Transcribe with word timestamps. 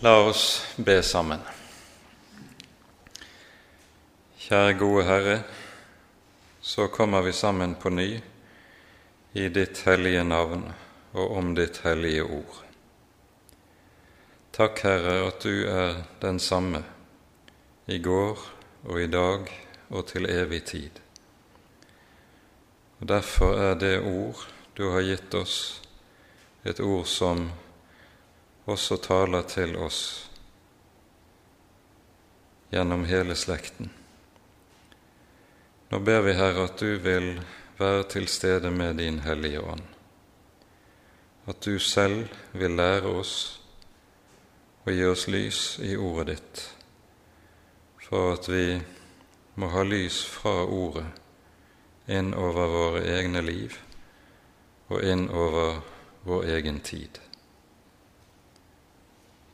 La 0.00 0.18
oss 0.28 0.74
be 0.76 1.02
sammen. 1.02 1.40
Kjære 4.38 4.74
gode 4.78 5.04
Herre, 5.04 5.36
så 6.60 6.86
kommer 6.92 7.22
vi 7.22 7.32
sammen 7.32 7.74
på 7.80 7.90
ny 7.90 8.20
i 9.32 9.48
ditt 9.48 9.80
hellige 9.86 10.24
navn 10.24 10.66
og 11.12 11.36
om 11.38 11.54
ditt 11.56 11.80
hellige 11.84 12.22
ord. 12.22 12.60
Takk, 14.52 14.84
Herre, 14.84 15.16
at 15.28 15.42
du 15.42 15.64
er 15.66 16.04
den 16.22 16.38
samme 16.38 16.84
i 17.86 17.98
går 17.98 18.44
og 18.84 19.00
i 19.00 19.08
dag 19.08 19.48
og 19.88 20.06
til 20.12 20.30
evig 20.30 20.64
tid. 20.64 21.00
Og 23.00 23.08
Derfor 23.08 23.58
er 23.70 23.74
det 23.74 23.98
ord 24.00 24.46
du 24.76 24.90
har 24.90 25.02
gitt 25.02 25.34
oss, 25.34 25.82
et 26.64 26.80
ord 26.80 27.06
som 27.06 27.48
også 28.64 28.96
taler 28.96 29.42
til 29.48 29.76
oss 29.76 29.98
gjennom 32.72 33.04
hele 33.04 33.36
slekten. 33.36 33.90
Nå 35.90 36.00
ber 36.00 36.24
vi, 36.26 36.32
Herre, 36.34 36.64
at 36.64 36.80
du 36.80 36.96
vil 36.98 37.36
være 37.78 38.06
til 38.10 38.28
stede 38.28 38.70
med 38.70 38.96
din 38.98 39.20
Hellige 39.22 39.60
Ånd, 39.60 39.84
at 41.46 41.60
du 41.64 41.78
selv 41.78 42.28
vil 42.52 42.76
lære 42.76 43.12
oss 43.20 43.34
og 44.84 44.92
gi 44.92 45.04
oss 45.06 45.26
lys 45.28 45.60
i 45.84 45.94
ordet 45.96 46.26
ditt, 46.32 46.62
for 48.08 48.32
at 48.34 48.48
vi 48.48 48.80
må 49.60 49.68
ha 49.70 49.84
lys 49.86 50.24
fra 50.26 50.64
ordet 50.64 51.06
inn 52.10 52.34
over 52.36 52.68
våre 52.68 53.04
egne 53.14 53.40
liv 53.44 53.76
og 54.92 55.04
inn 55.04 55.28
over 55.30 55.78
vår 56.24 56.50
egen 56.56 56.80
tid. 56.84 57.20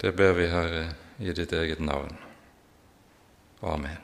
Det 0.01 0.13
ber 0.13 0.33
vi, 0.33 0.47
Herre, 0.47 0.87
i 1.19 1.33
ditt 1.33 1.53
eget 1.53 1.79
navn. 1.79 2.15
Amen. 3.61 3.99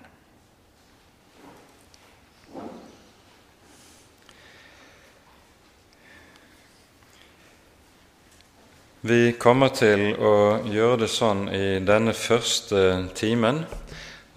Vi 9.01 9.33
kommer 9.41 9.73
til 9.73 10.11
å 10.21 10.35
gjøre 10.69 10.99
det 11.07 11.09
sånn 11.09 11.47
i 11.49 11.79
denne 11.81 12.13
første 12.13 12.83
timen 13.17 13.63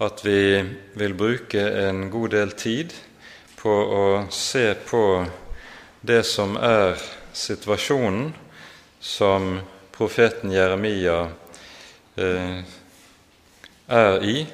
at 0.00 0.24
vi 0.24 0.62
vil 0.96 1.18
bruke 1.18 1.66
en 1.82 2.06
god 2.08 2.32
del 2.38 2.54
tid 2.56 2.96
på 3.60 3.76
å 3.98 4.06
se 4.32 4.64
på 4.88 5.02
det 6.00 6.22
som 6.24 6.56
er 6.56 6.96
situasjonen 7.36 8.32
som 8.96 9.52
profeten 9.92 10.56
Jeremia 10.56 11.18
er 13.90 14.24
i. 14.24 14.46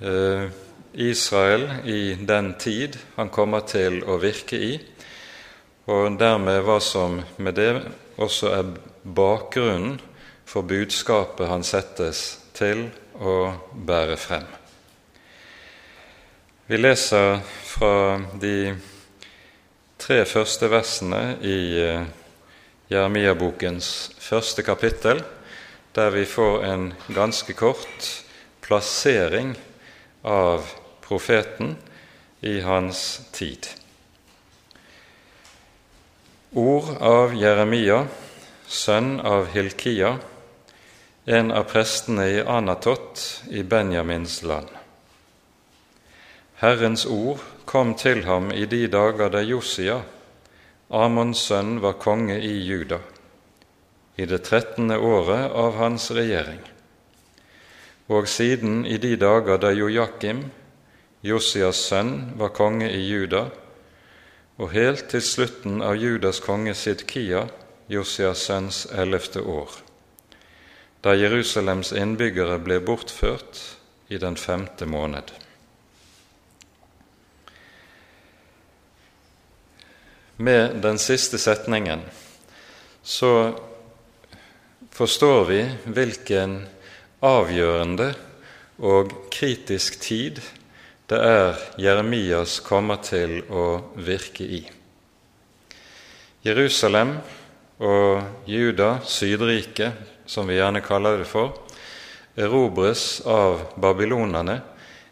Eh, 0.00 0.44
Israel 0.92 1.68
i 1.84 2.14
den 2.14 2.54
tid 2.58 2.96
han 3.16 3.28
kommer 3.30 3.62
til 3.68 4.00
å 4.02 4.16
virke 4.18 4.58
i, 4.58 4.72
og 5.90 6.16
dermed 6.18 6.62
hva 6.66 6.78
som 6.82 7.20
med 7.38 7.58
det 7.58 7.72
også 8.20 8.50
er 8.56 8.72
bakgrunnen 9.04 10.00
for 10.50 10.66
budskapet 10.66 11.46
han 11.50 11.62
settes 11.66 12.40
til 12.56 12.88
å 13.20 13.52
bære 13.72 14.16
frem. 14.18 14.46
Vi 16.66 16.78
leser 16.78 17.38
fra 17.66 18.18
de 18.40 18.72
tre 20.00 20.22
første 20.26 20.70
versene 20.70 21.22
i 21.42 21.58
eh, 21.82 22.08
Jeremia-bokens 22.90 23.90
første 24.18 24.64
kapittel 24.66 25.22
der 25.92 26.10
vi 26.10 26.24
får 26.26 26.64
en 26.64 26.94
ganske 27.08 27.52
kort 27.52 28.24
plassering 28.60 29.54
av 30.22 30.66
profeten 31.00 31.76
i 32.40 32.60
hans 32.60 33.20
tid. 33.32 33.66
Ord 36.50 36.96
av 37.00 37.34
Jeremia, 37.34 38.06
sønn 38.66 39.20
av 39.20 39.50
Hilkia, 39.50 40.16
en 41.24 41.50
av 41.52 41.66
prestene 41.70 42.26
i 42.30 42.40
Anatot 42.42 43.42
i 43.50 43.62
Benjamins 43.62 44.42
land. 44.42 44.70
Herrens 46.62 47.06
ord 47.06 47.42
kom 47.64 47.94
til 47.94 48.24
ham 48.26 48.50
i 48.52 48.66
de 48.66 48.86
dager 48.90 49.30
da 49.30 49.42
Josia, 49.42 50.00
Amons 50.90 51.46
sønn, 51.50 51.78
var 51.82 51.98
konge 52.02 52.38
i 52.38 52.54
Juda 52.66 52.98
i 54.20 54.26
det 54.28 54.42
trettende 54.44 54.98
året 55.00 55.54
av 55.56 55.78
hans 55.80 56.10
regjering, 56.12 56.60
og 58.12 58.28
siden 58.28 58.82
i 58.84 58.98
de 59.00 59.14
dager 59.16 59.60
da 59.62 59.70
Jojakim, 59.72 60.42
Josias 61.24 61.80
sønn, 61.88 62.34
var 62.36 62.52
konge 62.56 62.90
i 62.92 63.00
Juda, 63.06 63.46
og 64.60 64.74
helt 64.74 65.06
til 65.08 65.24
slutten 65.24 65.80
av 65.80 65.96
Judas 65.96 66.42
konge 66.44 66.74
Sidkia, 66.76 67.46
Josias 67.88 68.44
sønns 68.44 68.82
ellevte 68.92 69.40
år, 69.40 69.72
da 71.00 71.16
Jerusalems 71.16 71.94
innbyggere 71.96 72.60
ble 72.60 72.76
bortført 72.84 73.62
i 74.12 74.20
den 74.20 74.36
femte 74.36 74.84
måned. 74.86 75.32
Med 80.36 80.76
den 80.84 81.00
siste 81.00 81.40
setningen 81.40 82.04
så 83.02 83.32
forstår 85.00 85.46
vi 85.48 85.62
hvilken 85.96 86.58
avgjørende 87.24 88.10
og 88.84 89.32
kritisk 89.32 89.96
tid 90.04 90.36
det 91.08 91.16
er 91.24 91.56
Jeremias 91.80 92.60
kommer 92.60 93.00
til 93.00 93.40
å 93.48 93.96
virke 93.96 94.44
i. 94.44 94.60
Jerusalem 96.44 97.16
og 97.80 98.44
Juda, 98.44 99.00
Sydriket, 99.00 99.96
som 100.28 100.44
vi 100.52 100.60
gjerne 100.60 100.84
kaller 100.84 101.24
det 101.24 101.32
for, 101.32 101.56
erobres 102.36 103.24
av 103.24 103.72
babylonerne 103.80 104.60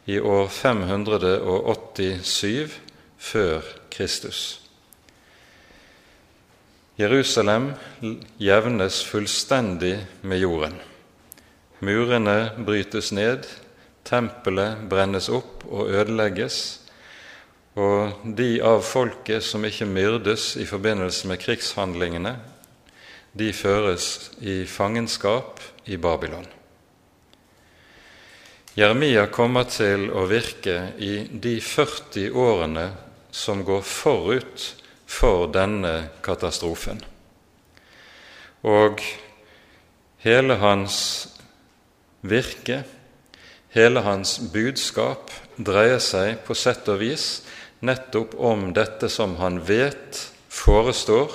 i 0.05 0.21
år 0.21 0.53
587 0.53 2.77
før 3.17 3.65
Kristus. 3.89 4.68
Jerusalem 6.99 7.73
jevnes 8.43 9.05
fullstendig 9.07 10.01
med 10.21 10.41
jorden. 10.43 10.75
Murene 11.79 12.51
brytes 12.67 13.13
ned, 13.15 13.45
tempelet 14.03 14.81
brennes 14.91 15.29
opp 15.31 15.63
og 15.71 15.93
ødelegges, 15.95 16.57
og 17.79 18.25
de 18.35 18.57
av 18.67 18.83
folket 18.83 19.47
som 19.47 19.63
ikke 19.63 19.87
myrdes 19.87 20.57
i 20.59 20.67
forbindelse 20.67 21.31
med 21.31 21.39
krigshandlingene, 21.39 22.35
de 23.31 23.53
føres 23.55 24.33
i 24.43 24.65
fangenskap 24.67 25.63
i 25.87 26.01
Babylon. 26.03 26.51
Jeremia 28.75 29.29
kommer 29.31 29.71
til 29.71 30.09
å 30.11 30.27
virke 30.27 30.97
i 30.99 31.29
de 31.31 31.55
40 31.63 32.35
årene 32.35 32.89
som 33.31 33.63
går 33.63 33.87
forut 33.87 34.67
for 35.09 35.49
denne 35.53 36.11
katastrofen. 36.23 37.01
Og 38.69 39.01
hele 40.21 40.59
hans 40.61 40.99
virke, 42.21 42.83
hele 43.73 44.03
hans 44.05 44.37
budskap, 44.53 45.33
dreier 45.59 46.03
seg 46.03 46.43
på 46.47 46.57
sett 46.59 46.89
og 46.93 47.01
vis 47.01 47.29
nettopp 47.81 48.35
om 48.37 48.69
dette 48.77 49.09
som 49.11 49.37
han 49.41 49.61
vet 49.67 50.21
forestår, 50.53 51.33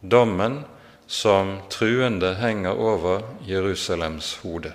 dommen 0.00 0.62
som 1.06 1.58
truende 1.70 2.34
henger 2.40 2.78
over 2.78 3.22
Jerusalems 3.46 4.36
hode. 4.42 4.72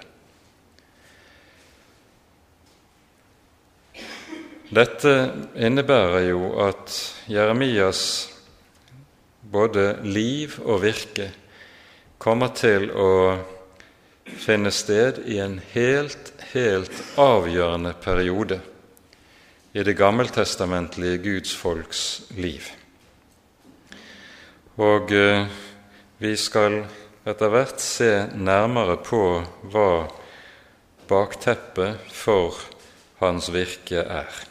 Dette 4.71 5.11
innebærer 5.59 6.29
jo 6.29 6.53
at 6.63 6.93
Jeremias 7.31 8.29
både 9.41 10.01
liv 10.03 10.57
og 10.65 10.81
virke 10.83 11.29
kommer 12.21 12.51
til 12.55 12.89
å 12.91 13.11
finne 14.43 14.71
sted 14.75 15.21
i 15.31 15.39
en 15.41 15.57
helt, 15.71 16.33
helt 16.51 16.99
avgjørende 17.19 17.93
periode 18.03 18.59
i 19.71 19.83
det 19.87 19.95
gammeltestamentlige 19.95 21.21
Guds 21.23 21.55
folks 21.55 22.03
liv. 22.35 22.67
Og 24.81 25.11
eh, 25.15 25.47
vi 26.19 26.35
skal 26.35 26.81
etter 27.27 27.51
hvert 27.53 27.79
se 27.79 28.11
nærmere 28.35 28.99
på 29.05 29.23
hva 29.71 29.89
bakteppet 31.07 32.11
for 32.11 32.59
hans 33.21 33.51
virke 33.53 34.03
er. 34.03 34.50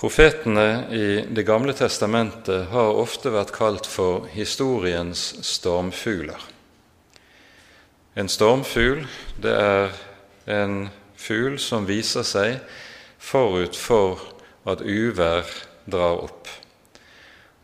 Profetene 0.00 0.86
i 0.96 1.24
Det 1.28 1.42
gamle 1.44 1.74
testamentet 1.76 2.70
har 2.72 2.96
ofte 2.96 3.28
vært 3.34 3.50
kalt 3.52 3.84
for 3.84 4.30
historiens 4.32 5.20
stormfugler. 5.44 6.40
En 8.16 8.30
stormfugl, 8.32 9.02
det 9.44 9.52
er 9.52 9.98
en 10.48 10.86
fugl 11.20 11.58
som 11.60 11.84
viser 11.84 12.24
seg 12.24 12.62
forut 13.20 13.76
for 13.76 14.22
at 14.64 14.80
uvær 14.80 15.44
drar 15.84 16.24
opp. 16.24 16.48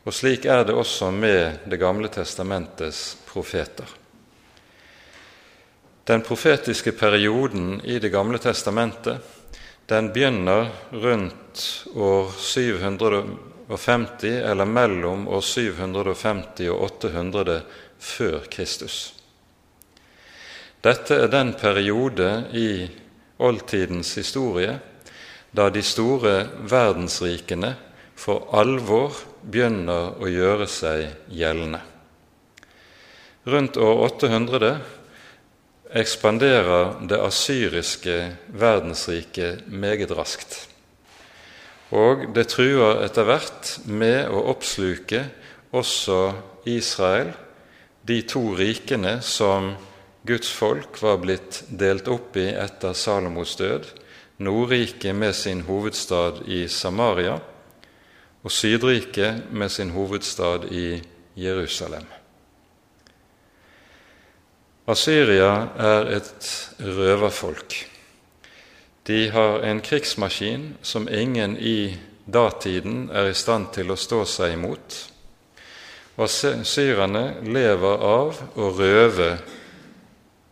Og 0.04 0.12
slik 0.12 0.44
er 0.44 0.66
det 0.68 0.76
også 0.76 1.08
med 1.16 1.64
Det 1.64 1.80
gamle 1.80 2.12
testamentets 2.12 3.16
profeter. 3.32 3.88
Den 6.04 6.20
profetiske 6.20 6.92
perioden 6.92 7.80
i 7.80 7.96
Det 7.98 8.12
gamle 8.12 8.38
testamentet 8.38 9.24
den 9.86 10.12
begynner 10.12 10.68
rundt 10.90 11.86
år 11.94 12.30
750, 12.30 14.24
eller 14.24 14.64
mellom 14.64 15.28
år 15.28 15.40
750 15.40 16.68
og 16.70 16.82
800 16.82 17.60
før 17.98 18.40
Kristus. 18.50 19.14
Dette 20.82 21.16
er 21.22 21.30
den 21.30 21.54
periode 21.58 22.30
i 22.54 22.86
oldtidens 23.42 24.14
historie 24.18 24.78
da 25.56 25.68
de 25.70 25.82
store 25.82 26.34
verdensrikene 26.68 27.72
for 28.16 28.48
alvor 28.56 29.16
begynner 29.42 30.18
å 30.20 30.30
gjøre 30.30 30.66
seg 30.70 31.06
gjeldende. 31.32 31.80
Rundt 33.46 33.76
år 33.78 34.02
800 34.08 34.70
ekspanderer 35.94 36.96
det 37.08 37.18
asyriske 37.22 38.16
verdensriket 38.48 39.66
meget 39.70 40.10
raskt. 40.16 40.68
Og 41.94 42.26
det 42.34 42.48
truer 42.50 43.04
etter 43.06 43.26
hvert 43.28 43.76
med 43.86 44.26
å 44.30 44.42
oppsluke 44.50 45.26
også 45.76 46.32
Israel, 46.66 47.30
de 48.06 48.20
to 48.26 48.42
rikene 48.58 49.20
som 49.22 49.74
Guds 50.26 50.50
folk 50.50 50.98
var 51.02 51.20
blitt 51.22 51.62
delt 51.70 52.08
opp 52.10 52.36
i 52.38 52.48
etter 52.50 52.94
Salomos 52.94 53.54
død, 53.58 53.86
Nordriket 54.36 55.14
med 55.16 55.32
sin 55.32 55.62
hovedstad 55.64 56.42
i 56.52 56.66
Samaria 56.68 57.38
og 58.44 58.52
Sydriket 58.52 59.48
med 59.50 59.72
sin 59.72 59.94
hovedstad 59.94 60.68
i 60.68 61.00
Jerusalem. 61.40 62.04
Asyria 64.86 65.52
er 65.78 66.10
et 66.18 66.48
røverfolk. 66.78 67.76
De 69.06 69.20
har 69.30 69.64
en 69.66 69.80
krigsmaskin 69.82 70.74
som 70.82 71.08
ingen 71.08 71.56
i 71.58 71.96
datiden 72.26 73.08
er 73.10 73.30
i 73.30 73.38
stand 73.38 73.70
til 73.74 73.90
å 73.90 73.98
stå 73.98 74.24
seg 74.30 74.54
imot. 74.58 75.00
Og 76.16 76.30
syrerne 76.30 77.42
lever 77.44 78.06
av 78.10 78.44
å 78.56 78.70
røve 78.78 79.32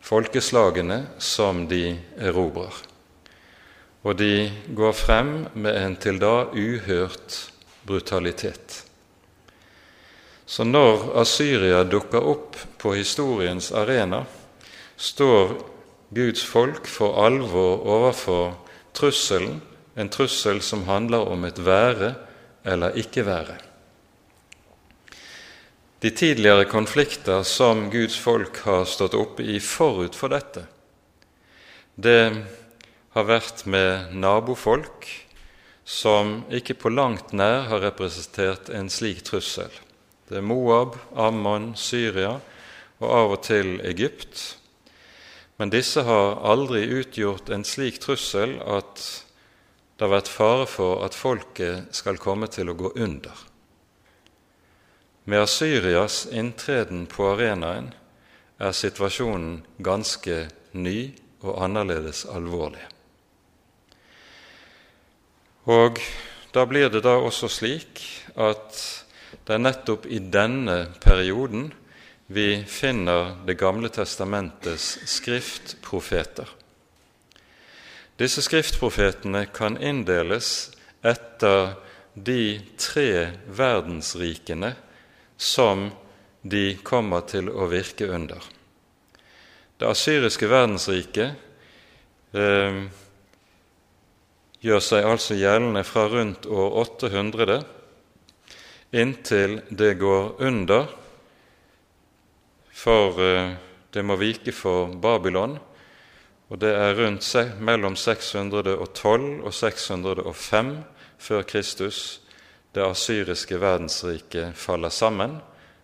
folkeslagene 0.04 1.00
som 1.18 1.64
de 1.70 1.86
erobrer 2.18 2.84
og 4.04 4.16
de 4.20 4.50
går 4.76 4.92
frem 4.92 5.30
med 5.56 5.76
en 5.80 5.94
til 5.96 6.20
da 6.20 6.46
uhørt 6.52 7.38
brutalitet. 7.88 8.83
Så 10.46 10.64
når 10.64 11.14
Asyria 11.22 11.84
dukker 11.88 12.24
opp 12.24 12.58
på 12.78 12.92
historiens 12.98 13.70
arena, 13.72 14.24
står 14.96 15.56
Guds 16.14 16.44
folk 16.46 16.86
for 16.86 17.16
alvor 17.24 17.80
overfor 17.88 18.52
trusselen, 18.94 19.62
en 19.94 20.10
trussel 20.10 20.60
som 20.62 20.84
handler 20.88 21.30
om 21.30 21.46
et 21.46 21.58
være 21.58 22.14
eller 22.66 22.98
ikke 22.98 23.24
være. 23.26 23.56
De 26.04 26.10
tidligere 26.10 26.66
konflikter 26.68 27.42
som 27.48 27.86
Guds 27.90 28.18
folk 28.20 28.58
har 28.66 28.84
stått 28.84 29.14
oppe 29.16 29.46
i 29.48 29.60
forut 29.62 30.18
for 30.18 30.34
dette, 30.34 30.66
det 31.94 32.34
har 33.14 33.28
vært 33.28 33.64
med 33.70 34.12
nabofolk 34.18 35.06
som 35.86 36.40
ikke 36.52 36.76
på 36.80 36.90
langt 36.90 37.32
nær 37.32 37.68
har 37.70 37.84
representert 37.86 38.68
en 38.74 38.90
slik 38.90 39.22
trussel. 39.24 39.70
Det 40.28 40.38
er 40.40 40.46
Moab, 40.46 40.96
Ammon, 41.16 41.74
Syria 41.76 42.38
og 43.02 43.08
av 43.10 43.34
og 43.34 43.42
til 43.44 43.76
Egypt. 43.84 44.56
Men 45.60 45.70
disse 45.70 46.02
har 46.06 46.40
aldri 46.42 46.86
utgjort 47.00 47.50
en 47.52 47.66
slik 47.66 48.00
trussel 48.02 48.56
at 48.64 49.02
det 49.94 50.06
har 50.06 50.14
vært 50.16 50.30
fare 50.32 50.64
for 50.66 51.04
at 51.06 51.14
folket 51.14 51.94
skal 51.94 52.18
komme 52.18 52.48
til 52.50 52.72
å 52.72 52.78
gå 52.78 52.94
under. 52.96 53.34
Med 55.24 55.44
Asyrias 55.44 56.24
inntreden 56.32 57.06
på 57.08 57.30
arenaen 57.30 57.92
er 58.58 58.74
situasjonen 58.74 59.62
ganske 59.78 60.48
ny 60.72 60.98
og 61.44 61.62
annerledes 61.64 62.24
alvorlig. 62.28 62.82
Og 65.70 66.00
da 66.52 66.66
blir 66.68 66.90
det 66.92 67.04
da 67.06 67.16
også 67.22 67.48
slik 67.48 68.02
at 68.36 69.03
det 69.44 69.54
er 69.56 69.62
nettopp 69.62 70.06
i 70.06 70.18
denne 70.18 70.76
perioden 71.02 71.72
vi 72.26 72.64
finner 72.68 73.34
Det 73.46 73.58
gamle 73.60 73.90
testamentets 73.92 74.98
skriftprofeter. 75.06 76.48
Disse 78.16 78.42
skriftprofetene 78.46 79.44
kan 79.52 79.76
inndeles 79.76 80.70
etter 81.04 81.74
de 82.14 82.60
tre 82.78 83.34
verdensrikene 83.50 84.72
som 85.36 85.90
de 86.42 86.76
kommer 86.86 87.26
til 87.28 87.50
å 87.50 87.66
virke 87.68 88.08
under. 88.08 88.40
Det 89.76 89.88
asyriske 89.90 90.48
verdensriket 90.48 91.34
eh, 92.38 92.84
gjør 94.64 94.84
seg 94.88 95.08
altså 95.08 95.36
gjeldende 95.36 95.82
fra 95.84 96.06
rundt 96.12 96.46
år 96.46 96.78
800 96.84 97.58
inntil 98.94 99.58
det 99.68 99.94
går 99.98 100.40
under, 100.42 100.86
for 102.70 103.20
eh, 103.22 103.54
det 103.90 104.02
må 104.02 104.16
vike 104.18 104.54
for 104.54 104.94
Babylon, 104.94 105.58
og 106.48 106.60
det 106.62 106.70
er 106.76 106.94
rundt 106.98 107.26
mellom 107.58 107.96
612 107.96 109.42
og 109.42 109.54
605 109.54 110.74
før 111.18 111.42
Kristus 111.42 112.20
det 112.74 112.82
asyriske 112.82 113.58
verdensriket 113.62 114.56
faller 114.58 114.90
sammen 114.90 115.38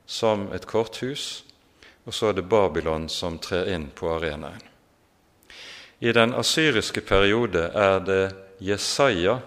som 0.07 0.49
et 0.53 0.67
korthus, 0.67 1.45
og 2.05 2.15
så 2.15 2.31
er 2.31 2.41
det 2.41 2.49
Babylon 2.51 3.09
som 3.09 3.39
trer 3.39 3.71
inn 3.75 3.89
på 3.95 4.11
arenaen. 4.11 4.63
I 6.01 6.13
den 6.17 6.35
asyriske 6.35 7.05
periode 7.05 7.71
er 7.77 8.01
det 8.03 8.25
Jesaja 8.61 9.39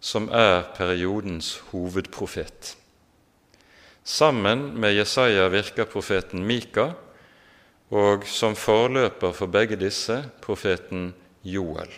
som 0.00 0.28
er 0.30 0.68
periodens 0.76 1.56
hovedprofet. 1.72 2.77
Sammen 4.08 4.70
med 4.80 4.94
Jesaja 4.96 5.50
virker 5.52 5.84
profeten 5.84 6.40
Mika, 6.48 6.94
og 7.92 8.24
som 8.24 8.54
forløper 8.56 9.34
for 9.36 9.52
begge 9.52 9.76
disse 9.76 10.16
profeten 10.40 11.10
Joel. 11.44 11.92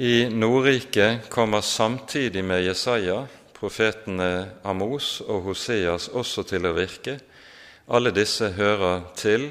I 0.00 0.26
Nordriket 0.32 1.28
kommer 1.30 1.60
samtidig 1.60 2.44
med 2.44 2.64
Jesaja 2.64 3.26
profetene 3.54 4.50
Amos 4.64 5.20
og 5.20 5.44
Hoseas 5.50 6.08
også 6.08 6.44
til 6.48 6.66
å 6.66 6.74
virke. 6.76 7.18
Alle 7.88 8.12
disse 8.16 8.50
hører 8.56 9.04
til 9.16 9.50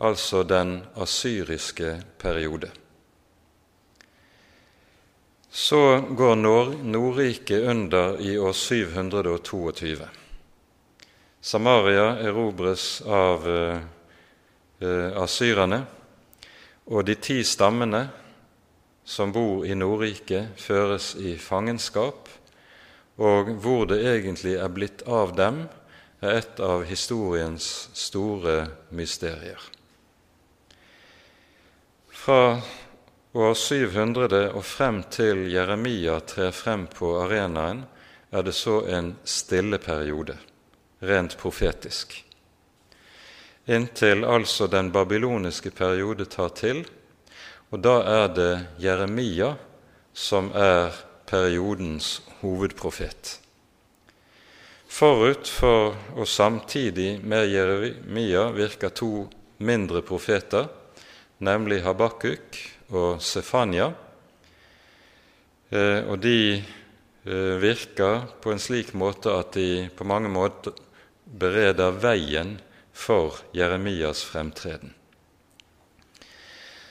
altså 0.00 0.42
den 0.46 0.78
asyriske 0.96 1.98
periode. 2.18 2.70
Så 5.50 6.00
går 6.10 6.36
Nordriket 6.82 7.62
under 7.62 8.20
i 8.20 8.38
år 8.38 8.52
722. 8.52 9.96
Samaria 11.40 12.18
erobres 12.18 13.02
av 13.02 13.48
eh, 13.48 13.78
eh, 14.78 15.22
asyrerne, 15.22 15.80
og 16.86 17.02
de 17.08 17.16
ti 17.18 17.40
stammene 17.42 18.04
som 19.02 19.32
bor 19.34 19.66
i 19.66 19.74
Nordriket, 19.74 20.54
føres 20.54 21.16
i 21.18 21.34
fangenskap, 21.34 22.28
og 23.18 23.50
hvor 23.58 23.88
det 23.90 24.04
egentlig 24.06 24.54
er 24.54 24.70
blitt 24.70 25.02
av 25.08 25.34
dem, 25.34 25.64
er 26.22 26.44
et 26.44 26.62
av 26.62 26.84
historiens 26.86 27.88
store 27.96 28.68
mysterier. 28.94 29.58
Fra 32.14 32.60
år 33.32 33.54
700 33.54 34.50
og 34.50 34.64
frem 34.66 35.02
til 35.10 35.44
Jeremia 35.52 36.16
trer 36.26 36.50
frem 36.50 36.86
på 36.90 37.12
arenaen, 37.22 37.84
er 38.30 38.42
det 38.42 38.54
så 38.54 38.80
en 38.90 39.12
stille 39.24 39.78
periode, 39.78 40.34
rent 41.00 41.36
profetisk. 41.38 42.16
Inntil 43.70 44.24
altså 44.24 44.66
den 44.66 44.90
babyloniske 44.90 45.70
periode 45.70 46.26
tar 46.26 46.50
til, 46.58 46.82
og 47.70 47.78
da 47.82 48.00
er 48.02 48.26
det 48.34 48.54
Jeremia 48.82 49.52
som 50.12 50.50
er 50.54 50.90
periodens 51.30 52.20
hovedprofet. 52.40 53.36
Forut 54.90 55.46
for 55.46 55.94
og 56.18 56.26
samtidig 56.26 57.20
med 57.22 57.46
Jeremia 57.46 58.48
virker 58.50 58.90
to 58.90 59.28
mindre 59.58 60.02
profeter, 60.02 60.66
nemlig 61.38 61.84
Habakuk 61.86 62.58
og 62.90 63.22
Sefanya. 63.22 63.90
Eh, 65.70 66.02
og 66.10 66.18
de 66.22 66.58
eh, 66.58 67.54
virker 67.62 68.26
på 68.42 68.52
en 68.52 68.62
slik 68.62 68.94
måte 68.98 69.32
at 69.32 69.54
de 69.54 69.88
på 69.94 70.06
mange 70.08 70.30
måter 70.32 70.74
bereder 71.24 71.94
veien 72.02 72.56
for 72.92 73.38
Jeremias 73.54 74.24
fremtreden. 74.26 74.94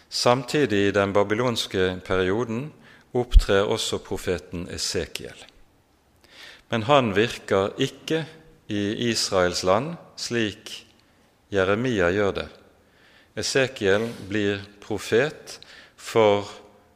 Samtidig 0.10 0.88
i 0.88 0.91
den 0.96 1.13
babylonske 1.13 2.00
perioden 2.06 2.72
opptrer 3.13 3.68
også 3.70 4.00
profeten 4.01 4.65
Esekiel. 4.74 5.38
Men 6.70 6.86
han 6.89 7.13
virker 7.18 7.75
ikke 7.77 8.24
i 8.70 9.10
Israels 9.10 9.63
land 9.65 9.96
slik 10.18 10.72
Jeremia 11.53 12.10
gjør 12.13 12.36
det. 12.41 12.48
Esekiel 13.38 14.08
blir 14.29 14.62
profet 14.82 15.60
for 16.00 16.48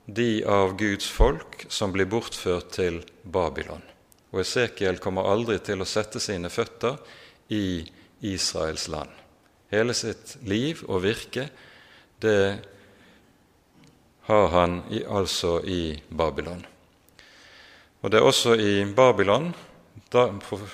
de 0.05 0.43
av 0.47 0.77
Guds 0.79 1.09
folk 1.11 1.65
som 1.71 1.91
blir 1.93 2.07
bortført 2.09 2.71
til 2.75 3.01
Babylon. 3.23 3.83
Og 4.33 4.41
Esekiel 4.41 4.97
kommer 5.03 5.27
aldri 5.29 5.59
til 5.63 5.83
å 5.83 5.87
sette 5.87 6.21
sine 6.23 6.49
føtter 6.49 6.97
i 7.53 7.83
Israels 8.23 8.87
land. 8.89 9.11
Hele 9.73 9.93
sitt 9.97 10.37
liv 10.47 10.81
og 10.87 11.03
virke, 11.03 11.49
det 12.23 12.59
har 14.29 14.47
han 14.55 14.79
i, 14.89 15.03
altså 15.03 15.59
i 15.67 15.99
Babylon. 16.09 16.63
Og 18.01 18.11
det 18.11 18.19
er 18.19 18.27
også 18.27 18.55
i 18.59 18.73
Babylon 18.95 19.51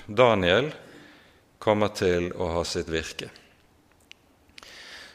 Daniel 0.08 0.72
kommer 1.60 1.92
til 1.96 2.32
å 2.36 2.50
ha 2.58 2.64
sitt 2.68 2.90
virke. 2.92 3.30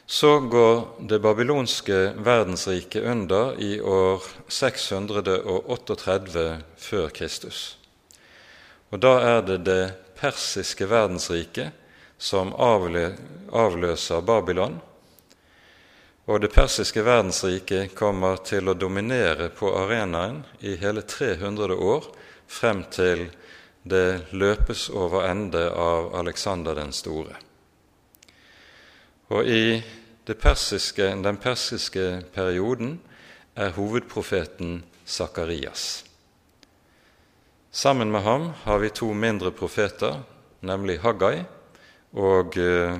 Så 0.07 0.39
går 0.39 0.87
det 0.99 1.19
babylonske 1.19 2.13
verdensriket 2.17 3.03
under 3.03 3.61
i 3.61 3.81
år 3.81 4.23
638 4.47 6.57
før 6.77 7.09
Kristus. 7.09 7.77
Og 8.93 9.01
da 9.01 9.15
er 9.25 9.41
det 9.47 9.57
det 9.65 9.93
persiske 10.19 10.85
verdensriket 10.85 11.73
som 12.21 12.53
avløser 12.53 14.21
Babylon. 14.21 14.77
Og 16.25 16.41
det 16.41 16.53
persiske 16.53 17.01
verdensriket 17.05 17.95
kommer 17.97 18.37
til 18.45 18.69
å 18.69 18.77
dominere 18.77 19.49
på 19.53 19.73
arenaen 19.77 20.43
i 20.61 20.75
hele 20.81 21.01
300 21.01 21.75
år 21.75 22.05
frem 22.47 22.85
til 22.93 23.27
det 23.83 24.33
løpes 24.33 24.89
over 24.89 25.27
ende 25.29 25.69
av 25.69 26.15
Aleksander 26.17 26.77
den 26.77 26.93
store. 26.93 27.44
Og 29.29 29.47
i 29.49 29.81
persiske, 30.25 31.07
den 31.23 31.37
persiske 31.37 32.23
perioden 32.33 32.99
er 33.55 33.73
hovedprofeten 33.73 34.83
Sakarias. 35.05 36.03
Sammen 37.71 38.11
med 38.11 38.21
ham 38.21 38.51
har 38.63 38.79
vi 38.79 38.89
to 38.89 39.13
mindre 39.13 39.51
profeter, 39.51 40.21
nemlig 40.61 40.99
Haggai 41.01 41.43
og 42.13 42.57
eh, 42.57 42.97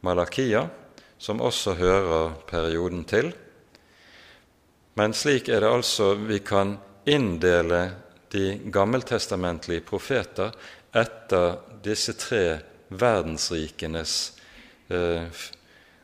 Malakia, 0.00 0.68
som 1.18 1.40
også 1.40 1.74
hører 1.74 2.34
perioden 2.48 3.04
til. 3.04 3.32
Men 4.96 5.12
slik 5.12 5.48
er 5.48 5.60
det 5.60 5.72
altså 5.72 6.14
vi 6.14 6.38
kan 6.38 6.78
inndele 7.06 7.90
de 8.32 8.58
gammeltestamentlige 8.72 9.84
profeter 9.86 10.54
etter 10.96 11.58
disse 11.84 12.16
tre 12.16 12.58
verdensrikenes 12.88 14.35
eh, 14.88 15.26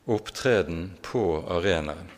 opptreden 0.04 0.92
på 1.02 1.44
arenaen. 1.48 2.10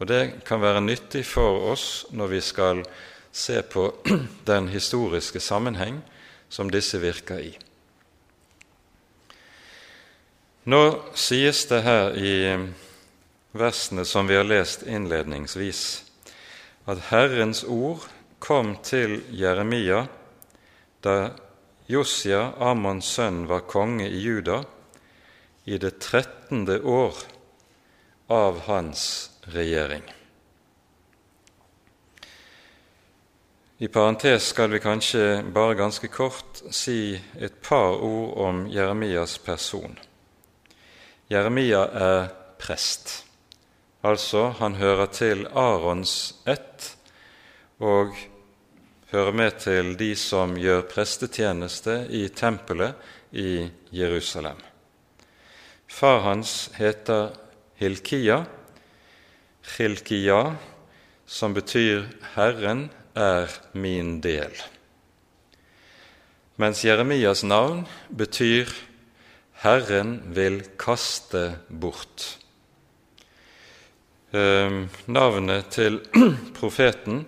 Og 0.00 0.06
Det 0.06 0.44
kan 0.48 0.60
være 0.60 0.80
nyttig 0.80 1.26
for 1.26 1.70
oss 1.72 2.06
når 2.10 2.26
vi 2.26 2.40
skal 2.40 2.84
se 3.32 3.62
på 3.62 3.90
den 4.50 4.68
historiske 4.68 5.40
sammenheng 5.40 6.00
som 6.48 6.70
disse 6.70 6.98
virker 6.98 7.38
i. 7.38 7.50
Nå 10.64 10.82
sies 11.14 11.64
det 11.68 11.82
her 11.82 12.16
i 12.16 12.32
versene 13.52 14.04
som 14.04 14.28
vi 14.28 14.36
har 14.36 14.44
lest 14.44 14.82
innledningsvis, 14.86 16.04
at 16.86 17.06
Herrens 17.10 17.64
ord 17.64 18.06
kom 18.38 18.76
til 18.84 19.20
Jeremia 19.36 20.06
da 21.04 21.30
Josia, 21.90 22.52
Amons 22.58 23.08
sønn, 23.16 23.46
var 23.48 23.66
konge 23.68 24.06
i 24.08 24.20
Juda, 24.20 24.62
i 25.70 25.78
det 25.78 26.00
trettende 26.02 26.80
år 26.82 27.14
av 28.26 28.60
hans 28.60 29.30
regjering. 29.42 30.02
I 33.78 33.88
parentes 33.88 34.48
skal 34.50 34.70
vi 34.70 34.80
kanskje 34.82 35.44
bare 35.54 35.76
ganske 35.78 36.08
kort 36.10 36.58
si 36.74 37.20
et 37.38 37.62
par 37.62 38.02
ord 38.02 38.32
om 38.38 38.64
Jeremias 38.66 39.38
person. 39.38 39.94
Jeremia 41.30 41.84
er 41.86 42.26
prest, 42.58 43.12
altså 44.02 44.48
han 44.58 44.74
hører 44.74 45.06
til 45.14 45.46
Arons 45.54 46.16
ett 46.50 46.88
og 47.78 48.18
hører 49.14 49.38
med 49.38 49.62
til 49.62 49.94
de 50.02 50.10
som 50.18 50.58
gjør 50.58 50.82
prestetjeneste 50.90 52.02
i 52.10 52.26
tempelet 52.34 52.98
i 53.30 53.70
Jerusalem. 53.94 54.58
Far 55.90 56.20
hans 56.22 56.70
heter 56.78 57.32
Hilkia, 57.80 58.44
Hilkia, 59.76 60.56
som 61.26 61.54
betyr 61.54 62.06
'Herren 62.34 62.90
er 63.14 63.50
min 63.74 64.20
del'. 64.22 64.62
Mens 66.56 66.84
Jeremias 66.84 67.42
navn 67.42 67.86
betyr 68.08 68.70
'Herren 69.62 70.22
vil 70.34 70.62
kaste 70.78 71.58
bort'. 71.68 72.38
Eh, 74.32 74.86
navnet 75.06 75.66
til 75.70 76.00
profeten 76.60 77.26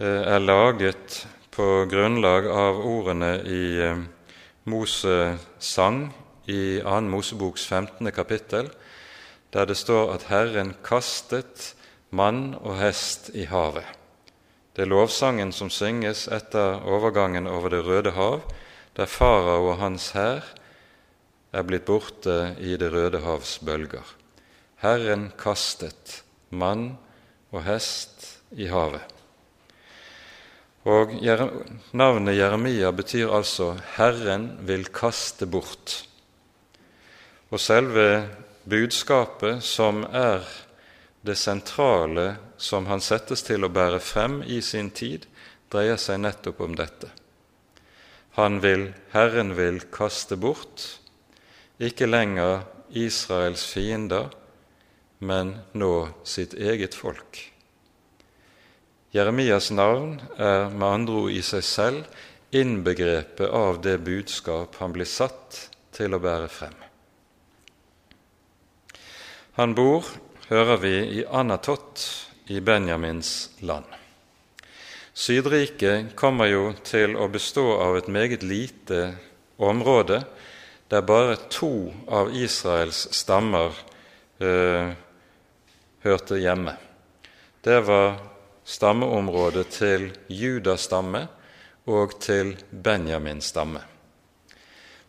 eh, 0.00 0.22
er 0.24 0.38
laget 0.38 1.26
på 1.50 1.84
grunnlag 1.90 2.48
av 2.48 2.80
ordene 2.80 3.42
i 3.44 3.64
eh, 3.76 4.04
Mose 4.64 5.38
sang 5.60 6.23
i 6.46 6.80
2. 6.84 7.00
Moseboks 7.08 7.66
15. 7.66 8.12
kapittel, 8.12 8.70
der 9.52 9.66
det 9.66 9.76
står 9.76 10.12
at 10.14 10.26
Herren 10.28 10.74
kastet 10.84 11.74
mann 12.10 12.54
og 12.60 12.78
hest 12.78 13.30
i 13.34 13.46
havet. 13.48 13.86
Det 14.74 14.82
er 14.82 14.90
lovsangen 14.90 15.52
som 15.54 15.70
synges 15.70 16.26
etter 16.28 16.82
overgangen 16.82 17.46
over 17.46 17.70
Det 17.70 17.84
røde 17.86 18.10
hav, 18.10 18.42
der 18.96 19.06
farao 19.06 19.70
og 19.70 19.78
hans 19.78 20.10
hær 20.14 20.42
er 21.54 21.62
blitt 21.62 21.86
borte 21.86 22.54
i 22.58 22.76
Det 22.76 22.90
røde 22.92 23.22
havs 23.22 23.58
bølger. 23.62 24.04
Herren 24.82 25.30
kastet 25.38 26.22
mann 26.50 26.96
og 27.52 27.62
hest 27.64 28.42
i 28.50 28.66
havet. 28.66 29.02
Og 30.84 31.14
Navnet 31.92 32.36
Jeremia 32.36 32.90
betyr 32.90 33.30
altså 33.32 33.76
'Herren 33.96 34.58
vil 34.66 34.84
kaste 34.92 35.46
bort'. 35.46 36.13
Og 37.54 37.60
selve 37.62 38.26
budskapet, 38.66 39.62
som 39.62 40.02
er 40.10 40.42
det 41.22 41.36
sentrale 41.38 42.32
som 42.58 42.88
han 42.90 43.02
settes 43.04 43.44
til 43.46 43.62
å 43.62 43.70
bære 43.70 44.00
frem 44.02 44.40
i 44.42 44.58
sin 44.58 44.90
tid, 44.90 45.28
dreier 45.70 46.00
seg 46.02 46.18
nettopp 46.24 46.64
om 46.66 46.74
dette. 46.74 47.12
Han 48.34 48.58
vil, 48.64 48.88
Herren 49.14 49.54
vil 49.54 49.78
kaste 49.94 50.34
bort, 50.34 50.82
ikke 51.78 52.10
lenger 52.10 52.64
Israels 52.90 53.62
fiender, 53.70 54.32
men 55.22 55.54
nå 55.78 55.92
sitt 56.26 56.56
eget 56.58 56.98
folk. 56.98 57.38
Jeremias 59.14 59.70
navn 59.70 60.18
er 60.34 60.74
med 60.74 60.88
andre 60.88 61.20
ord 61.22 61.36
i 61.38 61.44
seg 61.46 61.62
selv 61.62 62.24
innbegrepet 62.50 63.46
av 63.46 63.78
det 63.82 64.00
budskap 64.02 64.74
han 64.82 64.94
blir 64.94 65.06
satt 65.06 65.68
til 65.94 66.18
å 66.18 66.22
bære 66.22 66.50
frem. 66.50 66.83
Han 69.56 69.74
bor, 69.74 70.02
hører 70.48 70.80
vi, 70.82 70.94
i 71.20 71.20
Anatot 71.30 72.02
i 72.50 72.58
Benjamins 72.60 73.50
land. 73.62 73.86
Sydriket 75.14 76.16
kommer 76.18 76.50
jo 76.50 76.72
til 76.82 77.14
å 77.14 77.28
bestå 77.30 77.62
av 77.78 78.00
et 78.00 78.08
meget 78.10 78.42
lite 78.42 79.12
område 79.62 80.24
der 80.90 81.06
bare 81.06 81.38
to 81.54 81.70
av 82.10 82.34
Israels 82.34 83.04
stammer 83.14 83.78
eh, 84.42 84.90
hørte 86.02 86.42
hjemme. 86.42 86.74
Det 87.62 87.78
var 87.86 88.18
stammeområdet 88.66 89.68
til 89.70 90.10
Judas 90.26 90.90
stamme 90.90 91.28
og 91.86 92.18
til 92.18 92.56
Benjamins 92.74 93.54
stamme. 93.54 93.93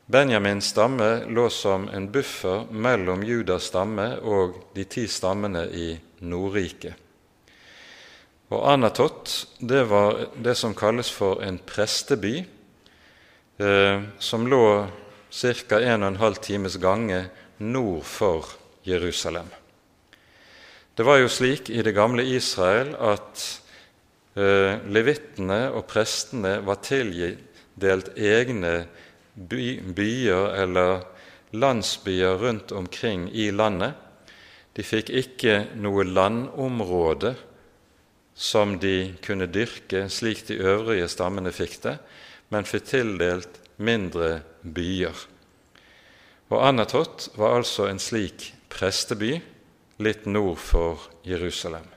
Benjamins 0.05 0.67
stamme 0.69 1.25
lå 1.25 1.49
som 1.49 1.87
en 1.89 2.11
buffer 2.13 2.67
mellom 2.69 3.23
Judas 3.25 3.71
stamme 3.71 4.03
og 4.21 4.59
de 4.75 4.83
ti 4.85 5.07
stammene 5.09 5.63
i 5.73 5.95
Nordriket. 6.21 6.93
Og 8.53 8.67
Anatot 8.69 9.31
det 9.57 9.81
var 9.89 10.27
det 10.37 10.53
som 10.59 10.75
kalles 10.77 11.09
for 11.09 11.41
en 11.41 11.57
presteby, 11.57 12.35
eh, 13.57 14.03
som 14.19 14.45
lå 14.45 14.85
ca. 15.31 15.79
1 15.79 16.05
12 16.19 16.35
times 16.35 16.77
gange 16.77 17.23
nord 17.57 18.03
for 18.03 18.45
Jerusalem. 18.85 19.49
Det 20.95 21.03
var 21.03 21.17
jo 21.17 21.33
slik 21.33 21.69
i 21.69 21.81
det 21.81 21.95
gamle 21.97 22.21
Israel 22.29 22.93
at 22.93 23.41
eh, 24.37 24.77
levittene 24.85 25.71
og 25.73 25.87
prestene 25.89 26.59
var 26.61 26.77
tildelt 26.85 28.13
egne 28.15 28.75
by, 28.85 29.01
byer 29.35 30.55
eller 30.63 31.03
landsbyer 31.55 32.37
rundt 32.37 32.71
omkring 32.71 33.29
i 33.31 33.51
landet. 33.51 33.93
De 34.75 34.83
fikk 34.83 35.09
ikke 35.09 35.59
noe 35.79 36.03
landområde 36.03 37.35
som 38.35 38.75
de 38.79 39.15
kunne 39.23 39.47
dyrke 39.47 40.09
slik 40.11 40.43
de 40.49 40.59
øvrige 40.59 41.07
stammene 41.07 41.53
fikk 41.55 41.77
det, 41.85 41.97
men 42.51 42.67
fikk 42.67 42.89
tildelt 42.91 43.61
mindre 43.77 44.41
byer. 44.61 45.15
Og 46.51 46.59
Anatot 46.67 47.29
var 47.39 47.57
altså 47.57 47.87
en 47.89 47.99
slik 47.99 48.51
presteby 48.69 49.37
litt 50.03 50.27
nord 50.27 50.59
for 50.59 51.07
Jerusalem. 51.23 51.87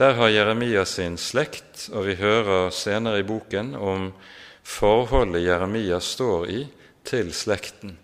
Der 0.00 0.14
har 0.16 0.32
Jeremia 0.32 0.84
sin 0.88 1.16
slekt, 1.20 1.88
og 1.92 2.06
vi 2.06 2.14
hører 2.20 2.70
senere 2.72 3.20
i 3.20 3.26
boken 3.26 3.74
om 3.76 4.12
forholdet 4.62 5.42
Jeremia 5.44 6.00
står 6.00 6.50
i 6.50 6.60
til 7.04 7.32
slekten, 7.34 7.96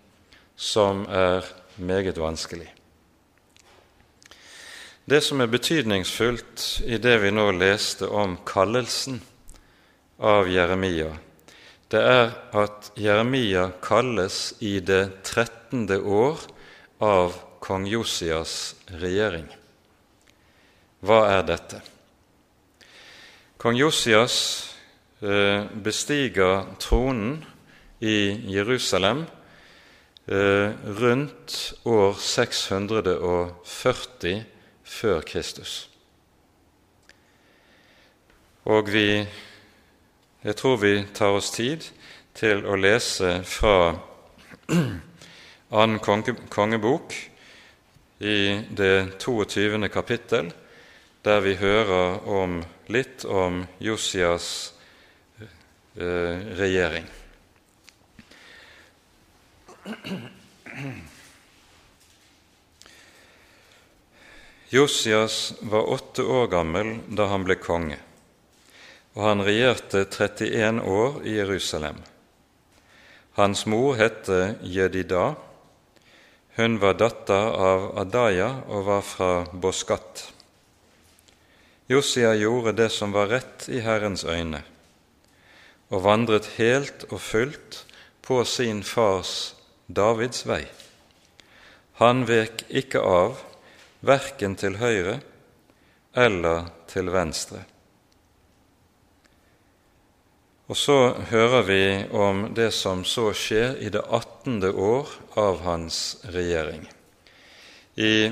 som 0.55 1.05
er 1.09 1.45
meget 1.77 2.17
vanskelig. 2.17 2.73
Det 5.07 5.21
som 5.23 5.39
er 5.41 5.47
betydningsfullt 5.47 6.81
i 6.83 6.97
det 6.99 7.15
vi 7.23 7.31
nå 7.31 7.51
leste 7.55 8.09
om 8.11 8.35
kallelsen 8.45 9.21
av 10.19 10.49
Jeremia, 10.51 11.13
det 11.87 12.01
er 12.03 12.33
at 12.51 12.91
Jeremia 12.99 13.69
kalles 13.79 14.57
i 14.59 14.79
det 14.83 15.23
trettende 15.23 16.01
år 16.03 16.41
av 16.99 17.37
kong 17.63 17.87
Josias 17.87 18.75
regjering. 18.99 19.47
Hva 20.99 21.21
er 21.37 21.45
dette? 21.47 21.79
Kong 23.57 23.77
Josias 23.79 24.35
bestiger 25.19 26.75
tronen 26.79 27.43
i 27.99 28.53
Jerusalem 28.53 29.25
eh, 30.27 30.71
rundt 31.01 31.73
år 31.85 32.13
640 32.13 34.43
før 34.83 35.21
Kristus. 35.21 35.89
Og 38.65 38.93
vi 38.93 39.27
Jeg 40.43 40.55
tror 40.55 40.77
vi 40.77 41.05
tar 41.13 41.27
oss 41.33 41.51
tid 41.51 41.81
til 42.37 42.65
å 42.65 42.75
lese 42.77 43.43
fra 43.43 43.97
annen 45.81 45.99
kongebok 46.49 47.13
i 48.21 48.61
det 48.69 49.17
22. 49.19 49.89
kapittel, 49.89 50.53
der 51.25 51.39
vi 51.41 51.55
hører 51.55 52.27
om, 52.29 52.63
litt 52.87 53.25
om 53.25 53.65
Josias 53.79 54.76
Eh, 54.76 54.76
regjering. 55.97 57.05
Josias 64.69 65.53
var 65.61 65.89
åtte 65.89 66.23
år 66.23 66.47
gammel 66.47 66.97
da 67.07 67.29
han 67.31 67.45
ble 67.47 67.55
konge, 67.55 67.97
og 69.15 69.23
han 69.23 69.43
regjerte 69.47 70.03
31 70.05 70.81
år 70.83 71.19
i 71.23 71.37
Jerusalem. 71.39 72.01
Hans 73.39 73.65
mor 73.65 73.95
het 73.95 74.29
Jedida. 74.61 75.35
Hun 76.57 76.79
var 76.81 76.97
datter 76.97 77.53
av 77.53 77.91
Adaya 78.01 78.49
og 78.67 78.87
var 78.89 79.03
fra 79.05 79.31
Boskat. 79.53 80.25
Josia 81.87 82.33
gjorde 82.35 82.73
det 82.81 82.89
som 82.91 83.13
var 83.15 83.29
rett 83.31 83.69
i 83.71 83.79
Herrens 83.85 84.25
øyne 84.25 84.65
og 85.89 86.03
vandret 86.03 86.49
helt 86.57 87.05
og 87.11 87.21
fullt 87.23 87.83
på 88.25 88.41
sin 88.43 88.83
fars 88.83 89.55
Davids 89.87 90.43
vei. 90.47 90.65
Han 92.01 92.25
vek 92.27 92.65
ikke 92.69 93.01
av, 93.01 93.39
verken 94.05 94.57
til 94.59 94.77
høyre 94.81 95.19
eller 96.17 96.67
til 96.91 97.09
venstre. 97.13 97.63
Og 100.67 100.75
så 100.75 101.15
hører 101.31 101.63
vi 101.63 101.83
om 102.11 102.49
det 102.55 102.73
som 102.75 103.05
så 103.07 103.29
skjer 103.31 103.77
i 103.79 103.89
det 103.93 104.03
attende 104.03 104.73
år 104.75 105.13
av 105.39 105.61
hans 105.63 106.17
regjering. 106.27 106.83
I 107.95 108.29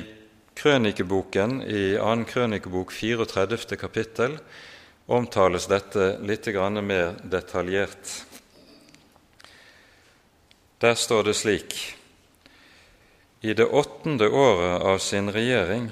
krønikeboken, 0.55 1.61
i 1.63 1.95
2. 1.95 2.25
krønikebok 2.27 2.91
34. 2.91 3.79
kapittel, 3.79 4.35
omtales 5.05 5.67
dette 5.67 6.17
litt 6.21 6.47
mer 6.81 7.15
detaljert. 7.23 8.25
Der 10.79 10.95
står 10.95 11.23
det 11.23 11.33
slik 11.33 11.95
I 13.41 13.53
det 13.53 13.65
åttende 13.65 14.29
året 14.29 14.81
av 14.81 14.97
sin 14.97 15.31
regjering, 15.31 15.91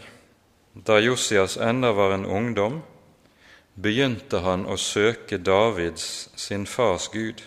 da 0.73 0.99
Josias 0.99 1.57
enda 1.57 1.91
var 1.91 2.11
en 2.11 2.25
ungdom, 2.25 2.81
begynte 3.73 4.39
han 4.39 4.65
å 4.65 4.77
søke 4.77 5.37
Davids, 5.37 6.29
sin 6.35 6.65
fars 6.65 7.09
Gud. 7.13 7.43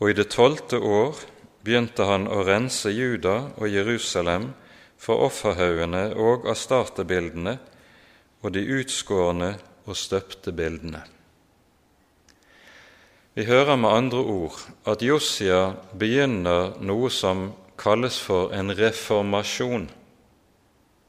Og 0.00 0.10
i 0.10 0.16
det 0.16 0.30
tolvte 0.32 0.80
år 0.80 1.16
begynte 1.64 2.04
han 2.08 2.26
å 2.28 2.42
rense 2.44 2.90
Juda 2.90 3.52
og 3.56 3.68
Jerusalem 3.68 4.54
for 5.00 5.20
offerhaugene 5.28 6.10
og 6.16 6.48
astartebildene 6.48 7.58
og 8.40 8.52
de 8.56 8.64
utskårne 8.80 9.54
og 9.90 9.98
støpte 9.98 10.54
bildene. 10.54 11.02
Vi 13.34 13.46
hører 13.46 13.76
med 13.78 13.90
andre 13.90 14.22
ord 14.26 14.58
at 14.90 15.02
Josia 15.06 15.70
begynner 15.98 16.76
noe 16.82 17.10
som 17.14 17.50
kalles 17.80 18.18
for 18.20 18.54
en 18.54 18.74
reformasjon 18.76 19.86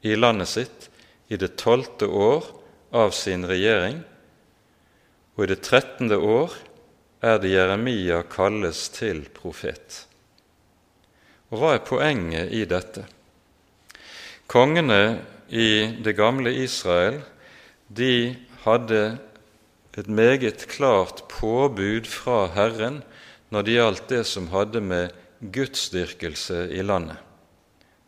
i 0.06 0.14
landet 0.16 0.50
sitt 0.50 0.88
i 1.32 1.38
det 1.38 1.54
tolvte 1.60 2.06
år 2.06 2.46
av 2.92 3.14
sin 3.16 3.46
regjering, 3.48 4.02
og 5.36 5.44
i 5.44 5.50
det 5.52 5.62
trettende 5.64 6.18
år 6.18 6.54
er 7.24 7.38
det 7.40 7.52
Jeremia 7.54 8.22
kalles 8.28 8.84
til 8.92 9.24
profet. 9.32 10.02
Og 11.52 11.60
hva 11.60 11.74
er 11.76 11.84
poenget 11.86 12.52
i 12.52 12.64
dette? 12.68 13.04
Kongene 14.50 15.02
i 15.52 16.00
det 16.04 16.16
gamle 16.16 16.52
Israel 16.64 17.20
de 17.88 18.34
hadde 18.64 19.18
et 19.98 20.08
meget 20.08 20.66
klart 20.70 21.24
påbud 21.28 22.08
fra 22.08 22.46
Herren 22.54 23.02
når 23.52 23.66
det 23.66 23.76
gjaldt 23.76 24.08
det 24.08 24.22
som 24.28 24.48
hadde 24.52 24.80
med 24.80 25.12
gudsdyrkelse 25.42 26.68
i 26.72 26.82
landet. 26.82 27.18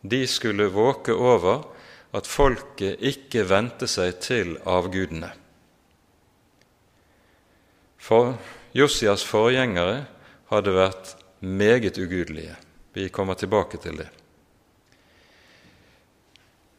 De 0.01 0.23
skulle 0.27 0.69
våke 0.73 1.13
over 1.13 1.65
at 2.15 2.27
folket 2.29 3.01
ikke 3.03 3.43
vendte 3.49 3.89
seg 3.91 4.19
til 4.23 4.55
avgudene. 4.65 5.31
For 7.99 8.35
Josias 8.77 9.25
forgjengere 9.25 10.05
hadde 10.51 10.75
vært 10.75 11.15
meget 11.41 11.97
ugudelige. 11.97 12.55
Vi 12.95 13.09
kommer 13.09 13.35
tilbake 13.35 13.81
til 13.81 13.97
det. 13.99 14.07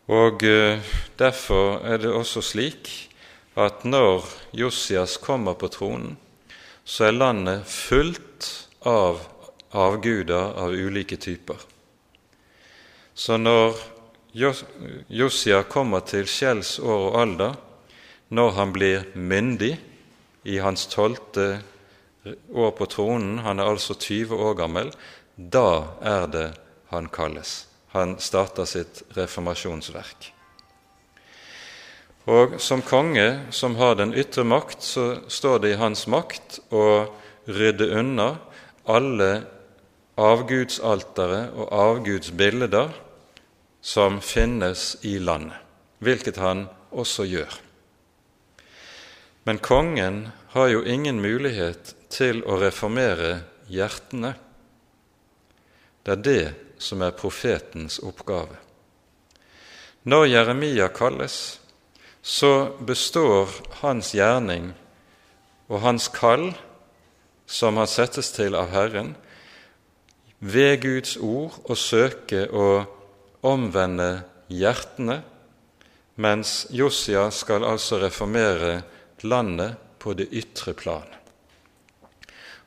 Og 0.06 0.42
eh, 0.46 0.78
Derfor 1.18 1.82
er 1.82 1.98
det 1.98 2.12
også 2.12 2.40
slik 2.44 3.10
at 3.56 3.84
når 3.88 4.26
Josias 4.56 5.16
kommer 5.16 5.56
på 5.56 5.70
tronen, 5.72 6.16
så 6.84 7.08
er 7.08 7.16
landet 7.16 7.66
fullt 7.66 8.50
av 8.86 9.22
avguder 9.76 10.52
av 10.60 10.76
ulike 10.76 11.16
typer. 11.16 11.58
Så 13.16 13.38
når 13.40 13.78
Josia 14.36 15.62
kommer 15.64 16.04
til 16.04 16.28
Kjells 16.28 16.76
år 16.78 17.08
og 17.08 17.18
alder, 17.22 17.56
når 18.28 18.50
han 18.58 18.74
blir 18.74 19.06
myndig 19.16 19.72
i 20.44 20.58
hans 20.60 20.84
tolvte 20.92 21.62
år 22.52 22.74
på 22.76 22.88
tronen, 22.92 23.38
han 23.46 23.62
er 23.62 23.70
altså 23.72 23.96
20 23.96 24.36
år 24.36 24.58
gammel, 24.60 24.92
da 25.36 25.96
er 26.04 26.28
det 26.28 26.46
han 26.92 27.08
kalles. 27.08 27.64
Han 27.96 28.18
starter 28.20 28.68
sitt 28.68 29.02
reformasjonsverk. 29.16 30.35
Og 32.26 32.56
som 32.58 32.82
konge 32.82 33.52
som 33.54 33.76
har 33.78 33.94
den 34.00 34.14
ytre 34.18 34.42
makt, 34.42 34.82
så 34.82 35.04
står 35.30 35.60
det 35.62 35.74
i 35.74 35.78
hans 35.78 36.06
makt 36.10 36.58
å 36.74 37.06
rydde 37.46 37.86
unna 38.00 38.32
alle 38.90 39.30
avgudsaltere 40.18 41.52
og 41.54 41.70
avgudsbilder 41.70 42.90
som 43.86 44.18
finnes 44.24 44.96
i 45.06 45.18
landet, 45.22 45.60
hvilket 46.02 46.40
han 46.42 46.66
også 46.90 47.26
gjør. 47.30 47.60
Men 49.46 49.62
kongen 49.62 50.24
har 50.56 50.72
jo 50.72 50.82
ingen 50.82 51.20
mulighet 51.22 51.92
til 52.10 52.40
å 52.42 52.56
reformere 52.58 53.44
hjertene. 53.70 54.32
Det 56.02 56.16
er 56.16 56.24
det 56.26 56.46
som 56.82 57.04
er 57.06 57.14
profetens 57.14 58.00
oppgave. 58.02 58.58
Når 60.06 60.26
Jeremia 60.32 60.88
kalles, 60.94 61.60
så 62.26 62.72
består 62.80 63.52
hans 63.84 64.08
gjerning 64.10 64.72
og 65.70 65.78
hans 65.84 66.08
kall, 66.10 66.48
som 67.46 67.78
han 67.78 67.86
settes 67.86 68.32
til 68.34 68.56
av 68.58 68.72
Herren, 68.74 69.12
ved 70.42 70.80
Guds 70.82 71.12
ord 71.22 71.54
å 71.70 71.76
søke 71.78 72.48
å 72.50 72.82
omvende 73.46 74.24
hjertene, 74.50 75.20
mens 76.18 76.64
Josia 76.74 77.28
skal 77.30 77.62
altså 77.62 78.00
reformere 78.02 78.80
landet 79.22 79.78
på 80.02 80.16
det 80.18 80.26
ytre 80.34 80.74
plan. 80.74 81.06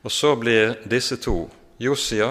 Og 0.00 0.08
så 0.08 0.32
blir 0.40 0.78
disse 0.88 1.18
to, 1.20 1.50
Josia, 1.76 2.30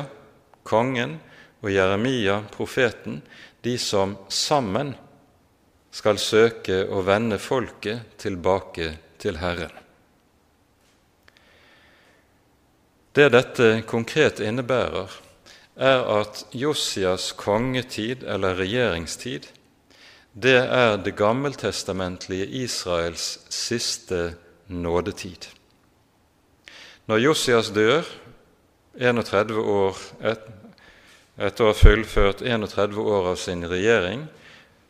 kongen, 0.66 1.20
og 1.62 1.70
Jeremia, 1.76 2.40
profeten, 2.56 3.22
de 3.62 3.78
som 3.78 4.18
sammen 4.34 4.96
skal 5.92 6.20
søke 6.22 6.84
å 6.86 7.02
vende 7.06 7.40
folket 7.42 8.18
tilbake 8.22 8.92
til 9.20 9.40
Herren. 9.42 9.74
Det 13.16 13.32
dette 13.34 13.72
konkret 13.90 14.40
innebærer, 14.40 15.10
er 15.80 16.04
at 16.12 16.44
Josias 16.52 17.32
kongetid 17.40 18.26
eller 18.28 18.58
regjeringstid 18.60 19.48
det 20.34 20.58
er 20.58 20.98
det 21.02 21.16
gammeltestamentlige 21.18 22.46
Israels 22.46 23.40
siste 23.50 24.36
nådetid. 24.68 25.50
Når 27.08 27.18
Josias 27.18 27.72
dør, 27.74 28.06
31 29.00 29.58
år 29.58 29.98
et, 30.22 30.44
etter 31.40 31.66
å 31.66 31.72
ha 31.72 31.78
fullført 31.78 32.44
31 32.46 33.00
år 33.02 33.32
av 33.32 33.40
sin 33.42 33.66
regjering, 33.66 34.28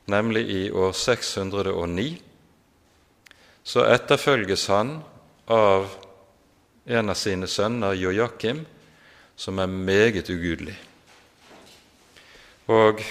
nemlig 0.10 0.50
i 0.50 0.64
år 0.72 0.92
609, 0.98 2.10
så 3.64 3.86
etterfølges 3.86 4.68
han 4.68 5.00
av 5.48 5.90
en 6.90 7.10
av 7.10 7.18
sine 7.18 7.48
sønner, 7.48 7.94
Jojakim, 7.94 8.64
som 9.36 9.60
er 9.62 9.70
meget 9.70 10.30
ugudelig. 10.30 10.76
Og 12.70 13.04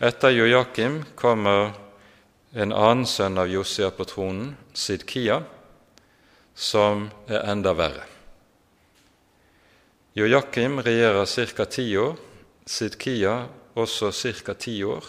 etter 0.00 0.32
Jojakim 0.32 1.02
kommer 1.16 1.74
en 2.52 2.72
annen 2.72 3.06
sønn 3.08 3.38
av 3.40 3.48
Josia 3.48 3.90
på 3.92 4.04
tronen, 4.08 4.54
Sidkia, 4.72 5.42
som 6.54 7.06
er 7.28 7.46
enda 7.52 7.72
verre. 7.76 8.04
Jojakim 10.12 10.80
regjerer 10.84 11.24
ca. 11.56 11.64
ti 11.64 11.86
år, 11.96 12.16
Sidkia 12.66 13.46
også 13.74 14.12
ca. 14.12 14.54
ti 14.54 14.82
år, 14.84 15.04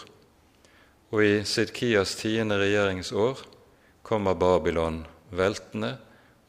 og 1.14 1.22
i 1.22 1.44
Sidkias 1.46 2.16
tiende 2.18 2.58
regjeringsår 2.58 3.44
kommer 4.02 4.34
Babylon 4.34 5.04
veltende, 5.30 5.94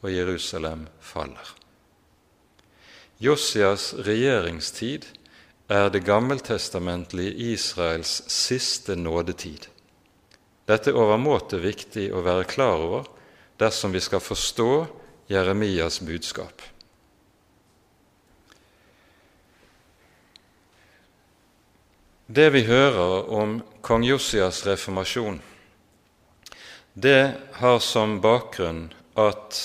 og 0.02 0.10
Jerusalem 0.12 0.84
faller. 1.00 1.54
Josias 3.22 3.94
regjeringstid 4.06 5.06
er 5.72 5.88
det 5.90 6.04
gammeltestamentlige 6.04 7.32
Israels 7.54 8.20
siste 8.30 8.96
nådetid. 8.98 9.70
Dette 10.66 10.92
er 10.92 10.98
overmåte 10.98 11.62
viktig 11.62 12.10
å 12.12 12.22
være 12.26 12.46
klar 12.50 12.82
over 12.82 13.08
dersom 13.58 13.94
vi 13.94 14.02
skal 14.04 14.22
forstå 14.22 14.70
Jeremias 15.32 16.02
budskap. 16.04 16.60
Det 22.26 22.48
vi 22.50 22.64
hører 22.66 23.28
om 23.30 23.60
kong 23.86 24.02
Josias 24.02 24.64
reformasjon, 24.66 25.38
det 26.98 27.36
har 27.60 27.78
som 27.78 28.16
bakgrunn 28.18 28.88
at 29.14 29.60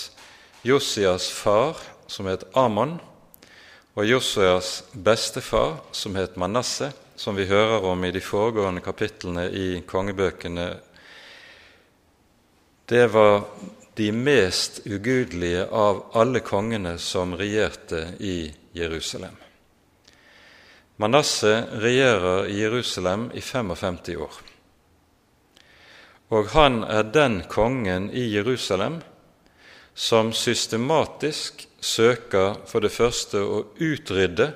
Josias 0.61 1.31
far, 1.33 1.79
som 2.05 2.29
het 2.29 2.45
Amon, 2.53 2.99
og 3.97 4.05
Josias 4.05 4.83
bestefar, 4.93 5.79
som 5.91 6.13
het 6.21 6.37
Manasseh, 6.37 6.93
som 7.17 7.33
vi 7.33 7.49
hører 7.49 7.81
om 7.81 8.05
i 8.05 8.13
de 8.13 8.21
foregående 8.21 8.85
kapitlene 8.85 9.49
i 9.49 9.67
kongebøkene, 9.81 10.69
det 12.85 13.05
var 13.09 13.47
de 13.97 14.13
mest 14.13 14.83
ugudelige 14.85 15.65
av 15.65 16.11
alle 16.13 16.45
kongene 16.45 16.99
som 17.01 17.33
regjerte 17.33 18.11
i 18.21 18.51
Jerusalem. 18.77 19.40
Manasseh 21.01 21.65
regjerer 21.81 22.45
i 22.51 22.59
Jerusalem 22.61 23.29
i 23.33 23.41
55 23.41 24.17
år. 24.21 24.35
Og 26.31 26.51
han 26.53 26.83
er 26.85 27.09
den 27.09 27.41
kongen 27.49 28.11
i 28.13 28.27
Jerusalem 28.35 29.01
som 29.97 30.29
systematisk 30.33 31.65
søker 31.81 32.61
for 32.69 32.85
det 32.85 32.93
første 32.93 33.41
å 33.41 33.63
utrydde 33.81 34.51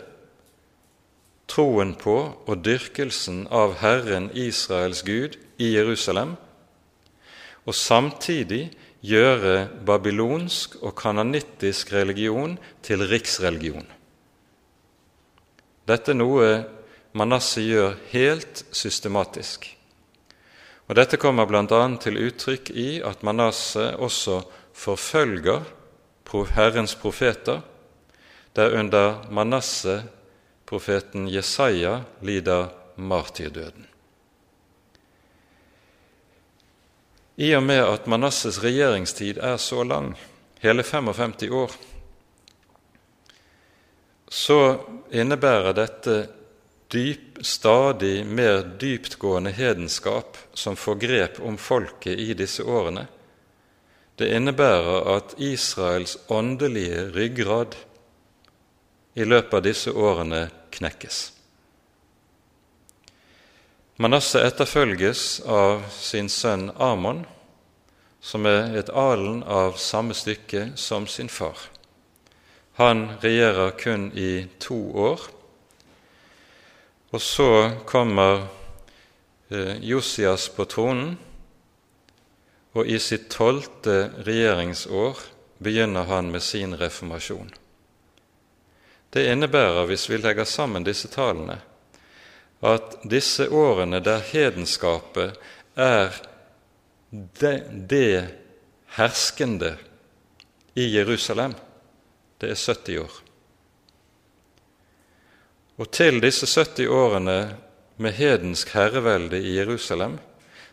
troen 1.51 1.95
på 1.97 2.15
og 2.45 2.63
dyrkelsen 2.65 3.45
av 3.49 3.79
Herren 3.81 4.29
Israels 4.33 5.03
Gud 5.05 5.37
i 5.57 5.73
Jerusalem, 5.75 6.35
og 7.65 7.73
samtidig 7.73 8.69
gjøre 9.05 9.67
babylonsk 9.85 10.77
og 10.81 10.95
kananittisk 11.01 11.93
religion 11.93 12.57
til 12.85 13.05
riksreligion. 13.09 13.85
Dette 15.85 16.11
er 16.13 16.19
noe 16.19 16.49
Manasseh 17.15 17.63
gjør 17.63 17.95
helt 18.11 18.65
systematisk. 18.75 19.69
Og 20.85 20.97
Dette 20.97 21.17
kommer 21.21 21.47
bl.a. 21.49 21.63
til 22.01 22.19
uttrykk 22.27 22.69
i 22.73 22.89
at 23.05 23.23
Manasseh 23.25 23.95
også 23.97 24.41
forfølger 24.75 25.63
Herrens 26.51 26.95
profeter, 26.99 27.61
der 28.55 28.79
under 28.79 29.23
Manasseh 29.31 30.03
profeten 30.65 31.29
Jesaja 31.29 32.01
lider 32.21 32.67
martyrdøden. 32.97 33.87
I 37.37 37.51
og 37.55 37.63
med 37.63 37.81
at 37.83 38.07
Manasses 38.07 38.61
regjeringstid 38.63 39.37
er 39.43 39.57
så 39.57 39.83
lang, 39.83 40.13
hele 40.61 40.83
55 40.83 41.49
år, 41.51 41.71
så 44.27 44.79
innebærer 45.11 45.75
dette 45.77 46.15
dyp, 46.91 47.43
stadig 47.45 48.25
mer 48.25 48.63
dyptgående 48.79 49.51
hedenskap 49.51 50.37
som 50.53 50.75
får 50.75 50.95
grep 50.95 51.39
om 51.43 51.57
folket 51.57 52.19
i 52.19 52.33
disse 52.33 52.63
årene. 52.63 53.07
Det 54.15 54.31
innebærer 54.31 55.09
at 55.17 55.35
Israels 55.37 56.17
åndelige 56.31 57.09
ryggrad 57.11 57.75
i 59.13 59.25
løpet 59.27 59.53
av 59.53 59.63
disse 59.65 59.91
årene 59.91 60.45
knekkes. 60.75 61.19
Manasseh 63.95 64.43
etterfølges 64.43 65.39
av 65.47 65.85
sin 65.95 66.27
sønn 66.31 66.67
Amon, 66.75 67.23
som 68.19 68.47
er 68.49 68.73
et 68.75 68.89
alen 68.91 69.43
av 69.43 69.77
samme 69.79 70.15
stykke 70.17 70.73
som 70.79 71.07
sin 71.07 71.29
far. 71.31 71.74
Han 72.75 73.07
regjerer 73.21 73.71
kun 73.79 74.11
i 74.17 74.47
to 74.59 74.77
år. 74.99 75.21
Og 77.15 77.21
så 77.21 77.71
kommer 77.87 78.47
eh, 79.49 79.77
Josias 79.79 80.49
på 80.51 80.65
tronen, 80.67 81.13
og 82.75 82.87
i 82.91 82.97
sitt 82.99 83.29
tolvte 83.31 84.09
regjeringsår 84.27 85.21
begynner 85.63 86.09
han 86.09 86.33
med 86.33 86.43
sin 86.43 86.75
reformasjon. 86.75 87.53
Det 89.15 89.23
innebærer, 89.31 89.85
hvis 89.87 90.09
vi 90.09 90.19
legger 90.19 90.43
sammen 90.43 90.83
disse 90.83 91.07
tallene, 91.07 91.61
at 92.59 92.97
disse 93.07 93.47
årene 93.47 94.01
der 94.03 94.19
hedenskapet 94.19 95.37
er 95.79 96.11
det, 97.39 97.55
det 97.87 98.27
herskende 98.97 99.77
i 100.75 100.89
Jerusalem, 100.97 101.55
det 102.45 102.53
er 102.53 102.61
70 102.61 102.99
år. 103.01 103.15
Og 105.81 105.89
til 105.91 106.21
disse 106.23 106.47
70 106.47 106.87
årene 106.87 107.39
med 107.97 108.15
hedensk 108.15 108.71
herrevelde 108.75 109.41
i 109.41 109.57
Jerusalem 109.57 110.19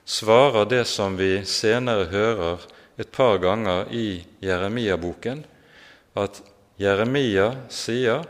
svarer 0.04 0.68
det 0.68 0.84
som 0.90 1.16
vi 1.18 1.40
senere 1.48 2.10
hører 2.12 2.62
et 3.00 3.10
par 3.10 3.38
ganger 3.42 3.88
i 3.90 4.22
Jeremia-boken, 4.44 5.44
at 6.18 6.42
Jeremia 6.78 7.48
sier 7.72 8.26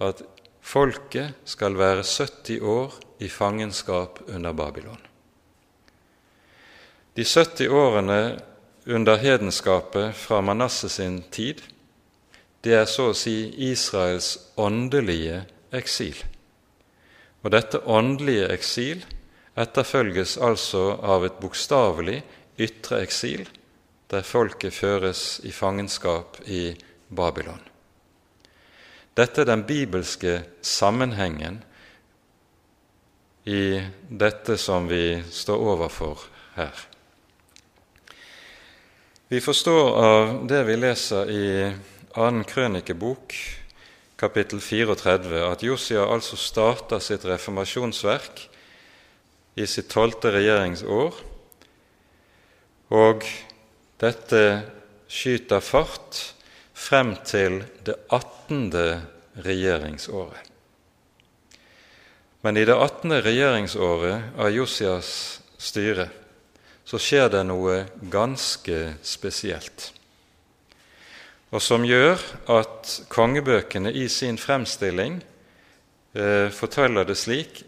at 0.00 0.22
folket 0.62 1.36
skal 1.44 1.76
være 1.78 2.06
70 2.06 2.60
år 2.62 2.96
i 3.20 3.28
fangenskap 3.28 4.22
under 4.30 4.54
Babylon. 4.56 5.00
De 7.18 7.26
70 7.26 7.68
årene 7.68 8.20
under 8.86 9.18
hedenskapet 9.20 10.14
fra 10.16 10.40
Manasse 10.40 10.88
sin 10.88 11.20
tid, 11.30 11.60
det 12.64 12.74
er 12.76 12.88
så 12.88 13.10
å 13.10 13.16
si 13.16 13.36
Israels 13.70 14.34
åndelige 14.60 15.44
eksil. 15.72 16.18
Og 17.40 17.54
dette 17.54 17.80
åndelige 17.88 18.50
eksil 18.52 19.04
etterfølges 19.60 20.36
altså 20.44 20.98
av 21.00 21.24
et 21.24 21.40
bokstavelig 21.40 22.20
ytre 22.60 23.00
eksil, 23.06 23.46
der 24.10 24.26
folket 24.26 24.74
føres 24.74 25.40
i 25.46 25.52
fangenskap 25.54 26.40
i 26.50 26.74
Babylon. 27.08 27.60
Dette 29.16 29.42
er 29.42 29.48
den 29.48 29.64
bibelske 29.66 30.40
sammenhengen 30.62 31.60
i 33.48 33.80
dette 34.08 34.56
som 34.60 34.88
vi 34.90 35.20
står 35.32 35.64
overfor 35.74 36.26
her. 36.58 36.86
Vi 39.30 39.40
forstår 39.40 39.88
av 40.02 40.30
det 40.50 40.60
vi 40.66 40.76
leser 40.76 41.30
i 41.30 41.46
annen 42.18 42.44
krønikebok, 42.44 43.34
kapittel 44.18 44.60
34, 44.60 45.44
at 45.46 45.62
Josia 45.62 46.04
altså 46.10 46.36
starter 46.36 47.02
sitt 47.02 47.24
reformasjonsverk 47.28 48.42
i 49.60 49.66
sitt 49.70 49.90
tolvte 49.92 50.32
regjeringsår, 50.34 51.20
og 52.90 53.26
dette 54.02 54.42
skyter 55.10 55.62
fart 55.62 56.20
frem 56.74 57.14
til 57.26 57.60
det 57.86 57.94
attende 58.10 59.02
regjeringsåret. 59.38 60.48
Men 62.42 62.56
i 62.56 62.64
det 62.64 62.74
attende 62.74 63.20
regjeringsåret 63.22 64.34
av 64.40 64.50
Josias 64.50 65.12
styre 65.60 66.08
så 66.88 66.98
skjer 66.98 67.28
det 67.36 67.44
noe 67.46 67.82
ganske 68.10 68.78
spesielt 69.06 69.90
og 71.50 71.62
som 71.62 71.84
gjør 71.86 72.20
at 72.52 72.92
kongebøkene 73.10 73.92
i 73.92 74.06
sin 74.08 74.38
fremstilling 74.38 75.18
eh, 76.14 76.48
forteller 76.54 77.08
det 77.08 77.18
slik 77.18 77.64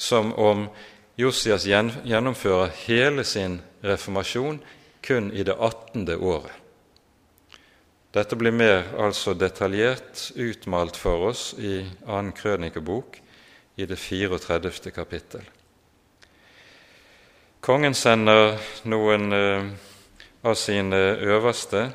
som 0.00 0.32
om 0.32 0.68
Josias 1.18 1.66
gjennomfører 1.66 2.72
hele 2.86 3.24
sin 3.24 3.58
reformasjon 3.84 4.60
kun 5.04 5.32
i 5.32 5.44
det 5.44 5.56
18. 5.58 6.08
året. 6.14 6.52
Dette 8.14 8.36
blir 8.40 8.54
mer 8.56 8.86
altså 8.96 9.34
detaljert 9.36 10.30
utmalt 10.36 10.96
for 10.96 11.28
oss 11.28 11.52
i 11.58 11.82
2. 12.06 12.22
krønikebok 12.38 13.18
i 13.76 13.86
det 13.86 13.98
34. 14.00 14.90
kapittel. 14.94 15.44
Kongen 17.60 17.94
sender 17.94 18.56
noen 18.88 19.32
eh, 19.34 19.68
av 20.46 20.54
sine 20.56 20.96
øverste 21.18 21.90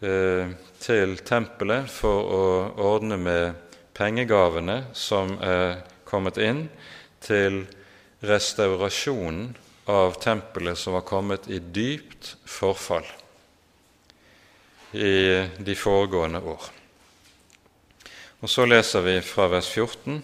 til 0.00 1.14
tempelet 1.24 1.88
for 1.88 2.32
å 2.36 2.42
ordne 2.84 3.16
med 3.16 3.76
pengegavene 3.96 4.82
som 4.92 5.38
er 5.40 5.78
kommet 6.04 6.36
inn 6.36 6.66
til 7.24 7.62
restaurasjonen 8.26 9.54
av 9.88 10.18
tempelet 10.20 10.78
som 10.78 10.96
var 10.96 11.06
kommet 11.06 11.48
i 11.48 11.60
dypt 11.60 12.34
forfall 12.44 13.06
i 14.96 15.44
de 15.58 15.76
foregående 15.76 16.40
år. 16.40 16.70
Og 18.40 18.50
Så 18.50 18.66
leser 18.66 19.02
vi 19.02 19.20
fra 19.24 19.48
vers 19.48 19.68
14 19.72 20.20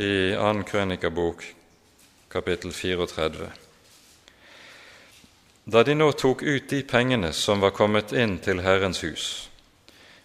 i 0.00 0.12
2. 0.34 0.62
krønikabok, 0.66 1.44
kapittel 2.32 2.72
34. 2.72 3.69
Da 5.70 5.84
de 5.86 5.94
nå 5.94 6.08
tok 6.18 6.40
ut 6.42 6.70
de 6.72 6.80
pengene 6.82 7.28
som 7.36 7.60
var 7.62 7.70
kommet 7.76 8.10
inn 8.16 8.40
til 8.42 8.58
Herrens 8.64 9.04
hus, 9.04 9.24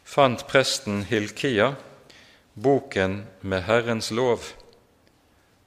fant 0.02 0.42
presten 0.50 1.04
Hilkia 1.06 1.76
boken 2.58 3.20
med 3.46 3.68
Herrens 3.68 4.10
lov, 4.16 4.48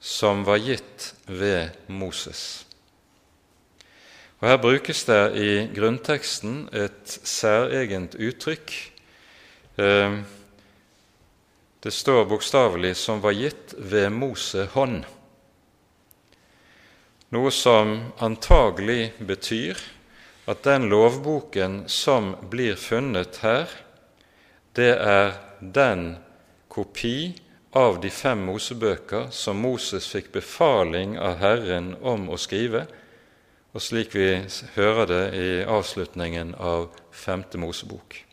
som 0.03 0.41
var 0.43 0.59
gitt 0.59 1.13
ved 1.27 1.77
Moses. 1.87 2.65
Og 4.41 4.49
Her 4.49 4.59
brukes 4.59 5.05
det 5.07 5.21
i 5.39 5.53
grunnteksten 5.71 6.65
et 6.75 7.15
særegent 7.23 8.17
uttrykk. 8.19 8.73
Eh, 9.79 10.17
det 11.83 11.93
står 11.93 12.25
bokstavelig 12.25 12.95
'som 12.95 13.21
var 13.21 13.31
gitt 13.31 13.75
ved 13.77 14.09
Mose 14.09 14.67
hånd' 14.75 15.18
noe 17.29 17.51
som 17.53 18.11
antagelig 18.17 19.11
betyr 19.19 19.77
at 20.49 20.63
den 20.65 20.87
lovboken 20.89 21.83
som 21.87 22.33
blir 22.49 22.75
funnet 22.79 23.41
her, 23.43 23.69
det 24.73 24.95
er 24.97 25.35
den 25.59 26.15
kopi 26.69 27.35
av 27.77 27.99
de 28.01 28.09
fem 28.09 28.41
Mosebøker 28.47 29.29
som 29.35 29.61
Moses 29.61 30.07
fikk 30.09 30.31
befaling 30.33 31.17
av 31.21 31.37
Herren 31.41 31.93
om 32.01 32.31
å 32.33 32.37
skrive, 32.41 32.87
og 33.69 33.83
slik 33.85 34.15
vi 34.17 34.31
hører 34.73 35.05
det 35.09 35.25
i 35.37 35.49
avslutningen 35.69 36.55
av 36.57 36.89
femte 37.13 37.61
Mosebok. 37.61 38.23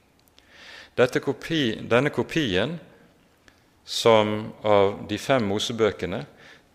Kopi, 0.97 1.77
denne 1.85 2.09
kopien 2.09 2.79
som 3.85 4.55
av 4.65 5.03
de 5.09 5.19
fem 5.21 5.45
Mosebøkene 5.45 6.23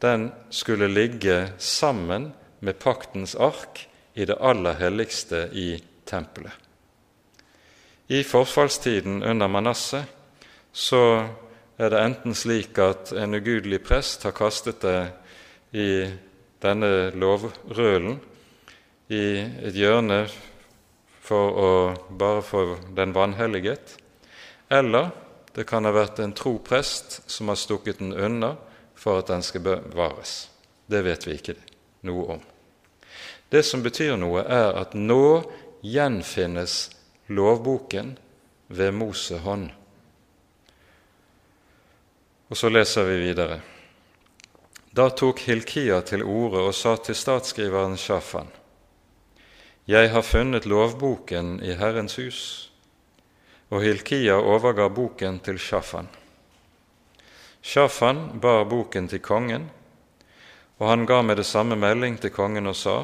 den 0.01 0.31
skulle 0.49 0.87
ligge 0.87 1.51
sammen 1.57 2.31
med 2.59 2.79
paktens 2.79 3.35
ark 3.35 3.87
i 4.13 4.25
det 4.25 4.37
aller 4.41 4.73
helligste 4.79 5.47
i 5.53 5.75
tempelet. 6.05 6.53
I 8.07 8.23
forfallstiden 8.23 9.23
under 9.23 9.47
Manasseh 9.47 10.03
så 10.71 11.27
er 11.77 11.89
det 11.93 12.01
enten 12.01 12.35
slik 12.35 12.79
at 12.81 13.13
en 13.15 13.37
ugudelig 13.37 13.83
prest 13.85 14.25
har 14.27 14.35
kastet 14.35 14.81
det 14.83 14.97
i 15.71 15.91
denne 16.61 17.11
lovrølen 17.15 18.17
i 19.11 19.23
et 19.39 19.77
hjørne 19.77 20.25
for 21.21 21.61
å 21.61 21.71
bare 22.19 22.43
få 22.43 22.65
den 22.97 23.13
vanhelliget, 23.15 23.95
eller 24.69 25.11
det 25.55 25.65
kan 25.69 25.85
ha 25.85 25.93
vært 25.95 26.19
en 26.23 26.35
tro 26.35 26.57
prest 26.63 27.21
som 27.31 27.51
har 27.51 27.59
stukket 27.59 28.01
den 28.01 28.13
unna 28.13 28.55
for 29.01 29.19
at 29.19 29.27
den 29.27 29.41
skal 29.41 29.65
bevares. 29.65 30.49
Det 30.85 31.01
vet 31.01 31.25
vi 31.25 31.35
ikke 31.39 31.57
noe 32.05 32.37
om. 32.37 32.41
Det 33.49 33.63
som 33.65 33.81
betyr 33.83 34.13
noe, 34.21 34.43
er 34.45 34.77
at 34.77 34.93
nå 34.93 35.41
gjenfinnes 35.81 36.75
lovboken 37.33 38.13
ved 38.69 38.93
Mose 38.93 39.41
hånd. 39.41 39.71
Og 42.51 42.59
så 42.59 42.69
leser 42.69 43.07
vi 43.09 43.17
videre. 43.25 43.61
Da 44.91 45.09
tok 45.09 45.39
Hilkia 45.47 46.01
til 46.03 46.23
orde 46.27 46.61
og 46.67 46.73
sa 46.75 46.97
til 46.99 47.15
statsskriveren 47.15 47.97
Shafan.: 47.97 48.49
Jeg 49.87 50.11
har 50.11 50.21
funnet 50.21 50.65
lovboken 50.65 51.59
i 51.63 51.73
Herrens 51.73 52.15
hus. 52.19 52.71
Og 53.71 53.81
Hilkia 53.81 54.35
overga 54.35 54.89
boken 54.89 55.39
til 55.39 55.59
Shafan. 55.59 56.07
Shafan 57.61 58.39
bar 58.41 58.65
boken 58.65 59.07
til 59.07 59.21
kongen, 59.21 59.69
og 60.79 60.87
han 60.89 61.05
ga 61.05 61.21
med 61.21 61.37
det 61.37 61.45
samme 61.45 61.75
melding 61.77 62.17
til 62.21 62.33
kongen 62.33 62.67
og 62.67 62.75
sa:" 62.75 63.03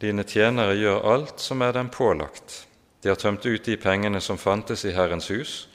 Dine 0.00 0.24
tjenere 0.24 0.76
gjør 0.76 1.04
alt 1.12 1.40
som 1.40 1.62
er 1.62 1.72
dem 1.72 1.88
pålagt. 1.88 2.66
De 3.02 3.08
har 3.08 3.16
tømt 3.16 3.46
ut 3.46 3.64
de 3.64 3.76
pengene 3.76 4.20
som 4.20 4.38
fantes 4.38 4.84
i 4.84 4.92
Herrens 4.92 5.28
hus, 5.28 5.68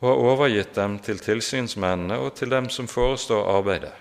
og 0.00 0.08
har 0.08 0.22
overgitt 0.22 0.74
dem 0.74 0.98
til 0.98 1.18
tilsynsmennene 1.18 2.18
og 2.18 2.34
til 2.34 2.50
dem 2.50 2.68
som 2.70 2.86
forestår 2.86 3.50
arbeidet. 3.58 3.92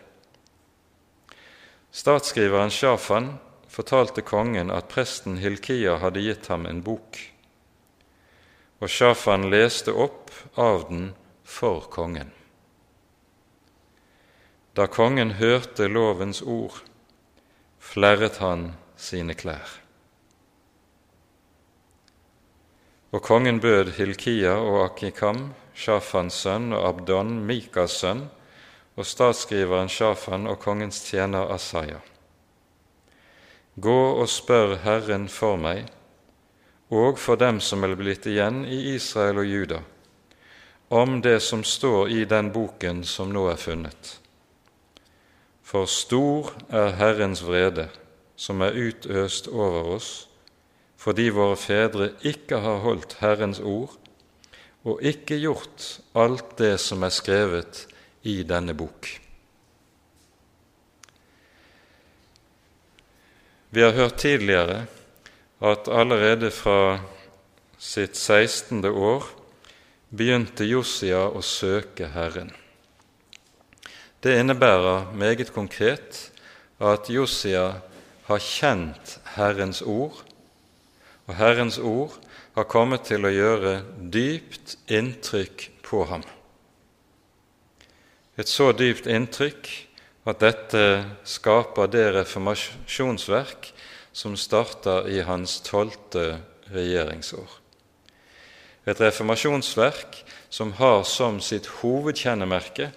Statsskriveren 1.91 2.69
Shafan 2.69 3.39
fortalte 3.67 4.21
kongen 4.21 4.69
at 4.71 4.89
presten 4.89 5.37
Hilkia 5.37 5.97
hadde 5.97 6.21
gitt 6.21 6.47
ham 6.47 6.65
en 6.65 6.83
bok, 6.85 7.17
og 8.79 8.89
Shafan 8.89 9.49
leste 9.49 9.93
opp 9.93 10.29
av 10.57 10.85
den 10.89 11.13
for 11.43 11.89
kongen. 11.89 12.29
Da 14.75 14.87
kongen 14.87 15.31
hørte 15.39 15.87
lovens 15.87 16.41
ord, 16.41 16.83
flerret 17.79 18.37
han 18.37 18.73
sine 18.97 19.33
klær. 19.33 19.79
Og 23.09 23.23
kongen 23.25 23.57
bød 23.59 23.95
Hilkia 23.97 24.53
og 24.53 24.83
Akikam, 24.83 25.49
Shafans 25.73 26.43
sønn, 26.43 26.73
og 26.73 26.85
Abdon, 26.87 27.39
Mikas 27.45 27.97
sønn, 28.03 28.27
og 28.99 29.07
statsskriveren 29.07 29.89
Shafan 29.89 30.45
og 30.47 30.59
kongens 30.61 31.01
tjener 31.07 31.49
Asaya. 31.53 32.03
Gå 33.79 33.99
og 34.21 34.27
spør 34.29 34.75
Herren 34.83 35.29
for 35.31 35.57
meg 35.57 35.87
og 36.89 37.19
for 37.21 37.37
dem 37.39 37.59
som 37.61 37.85
er 37.85 37.95
blitt 37.95 38.25
igjen 38.27 38.63
i 38.65 38.95
Israel 38.95 39.41
og 39.41 39.49
Juda, 39.49 39.81
om 40.89 41.21
det 41.21 41.37
som 41.45 41.63
står 41.63 42.09
i 42.09 42.23
den 42.25 42.49
boken 42.51 43.03
som 43.05 43.33
nå 43.33 43.45
er 43.49 43.61
funnet. 43.61 44.18
For 45.69 45.85
stor 45.85 46.49
er 46.73 46.95
Herrens 46.97 47.43
vrede, 47.45 47.91
som 48.33 48.63
er 48.65 48.73
utøst 48.73 49.47
over 49.53 49.91
oss, 49.99 50.25
fordi 50.97 51.27
våre 51.29 51.57
fedre 51.61 52.07
ikke 52.25 52.57
har 52.63 52.81
holdt 52.81 53.19
Herrens 53.21 53.59
ord 53.61 53.93
og 54.87 55.03
ikke 55.05 55.37
gjort 55.43 55.99
alt 56.17 56.55
det 56.57 56.77
som 56.81 57.03
er 57.05 57.13
skrevet 57.13 57.83
i 58.25 58.39
denne 58.47 58.73
bok. 58.73 59.11
Vi 63.69 63.83
har 63.85 63.93
hørt 63.93 64.17
tidligere 64.23 64.87
at 65.61 65.91
allerede 65.91 66.49
fra 66.51 66.97
sitt 67.77 68.17
16. 68.17 68.81
år 68.89 69.27
begynte 70.09 70.65
Josia 70.65 71.27
å 71.29 71.43
søke 71.45 72.09
Herren. 72.15 72.49
Det 74.19 74.35
innebærer 74.35 75.13
meget 75.15 75.53
konkret 75.55 76.31
at 76.79 77.07
Josia 77.07 77.79
har 78.27 78.41
kjent 78.43 79.15
Herrens 79.35 79.79
ord, 79.81 80.25
og 81.27 81.35
Herrens 81.39 81.77
ord 81.77 82.17
har 82.57 82.67
kommet 82.67 83.07
til 83.07 83.23
å 83.23 83.31
gjøre 83.31 83.77
dypt 84.11 84.75
inntrykk 84.91 85.69
på 85.87 86.03
ham. 86.11 86.25
Et 88.35 88.47
så 88.47 88.73
dypt 88.75 89.07
inntrykk 89.07 89.71
at 90.27 90.43
dette 90.43 90.83
skaper 91.23 91.87
det 91.87 92.05
reformasjonsverk 92.19 93.71
som 94.11 94.35
starter 94.35 95.07
i 95.07 95.23
hans 95.23 95.61
tolvte 95.63 96.41
regjeringsår. 96.75 97.49
Et 98.83 98.99
reformasjonsverk 98.99 100.25
som 100.51 100.73
har 100.79 101.05
som 101.07 101.39
sitt 101.43 101.69
hovedkjennemerke 101.79 102.91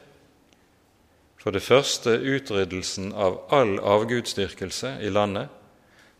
for 1.42 1.50
det 1.50 1.64
første 1.66 2.14
utryddelsen 2.22 3.10
av 3.18 3.40
all 3.50 3.80
avgudsdyrkelse 3.82 4.94
i 5.02 5.10
landet, 5.10 5.50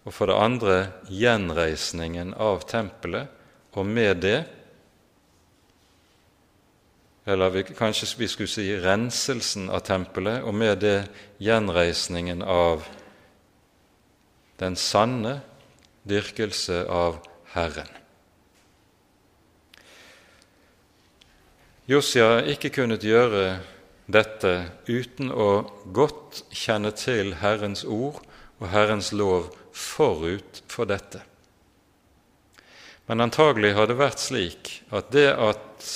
og 0.02 0.16
for 0.16 0.26
det 0.26 0.35
andre 0.35 0.78
gjenreisningen 1.06 2.35
av 2.35 2.64
tempelet, 2.66 3.30
og 3.78 3.87
med 3.87 4.22
det 4.24 4.40
Eller 7.22 7.50
vi, 7.54 7.62
kanskje 7.62 8.18
vi 8.18 8.26
skulle 8.26 8.50
si 8.50 8.64
renselsen 8.82 9.68
av 9.70 9.85
tempelet, 9.87 10.42
og 10.42 10.56
med 10.58 10.80
det 10.82 11.04
gjenreisningen 11.38 12.42
av 12.42 12.82
den 14.58 14.74
sanne 14.74 15.37
dyrkelse 16.02 16.80
av 16.90 17.20
Herren. 17.54 17.87
Josia 21.87 22.40
ikke 22.42 22.72
kunnet 22.74 23.06
gjøre 23.06 23.61
dette 24.06 24.52
uten 24.88 25.30
å 25.30 25.50
godt 25.94 26.42
kjenne 26.50 26.92
til 26.98 27.36
Herrens 27.42 27.84
ord 27.84 28.22
og 28.58 28.70
Herrens 28.72 29.12
lov 29.14 29.50
forut 29.72 30.62
for 30.70 30.88
dette. 30.90 31.22
Men 33.06 33.24
antagelig 33.24 33.74
har 33.76 33.88
det 33.90 33.98
vært 33.98 34.22
slik 34.22 34.72
at 34.94 35.10
det 35.14 35.30
at 35.34 35.88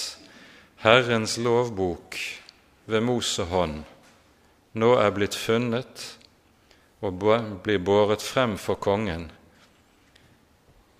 Herrens 0.82 1.36
lovbok 1.38 2.18
ved 2.86 3.02
Mosehånd 3.06 3.84
nå 4.76 4.90
er 5.00 5.14
blitt 5.14 5.34
funnet 5.38 6.02
og 7.04 7.22
blir 7.64 7.80
båret 7.80 8.22
frem 8.24 8.56
for 8.60 8.78
kongen, 8.80 9.30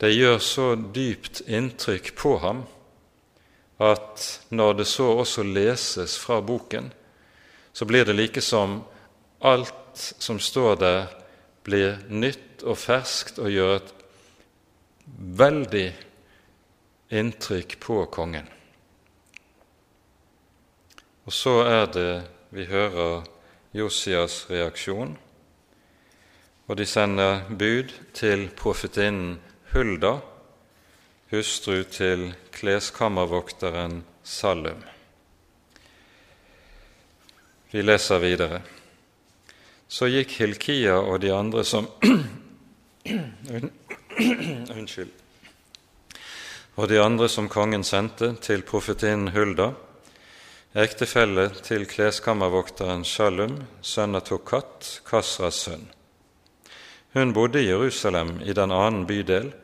det 0.01 0.13
gjør 0.13 0.41
så 0.45 0.67
dypt 0.77 1.43
inntrykk 1.49 2.11
på 2.19 2.35
ham 2.43 2.65
at 3.79 4.47
når 4.51 4.73
det 4.81 4.87
så 4.89 5.09
også 5.21 5.45
leses 5.45 6.17
fra 6.19 6.41
boken, 6.41 6.93
så 7.73 7.85
blir 7.85 8.05
det 8.05 8.17
like 8.17 8.41
som 8.41 8.81
alt 9.41 9.75
som 9.95 10.41
står 10.41 10.77
der, 10.81 11.07
blir 11.67 11.99
nytt 12.09 12.63
og 12.63 12.79
ferskt 12.79 13.41
og 13.43 13.51
gjør 13.51 13.77
et 13.81 13.93
veldig 15.41 15.89
inntrykk 17.11 17.79
på 17.83 17.99
kongen. 18.15 18.49
Og 21.27 21.35
så 21.35 21.59
er 21.67 21.87
det 21.91 22.11
vi 22.55 22.69
hører 22.71 23.27
Josias 23.75 24.45
reaksjon 24.51 25.17
og 26.67 26.79
de 26.79 26.87
sender 26.87 27.45
bud 27.59 27.93
til 28.15 28.49
profetinnen 28.59 29.39
Hulda, 29.73 30.17
hustru 31.31 31.83
til 31.91 32.35
kleskammervokteren 32.55 34.05
Salum. 34.23 34.83
Vi 37.71 37.83
leser 37.83 38.19
videre. 38.23 38.61
Så 39.89 40.07
gikk 40.11 40.37
Hilkia 40.39 40.97
og 41.01 41.21
de 41.23 41.33
andre 41.35 41.65
som 41.67 41.89
Unnskyld. 44.77 45.11
Og 46.77 46.89
de 46.89 47.01
andre 47.01 47.29
som 47.33 47.49
kongen 47.49 47.85
sendte 47.85 48.35
til 48.45 48.63
profetinnen 48.67 49.33
Hulda, 49.35 49.71
ektefelle 50.77 51.49
til 51.65 51.87
kleskammervokteren 51.89 53.05
Shalum, 53.05 53.63
sønn 53.83 54.15
av 54.15 54.27
Tokat, 54.29 55.01
Kasras 55.09 55.63
sønn. 55.67 55.87
Hun 57.17 57.33
bodde 57.33 57.63
i 57.63 57.71
Jerusalem, 57.71 58.41
i 58.45 58.53
den 58.53 58.75
annen 58.75 59.07
bydel, 59.09 59.55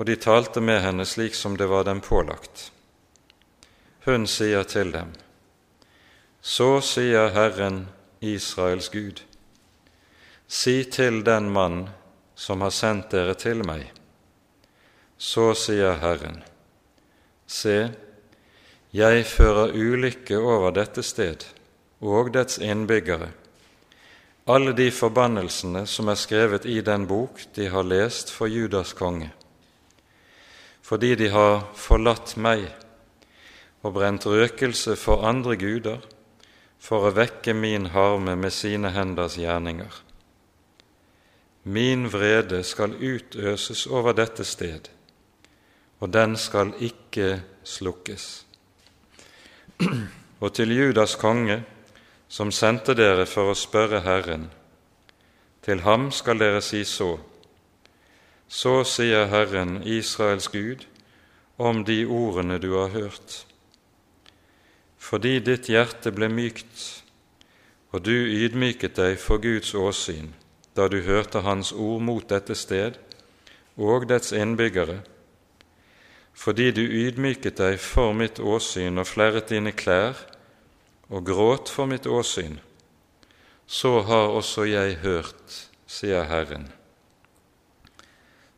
og 0.00 0.06
de 0.08 0.16
talte 0.16 0.62
med 0.64 0.80
henne 0.80 1.04
slik 1.04 1.34
som 1.36 1.58
det 1.60 1.66
var 1.68 1.84
dem 1.84 2.00
pålagt. 2.00 2.70
Hun 4.06 4.24
sier 4.26 4.64
til 4.64 4.92
dem, 4.92 5.12
Så 6.42 6.80
sier 6.80 7.28
Herren 7.36 7.88
Israels 8.20 8.88
Gud, 8.88 9.20
si 10.48 10.84
til 10.84 11.20
den 11.24 11.50
mann 11.52 11.90
som 12.34 12.64
har 12.64 12.72
sendt 12.72 13.10
dere 13.12 13.34
til 13.34 13.60
meg, 13.60 13.90
så 15.18 15.52
sier 15.52 16.00
Herren, 16.00 16.40
se, 17.46 17.90
jeg 18.90 19.26
fører 19.28 19.76
ulykke 19.76 20.40
over 20.40 20.72
dette 20.72 21.04
sted 21.04 21.44
og 22.00 22.32
dets 22.32 22.56
innbyggere 22.58 23.28
alle 24.50 24.72
de 24.74 24.88
forbannelsene 24.90 25.84
som 25.86 26.08
er 26.10 26.18
skrevet 26.18 26.64
i 26.66 26.80
den 26.82 27.04
bok 27.06 27.42
de 27.54 27.68
har 27.70 27.84
lest 27.86 28.32
for 28.34 28.50
Judas 28.50 28.92
konge, 28.98 29.28
fordi 30.90 31.14
de 31.14 31.28
har 31.30 31.68
forlatt 31.78 32.32
meg 32.34 32.64
og 33.86 33.92
brent 33.94 34.24
røkelse 34.26 34.96
for 34.98 35.22
andre 35.22 35.54
guder 35.54 36.00
for 36.82 37.06
å 37.06 37.12
vekke 37.14 37.54
min 37.54 37.92
harme 37.94 38.34
med 38.34 38.50
sine 38.50 38.90
henders 38.90 39.36
gjerninger. 39.38 39.92
Min 41.62 42.08
vrede 42.10 42.64
skal 42.66 42.96
utøses 42.98 43.84
over 43.86 44.16
dette 44.18 44.42
sted, 44.48 44.88
og 46.02 46.10
den 46.10 46.34
skal 46.40 46.72
ikke 46.82 47.36
slukkes. 47.62 48.30
Og 50.40 50.54
til 50.56 50.72
Judas 50.72 51.18
konge 51.20 51.58
som 52.32 52.48
sendte 52.48 52.94
dere 52.96 53.26
for 53.28 53.52
å 53.52 53.56
spørre 53.58 54.00
Herren. 54.00 54.46
Til 55.60 55.82
ham 55.84 56.08
skal 56.16 56.40
dere 56.40 56.62
si 56.64 56.80
så. 56.88 57.18
Så 58.50 58.80
sier 58.82 59.28
Herren, 59.30 59.78
Israels 59.86 60.48
Gud, 60.50 60.82
om 61.56 61.84
de 61.86 62.02
ordene 62.06 62.58
du 62.58 62.72
har 62.74 62.90
hørt. 62.90 63.44
Fordi 64.98 65.38
ditt 65.38 65.70
hjerte 65.70 66.10
ble 66.10 66.26
mykt, 66.32 67.04
og 67.94 68.02
du 68.08 68.14
ydmyket 68.14 68.98
deg 68.98 69.18
for 69.22 69.38
Guds 69.42 69.70
åsyn 69.74 70.32
da 70.78 70.86
du 70.88 71.00
hørte 71.02 71.42
Hans 71.42 71.72
ord 71.72 72.02
mot 72.06 72.26
dette 72.30 72.54
sted 72.54 72.98
og 73.76 74.06
dets 74.10 74.30
innbyggere, 74.32 75.00
fordi 76.32 76.70
du 76.72 76.82
ydmyket 76.82 77.58
deg 77.58 77.78
for 77.82 78.14
mitt 78.16 78.38
åsyn 78.38 79.02
og 79.02 79.08
flerret 79.10 79.50
dine 79.50 79.74
klær 79.76 80.18
og 81.10 81.26
gråt 81.26 81.70
for 81.70 81.90
mitt 81.90 82.06
åsyn, 82.06 82.60
så 83.66 84.00
har 84.06 84.34
også 84.34 84.66
jeg 84.70 85.00
hørt, 85.02 85.58
sier 85.86 86.26
Herren. 86.30 86.70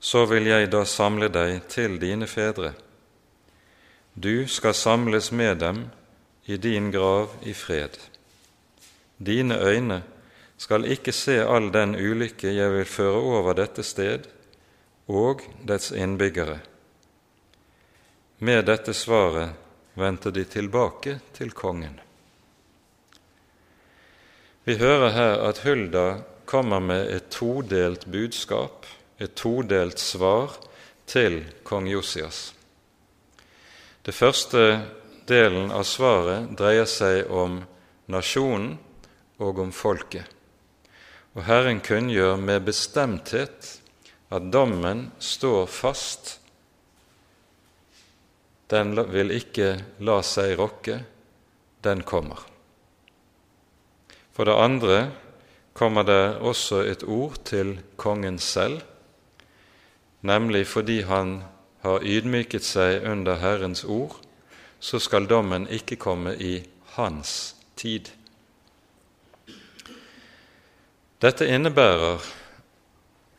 Så 0.03 0.25
vil 0.27 0.49
jeg 0.51 0.71
da 0.73 0.83
samle 0.89 1.29
deg 1.31 1.69
til 1.71 2.01
dine 2.03 2.27
fedre. 2.27 2.73
Du 4.15 4.49
skal 4.51 4.75
samles 4.75 5.31
med 5.33 5.63
dem 5.63 5.85
i 6.51 6.59
din 6.59 6.91
grav 6.91 7.37
i 7.47 7.55
fred. 7.55 7.95
Dine 9.23 9.61
øyne 9.63 10.03
skal 10.59 10.85
ikke 10.91 11.15
se 11.15 11.39
all 11.47 11.71
den 11.75 11.95
ulykke 11.95 12.51
jeg 12.51 12.75
vil 12.75 12.87
føre 12.87 13.23
over 13.39 13.55
dette 13.55 13.83
sted 13.87 14.27
og 15.09 15.43
dets 15.67 15.93
innbyggere. 15.95 16.59
Med 18.43 18.65
dette 18.67 18.95
svaret 18.95 19.55
vendte 19.95 20.33
de 20.35 20.45
tilbake 20.45 21.21
til 21.35 21.53
kongen. 21.55 22.01
Vi 24.65 24.77
hører 24.79 25.11
her 25.11 25.43
at 25.49 25.63
Hulda 25.63 26.23
kommer 26.47 26.81
med 26.81 27.11
et 27.11 27.31
todelt 27.31 28.07
budskap, 28.11 28.87
et 29.23 29.35
todelt 29.39 30.03
svar 30.03 30.57
til 31.07 31.43
kong 31.67 31.87
Josias. 31.91 32.51
Det 34.03 34.15
første 34.15 34.83
delen 35.31 35.71
av 35.71 35.87
svaret 35.87 36.51
dreier 36.59 36.89
seg 36.91 37.31
om 37.31 37.61
nasjonen 38.11 38.75
og 39.43 39.61
om 39.63 39.71
folket. 39.75 40.27
Og 41.33 41.47
Herren 41.47 41.81
kunngjør 41.81 42.37
med 42.37 42.67
bestemthet 42.67 43.77
at 44.33 44.49
dommen 44.53 45.07
står 45.23 45.67
fast. 45.71 46.37
Den 48.73 48.97
vil 49.13 49.33
ikke 49.37 49.77
la 50.05 50.19
seg 50.25 50.57
rokke, 50.61 50.99
den 51.85 52.03
kommer. 52.09 52.41
For 54.33 54.49
det 54.49 54.57
andre 54.57 54.99
kommer 55.77 56.07
det 56.09 56.23
også 56.41 56.83
et 56.89 57.05
ord 57.05 57.39
til 57.49 57.77
kongen 58.01 58.39
selv, 58.41 58.81
nemlig 60.23 60.67
fordi 60.71 61.03
han 61.07 61.43
har 61.83 62.05
ydmyket 62.07 62.65
seg 62.65 63.07
under 63.07 63.41
Herrens 63.43 63.85
ord, 63.85 64.15
så 64.79 64.99
skal 65.03 65.29
dommen 65.31 65.69
ikke 65.71 65.99
komme 65.99 66.35
i 66.39 66.61
hans 66.97 67.55
tid. 67.79 68.11
Dette 71.23 71.47
innebærer 71.47 72.23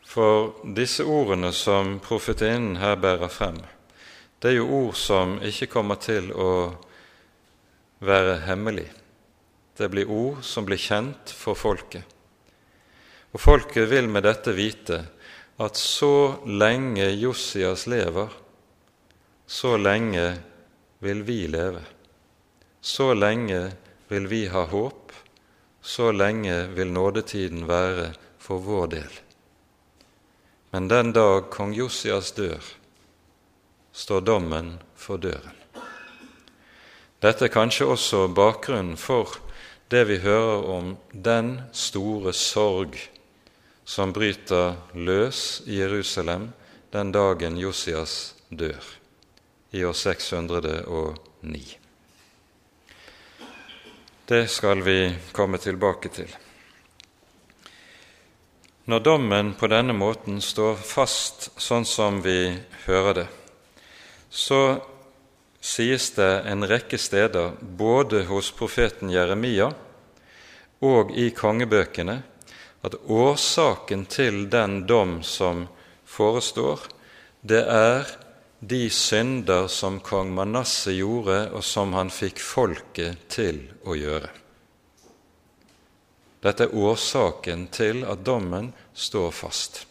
for 0.08 0.54
disse 0.76 1.04
ordene 1.04 1.50
som 1.52 1.98
profetinnen 2.04 2.78
her 2.80 2.96
bærer 3.00 3.32
frem, 3.32 3.58
det 4.40 4.52
er 4.52 4.58
jo 4.60 4.68
ord 4.76 4.96
som 5.00 5.38
ikke 5.40 5.70
kommer 5.72 5.96
til 6.00 6.28
å 6.32 6.52
være 8.04 8.42
hemmelig. 8.44 8.90
Det 9.76 9.88
blir 9.90 10.10
ord 10.12 10.42
som 10.44 10.66
blir 10.68 10.78
kjent 10.78 11.32
for 11.32 11.56
folket. 11.56 12.04
Og 13.34 13.40
folket 13.40 13.88
vil 13.90 14.06
med 14.06 14.22
dette 14.28 14.52
vite 14.54 15.00
at 15.58 15.76
så 15.76 16.40
lenge 16.46 17.10
Josias 17.10 17.86
lever, 17.86 18.28
så 19.46 19.76
lenge 19.76 20.38
vil 20.98 21.22
vi 21.22 21.46
leve. 21.46 21.84
Så 22.80 23.14
lenge 23.14 23.72
vil 24.08 24.26
vi 24.28 24.46
ha 24.48 24.64
håp 24.68 25.04
så 25.84 26.12
lenge 26.12 26.66
vil 26.66 26.92
nådetiden 26.92 27.66
være 27.68 28.14
for 28.40 28.58
vår 28.64 28.86
del. 28.86 29.18
Men 30.72 30.88
den 30.88 31.12
dag 31.12 31.50
kong 31.52 31.74
Josias 31.76 32.32
dør, 32.32 32.64
står 33.92 34.20
dommen 34.24 34.78
for 34.96 35.20
døren. 35.20 35.52
Dette 37.20 37.46
er 37.46 37.52
kanskje 37.52 37.86
også 37.92 38.22
bakgrunnen 38.32 38.96
for 38.96 39.36
det 39.92 40.06
vi 40.08 40.18
hører 40.24 40.64
om 40.72 40.96
den 41.12 41.58
store 41.72 42.32
sorg 42.32 42.96
som 43.84 44.12
bryter 44.12 44.76
løs 44.94 45.62
i 45.66 45.78
Jerusalem 45.78 46.52
den 46.90 47.12
dagen 47.12 47.58
Josias 47.58 48.34
dør, 48.48 48.84
i 49.70 49.84
år 49.84 49.92
609. 49.92 51.64
Det 54.24 54.48
skal 54.48 54.82
vi 54.82 54.98
komme 55.32 55.58
tilbake 55.58 56.08
til. 56.08 56.30
Når 58.84 59.00
dommen 59.00 59.54
på 59.56 59.68
denne 59.68 59.92
måten 59.96 60.40
står 60.44 60.76
fast 60.76 61.50
sånn 61.60 61.84
som 61.88 62.20
vi 62.24 62.52
hører 62.84 63.14
det, 63.16 63.28
så 64.28 64.60
sies 65.64 66.10
det 66.16 66.42
en 66.50 66.66
rekke 66.68 66.98
steder, 67.00 67.56
både 67.60 68.24
hos 68.28 68.50
profeten 68.52 69.12
Jeremia 69.12 69.70
og 70.84 71.14
i 71.16 71.30
kongebøkene, 71.32 72.18
at 72.84 72.94
årsaken 73.08 74.04
til 74.12 74.44
den 74.52 74.82
dom 74.86 75.22
som 75.24 75.64
forestår, 76.04 76.84
det 77.40 77.62
er 77.64 78.04
de 78.60 78.90
synder 78.92 79.68
som 79.72 80.00
kong 80.04 80.34
Manasseh 80.36 80.98
gjorde, 80.98 81.38
og 81.56 81.64
som 81.64 81.96
han 81.96 82.12
fikk 82.12 82.40
folket 82.44 83.24
til 83.32 83.60
å 83.84 83.96
gjøre. 83.96 84.30
Dette 86.44 86.66
er 86.68 86.76
årsaken 86.76 87.66
til 87.72 88.04
at 88.04 88.20
dommen 88.24 88.70
står 88.92 89.30
fast. 89.32 89.82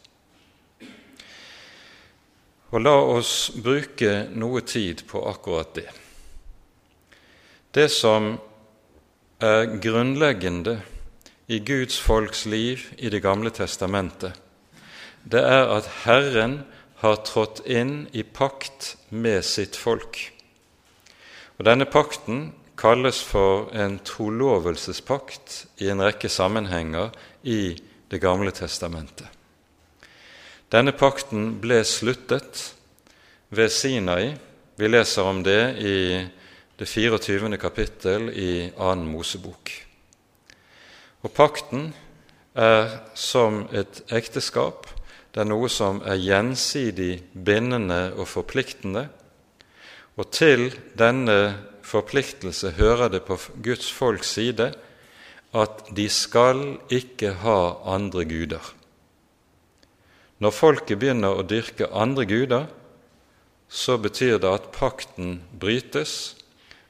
Og 2.73 2.81
la 2.81 2.93
oss 2.93 3.51
bruke 3.57 4.27
noe 4.33 4.61
tid 4.65 5.01
på 5.09 5.21
akkurat 5.29 5.73
det. 5.77 5.89
Det 7.73 7.89
som 7.89 8.35
er 9.41 9.77
grunnleggende 9.81 10.77
i 11.53 11.59
Guds 11.59 11.99
folks 12.01 12.45
liv 12.45 12.81
i 12.97 13.09
Det 13.09 13.21
gamle 13.21 13.51
testamentet, 13.53 14.33
det 15.23 15.41
er 15.45 15.69
at 15.69 15.89
Herren 16.03 16.63
har 17.03 17.21
trådt 17.27 17.61
inn 17.69 18.07
i 18.11 18.23
pakt 18.23 18.95
med 19.09 19.43
sitt 19.45 19.77
folk. 19.77 20.17
Og 21.59 21.65
Denne 21.67 21.85
pakten 21.85 22.51
kalles 22.79 23.21
for 23.23 23.69
en 23.75 23.99
trolovelsespakt 24.03 25.65
i 25.83 25.91
en 25.93 26.01
rekke 26.01 26.29
sammenhenger 26.29 27.13
i 27.43 27.77
Det 28.09 28.19
gamle 28.21 28.51
testamentet. 28.53 29.25
Denne 30.69 30.91
pakten 30.93 31.55
ble 31.61 31.79
sluttet 31.85 32.73
ved 33.49 33.71
Sinai. 33.73 34.35
Vi 34.77 34.89
leser 34.89 35.25
om 35.25 35.41
det 35.43 35.61
i 35.81 35.97
det 36.77 36.85
24. 36.85 37.57
kapittel 37.57 38.29
i 38.29 38.69
2. 38.77 38.95
Mosebok. 39.09 39.92
Og 41.23 41.31
pakten 41.31 41.91
er 42.53 42.99
som 43.17 43.63
et 43.71 44.03
ekteskap 44.13 44.91
det 45.33 45.41
er 45.41 45.49
noe 45.49 45.69
som 45.71 45.97
er 46.05 46.19
gjensidig 46.21 47.23
bindende 47.33 48.11
og 48.13 48.27
forpliktende. 48.29 49.07
Og 50.13 50.27
til 50.29 50.67
denne 50.93 51.55
forpliktelse 51.81 52.75
hører 52.77 53.09
det 53.09 53.23
på 53.25 53.39
Guds 53.65 53.89
folks 53.91 54.35
side 54.37 54.69
at 55.57 55.81
de 55.97 56.05
skal 56.09 56.61
ikke 56.93 57.31
ha 57.41 57.57
andre 57.95 58.27
guder. 58.29 58.61
Når 60.37 60.53
folket 60.53 61.01
begynner 61.01 61.39
å 61.39 61.45
dyrke 61.49 61.89
andre 61.89 62.27
guder, 62.29 62.67
så 63.69 63.97
betyr 63.97 64.37
det 64.37 64.51
at 64.53 64.69
pakten 64.75 65.39
brytes, 65.57 66.35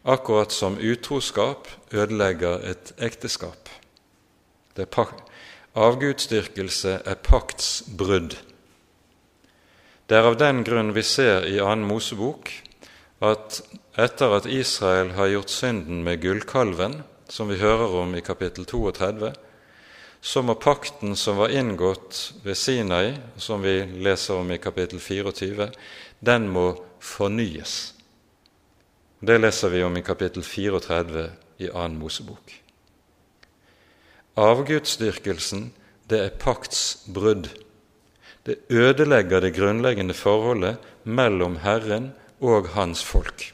akkurat 0.03 0.51
som 0.51 0.75
utroskap 0.75 1.69
ødelegger 1.95 2.59
et 2.73 2.91
ekteskap. 2.99 3.71
Det 4.73 4.87
er 4.87 5.13
Avgudsdyrkelse 5.73 6.99
er 7.05 7.15
paktsbrudd. 7.25 8.35
Det 10.05 10.17
er 10.17 10.27
av 10.29 10.37
den 10.37 10.61
grunn 10.65 10.91
vi 10.93 11.01
ser 11.01 11.47
i 11.49 11.57
annen 11.61 11.87
Mosebok 11.89 12.51
at 13.23 13.61
etter 13.97 14.35
at 14.37 14.45
Israel 14.45 15.13
har 15.17 15.31
gjort 15.31 15.53
synden 15.53 16.03
med 16.05 16.21
gullkalven, 16.21 17.01
som 17.29 17.49
vi 17.49 17.57
hører 17.57 17.95
om 18.03 18.13
i 18.13 18.21
kapittel 18.21 18.65
32, 18.69 19.31
så 20.21 20.41
må 20.45 20.55
pakten 20.55 21.17
som 21.19 21.41
var 21.41 21.53
inngått 21.53 22.33
ved 22.45 22.57
Sinai, 22.57 23.15
som 23.37 23.61
vi 23.65 23.79
leser 24.05 24.39
om 24.39 24.51
i 24.51 24.61
kapittel 24.61 25.01
24, 25.01 25.71
den 26.19 26.49
må 26.53 26.67
fornyes. 27.01 27.93
Det 29.19 29.39
leser 29.39 29.73
vi 29.73 29.83
om 29.83 29.97
i 29.97 30.05
kapittel 30.05 30.43
34 30.43 31.29
i 31.63 31.71
annen 31.71 31.99
Mosebok. 31.99 32.62
Avgudsdyrkelsen, 34.35 35.73
det 36.09 36.19
er 36.19 36.37
paktsbrudd. 36.39 37.49
Det 38.45 38.55
ødelegger 38.69 39.39
det 39.39 39.53
grunnleggende 39.55 40.13
forholdet 40.13 40.77
mellom 41.03 41.57
Herren 41.63 42.11
og 42.41 42.67
hans 42.73 43.03
folk. 43.03 43.53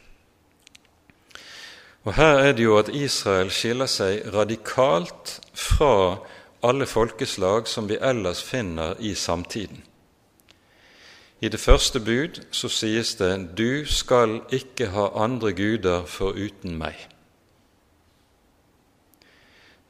Og 2.04 2.14
Her 2.14 2.40
er 2.40 2.52
det 2.52 2.64
jo 2.64 2.78
at 2.78 2.90
Israel 2.90 3.52
skiller 3.52 3.86
seg 3.86 4.24
radikalt 4.34 5.36
fra 5.54 6.18
alle 6.64 6.88
folkeslag 6.88 7.68
som 7.68 7.90
vi 7.90 8.00
ellers 8.02 8.42
finner 8.44 8.96
i 9.00 9.14
samtiden. 9.16 9.84
I 11.42 11.48
det 11.48 11.60
første 11.60 12.00
bud 12.00 12.42
så 12.52 12.68
sies 12.68 13.16
det 13.16 13.50
'Du 13.58 13.86
skal 13.86 14.42
ikke 14.52 14.88
ha 14.88 15.08
andre 15.16 15.54
guder 15.54 16.06
foruten 16.06 16.82
meg'. 16.82 17.19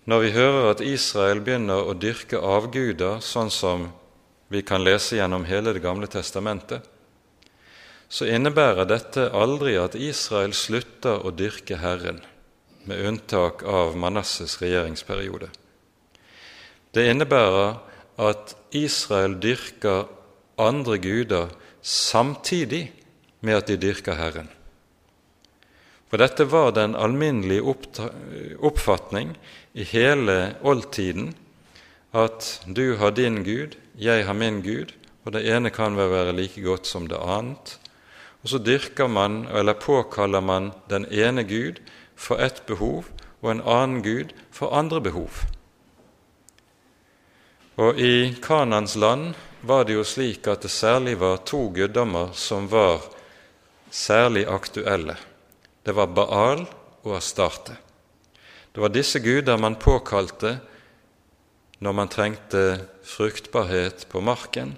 Når 0.10 0.24
vi 0.24 0.30
hører 0.34 0.72
at 0.72 0.80
Israel 0.82 1.42
begynner 1.46 1.86
å 1.86 1.94
dyrke 1.94 2.40
avguder, 2.42 3.20
sånn 3.22 3.52
som 3.54 3.84
vi 4.50 4.64
kan 4.66 4.82
lese 4.82 5.20
gjennom 5.20 5.44
hele 5.46 5.76
Det 5.76 5.84
gamle 5.84 6.08
testamentet, 6.10 6.82
så 8.10 8.26
innebærer 8.26 8.90
dette 8.90 9.28
aldri 9.38 9.76
at 9.78 9.94
Israel 9.94 10.56
slutter 10.58 11.22
å 11.22 11.30
dyrke 11.30 11.78
Herren, 11.78 12.24
med 12.90 13.06
unntak 13.06 13.62
av 13.62 13.94
Manasses 14.02 14.58
regjeringsperiode. 14.64 15.52
Det 16.90 17.06
innebærer 17.06 17.78
at 18.18 18.56
Israel 18.74 19.38
dyrker 19.38 20.08
andre 20.58 20.98
guder 20.98 21.54
samtidig 21.86 22.88
med 23.46 23.62
at 23.62 23.70
de 23.70 23.78
dyrker 23.78 24.18
Herren. 24.18 24.50
For 26.10 26.18
dette 26.18 26.50
var 26.50 26.74
den 26.74 26.98
alminnelige 26.98 27.62
oppfatning 28.66 29.36
i 29.80 29.86
hele 29.88 30.56
oldtiden 30.62 31.32
at 32.12 32.62
du 32.68 32.98
har 33.00 33.14
din 33.16 33.44
Gud, 33.46 33.78
jeg 33.96 34.26
har 34.28 34.36
min 34.36 34.62
Gud, 34.66 34.92
og 35.24 35.36
det 35.36 35.46
ene 35.48 35.72
kan 35.72 35.96
vel 35.96 36.12
være 36.12 36.36
like 36.36 36.62
godt 36.62 36.88
som 36.88 37.08
det 37.08 37.20
annet. 37.20 37.80
og 38.44 38.50
så 38.50 38.58
dyrker 38.58 39.08
man, 39.08 39.48
eller 39.52 39.74
påkaller 39.74 40.42
man, 40.42 40.72
den 40.90 41.06
ene 41.12 41.44
Gud 41.44 41.80
for 42.16 42.40
ett 42.40 42.66
behov 42.66 43.06
og 43.42 43.52
en 43.52 43.62
annen 43.62 44.02
Gud 44.04 44.32
for 44.52 44.72
andre 44.72 45.02
behov. 45.02 45.44
Og 47.78 48.00
i 48.00 48.36
Kanans 48.42 48.96
land 48.96 49.34
var 49.62 49.84
det 49.84 49.94
jo 49.94 50.04
slik 50.04 50.48
at 50.48 50.64
det 50.64 50.72
særlig 50.72 51.20
var 51.20 51.44
to 51.44 51.70
guddommer 51.76 52.32
som 52.34 52.72
var 52.72 53.04
særlig 53.92 54.48
aktuelle. 54.48 55.16
Det 55.86 55.96
var 55.96 56.08
Baal 56.08 56.66
og 57.04 57.16
Astarte. 57.18 57.89
Det 58.74 58.82
var 58.82 58.94
disse 58.94 59.20
guder 59.20 59.58
man 59.58 59.76
påkalte 59.76 60.58
når 61.80 61.96
man 61.96 62.12
trengte 62.12 62.64
fruktbarhet 63.04 64.06
på 64.12 64.22
marken, 64.22 64.76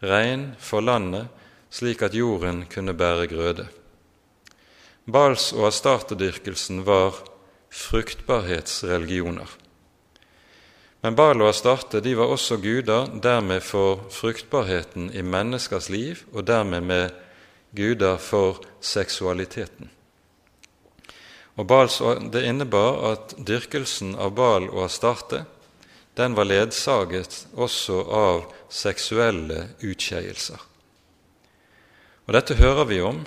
regn 0.00 0.52
for 0.58 0.80
landet, 0.80 1.26
slik 1.70 2.02
at 2.06 2.14
jorden 2.14 2.64
kunne 2.70 2.94
bære 2.94 3.26
grøde. 3.30 3.66
Bals- 5.08 5.52
og 5.56 5.66
astartedyrkelsen 5.68 6.84
var 6.86 7.16
fruktbarhetsreligioner. 7.70 9.48
Men 11.02 11.14
Bal 11.14 11.38
og 11.42 11.52
Astarte 11.52 12.00
de 12.02 12.16
var 12.18 12.32
også 12.32 12.58
guder 12.58 13.06
dermed 13.22 13.62
for 13.62 14.08
fruktbarheten 14.10 15.12
i 15.14 15.22
menneskers 15.22 15.88
liv, 15.88 16.24
og 16.32 16.46
dermed 16.46 16.80
med 16.80 17.10
guder 17.76 18.16
for 18.18 18.58
seksualiteten. 18.80 19.90
Og 21.58 22.30
Det 22.30 22.44
innebar 22.46 23.12
at 23.12 23.34
dyrkelsen 23.36 24.14
av 24.14 24.34
Bal 24.38 24.68
og 24.70 24.84
Astarte 24.84 25.44
den 26.18 26.34
var 26.34 26.46
ledsaget 26.46 27.46
også 27.54 27.98
av 28.10 28.46
seksuelle 28.70 29.68
utskeielser. 29.82 30.58
Og 32.26 32.34
Dette 32.34 32.58
hører 32.58 32.88
vi 32.90 33.00
om 33.02 33.22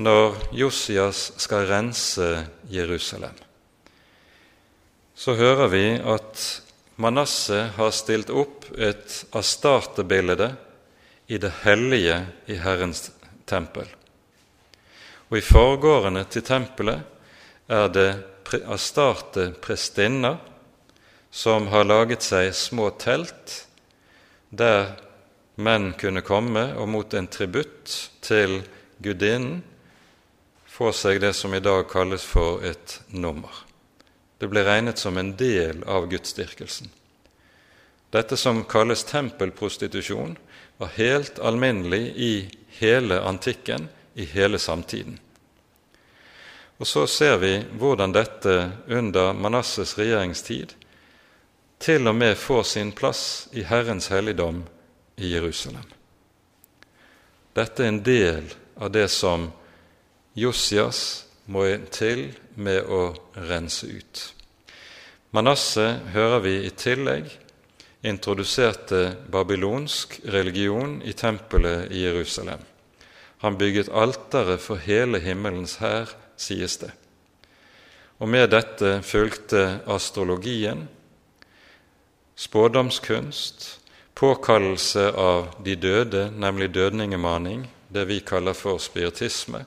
når 0.00 0.36
Josias 0.56 1.30
skal 1.40 1.68
rense 1.68 2.28
Jerusalem. 2.72 3.36
Så 5.14 5.36
hører 5.36 5.68
vi 5.68 5.84
at 6.00 6.44
Manasseh 7.00 7.76
har 7.76 7.92
stilt 7.92 8.32
opp 8.32 8.64
et 8.76 9.20
Astarte-bilde 9.36 10.54
i 11.28 11.36
det 11.40 11.52
hellige 11.64 12.16
i 12.48 12.56
Herrens 12.60 13.10
tempel. 13.48 13.88
Og 15.28 15.38
i 15.38 15.44
forgårdene 15.44 16.24
til 16.32 16.44
tempelet 16.44 17.04
er 17.70 17.88
det 17.94 18.10
Astarte 18.66 19.52
prestinner 19.62 20.40
som 21.30 21.68
har 21.70 21.86
laget 21.86 22.26
seg 22.26 22.50
små 22.58 22.88
telt 22.98 23.60
der 24.50 24.96
menn 25.54 25.92
kunne 26.00 26.24
komme 26.26 26.72
og 26.74 26.90
mot 26.90 27.14
en 27.14 27.30
tributt 27.30 27.94
til 28.26 28.62
gudinnen 28.98 29.60
få 30.80 30.90
seg 30.96 31.20
det 31.22 31.34
som 31.36 31.54
i 31.54 31.60
dag 31.60 31.84
kalles 31.90 32.24
for 32.24 32.62
et 32.64 33.00
nummer. 33.12 33.52
Det 34.40 34.48
ble 34.48 34.62
regnet 34.64 34.98
som 34.98 35.18
en 35.20 35.34
del 35.36 35.82
av 35.84 36.06
gudsdyrkelsen. 36.08 36.88
Dette 38.10 38.38
som 38.40 38.62
kalles 38.64 39.04
tempelprostitusjon, 39.04 40.38
var 40.80 40.94
helt 40.96 41.36
alminnelig 41.44 42.04
i 42.16 42.32
hele 42.80 43.20
antikken, 43.20 43.90
i 44.16 44.24
hele 44.24 44.58
samtiden. 44.58 45.18
Og 46.80 46.88
så 46.88 47.04
ser 47.06 47.36
vi 47.42 47.52
hvordan 47.76 48.14
dette 48.16 48.54
under 48.88 49.34
Manasses 49.36 49.98
regjeringstid 49.98 50.72
til 51.80 52.08
og 52.08 52.16
med 52.16 52.36
får 52.40 52.62
sin 52.72 52.92
plass 52.96 53.48
i 53.52 53.64
Herrens 53.68 54.08
helligdom 54.12 54.62
i 55.20 55.32
Jerusalem. 55.34 55.84
Dette 57.56 57.84
er 57.84 57.92
en 57.92 58.02
del 58.04 58.48
av 58.80 58.92
det 58.92 59.08
som 59.12 59.50
Josias 60.36 61.26
må 61.50 61.66
til 61.92 62.30
med 62.54 62.88
å 62.88 63.02
rense 63.48 63.88
ut. 63.88 64.20
Manasseh 65.36 66.00
hører 66.14 66.44
vi 66.44 66.54
i 66.64 66.72
tillegg 66.72 67.28
introduserte 68.06 69.16
babylonsk 69.28 70.20
religion 70.24 71.00
i 71.04 71.12
tempelet 71.12 71.92
i 71.92 72.04
Jerusalem. 72.06 72.62
Han 73.44 73.58
bygget 73.60 73.92
alteret 73.92 74.60
for 74.60 74.80
hele 74.80 75.20
himmelens 75.20 75.76
hær, 75.80 76.12
sies 76.40 76.78
det. 76.80 76.90
Og 78.20 78.28
med 78.28 78.50
dette 78.52 78.98
fulgte 79.04 79.80
astrologien, 79.88 80.86
spådomskunst, 82.36 83.68
påkallelse 84.16 85.06
av 85.16 85.54
de 85.64 85.76
døde, 85.76 86.26
nemlig 86.32 86.72
dødningemaning, 86.74 87.64
det 87.88 88.04
vi 88.08 88.20
kaller 88.20 88.56
for 88.56 88.80
spiritisme, 88.80 89.64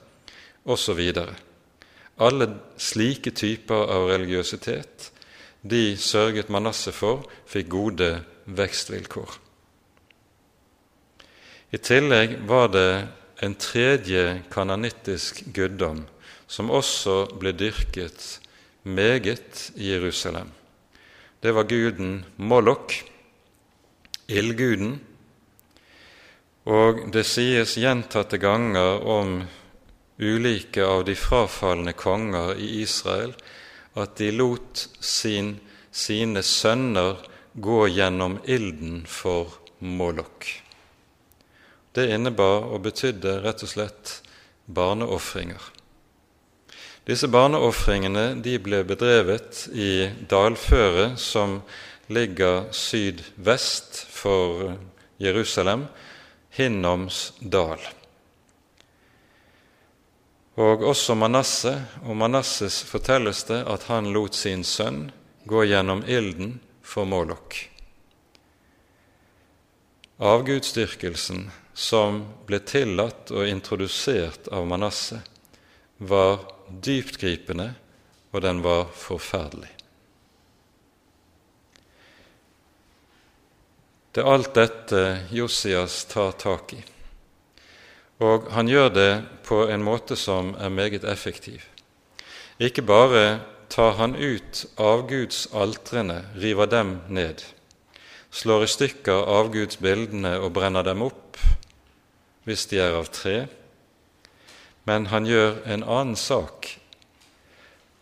osv. 0.65 1.01
Alle 2.21 2.47
slike 2.77 3.33
typer 3.33 3.89
av 3.93 4.07
religiøsitet 4.13 5.09
de 5.63 5.95
sørget 5.97 6.49
Manasseh 6.51 6.93
for 6.93 7.23
fikk 7.47 7.69
gode 7.71 8.09
vekstvilkår. 8.45 9.37
I 11.73 11.79
tillegg 11.81 12.35
var 12.45 12.67
det 12.73 12.89
en 13.43 13.55
tredje 13.57 14.43
kananittisk 14.53 15.41
guddom 15.55 16.03
som 16.53 16.69
også 16.69 17.23
ble 17.41 17.55
dyrket 17.57 18.27
meget 18.83 19.71
i 19.73 19.89
Jerusalem 19.95 20.53
det 21.43 21.51
var 21.51 21.63
guden 21.63 22.25
Mollok, 22.35 22.93
ildguden. 24.31 24.93
Og 26.63 27.01
det 27.11 27.25
sies 27.27 27.73
gjentatte 27.75 28.39
ganger 28.39 29.03
om 29.03 29.41
ulike 30.23 30.85
av 30.87 31.03
de 31.09 31.17
frafalne 31.19 31.91
konger 31.99 32.55
i 32.55 32.69
Israel 32.85 33.35
at 33.99 34.15
de 34.21 34.31
lot 34.31 34.85
sin, 35.03 35.57
sine 35.91 36.45
sønner 36.47 37.19
gå 37.59 37.81
gjennom 37.91 38.39
ilden 38.47 39.03
for 39.03 39.59
Mollok. 39.83 40.47
Det 41.91 42.07
innebar 42.07 42.71
og 42.71 42.85
betydde 42.87 43.41
rett 43.43 43.67
og 43.67 43.75
slett 43.75 44.19
barneofringer. 44.63 45.72
Disse 47.03 47.27
barneofringene 47.27 48.37
ble 48.63 48.83
bedrevet 48.87 49.65
i 49.75 50.07
dalføret 50.31 51.19
som 51.19 51.57
ligger 52.07 52.69
sydvest 52.71 54.05
for 54.07 54.77
Jerusalem, 55.19 55.87
Hinnoms 56.53 57.33
dal. 57.39 57.81
Og 60.61 60.83
også 60.85 61.15
Manasseh, 61.17 61.81
og 62.05 62.15
Manasses 62.15 62.83
fortelles 62.85 63.41
det 63.49 63.63
at 63.67 63.87
han 63.89 64.11
lot 64.13 64.37
sin 64.37 64.63
sønn 64.63 65.07
gå 65.49 65.65
gjennom 65.65 66.05
ilden 66.05 66.59
for 66.85 67.09
Målok. 67.09 67.57
Avgudsdyrkelsen 70.23 71.49
som 71.73 72.21
ble 72.47 72.61
tillatt 72.63 73.33
og 73.33 73.49
introdusert 73.49 74.47
av 74.53 74.69
Manasseh, 74.69 75.25
var 75.97 76.52
dyptgripende, 76.69 77.73
og 78.31 78.41
den 78.41 78.63
var 78.63 78.87
forferdelig. 78.97 79.69
Det 84.13 84.21
er 84.21 84.29
alt 84.29 84.53
dette 84.53 85.03
Josias 85.33 86.03
tar 86.05 86.35
tak 86.37 86.75
i, 86.77 86.81
og 88.21 88.51
han 88.53 88.69
gjør 88.69 88.91
det 88.93 89.11
på 89.47 89.63
en 89.73 89.81
måte 89.83 90.15
som 90.19 90.53
er 90.61 90.69
meget 90.69 91.03
effektiv. 91.03 91.65
Ikke 92.61 92.85
bare 92.85 93.41
tar 93.73 93.97
han 93.97 94.13
ut 94.15 94.65
avgudsaltrene, 94.77 96.19
river 96.37 96.69
dem 96.69 96.99
ned, 97.09 97.41
slår 98.29 98.67
i 98.67 98.69
stykker 98.69 99.25
avgudsbildene 99.33 100.37
og 100.39 100.53
brenner 100.53 100.85
dem 100.85 101.01
opp 101.05 101.41
hvis 102.43 102.65
de 102.69 102.79
er 102.83 102.97
av 102.97 103.09
tre, 103.13 103.47
men 104.89 105.07
han 105.11 105.27
gjør 105.27 105.61
en 105.65 105.83
annen 105.83 106.19
sak. 106.19 106.73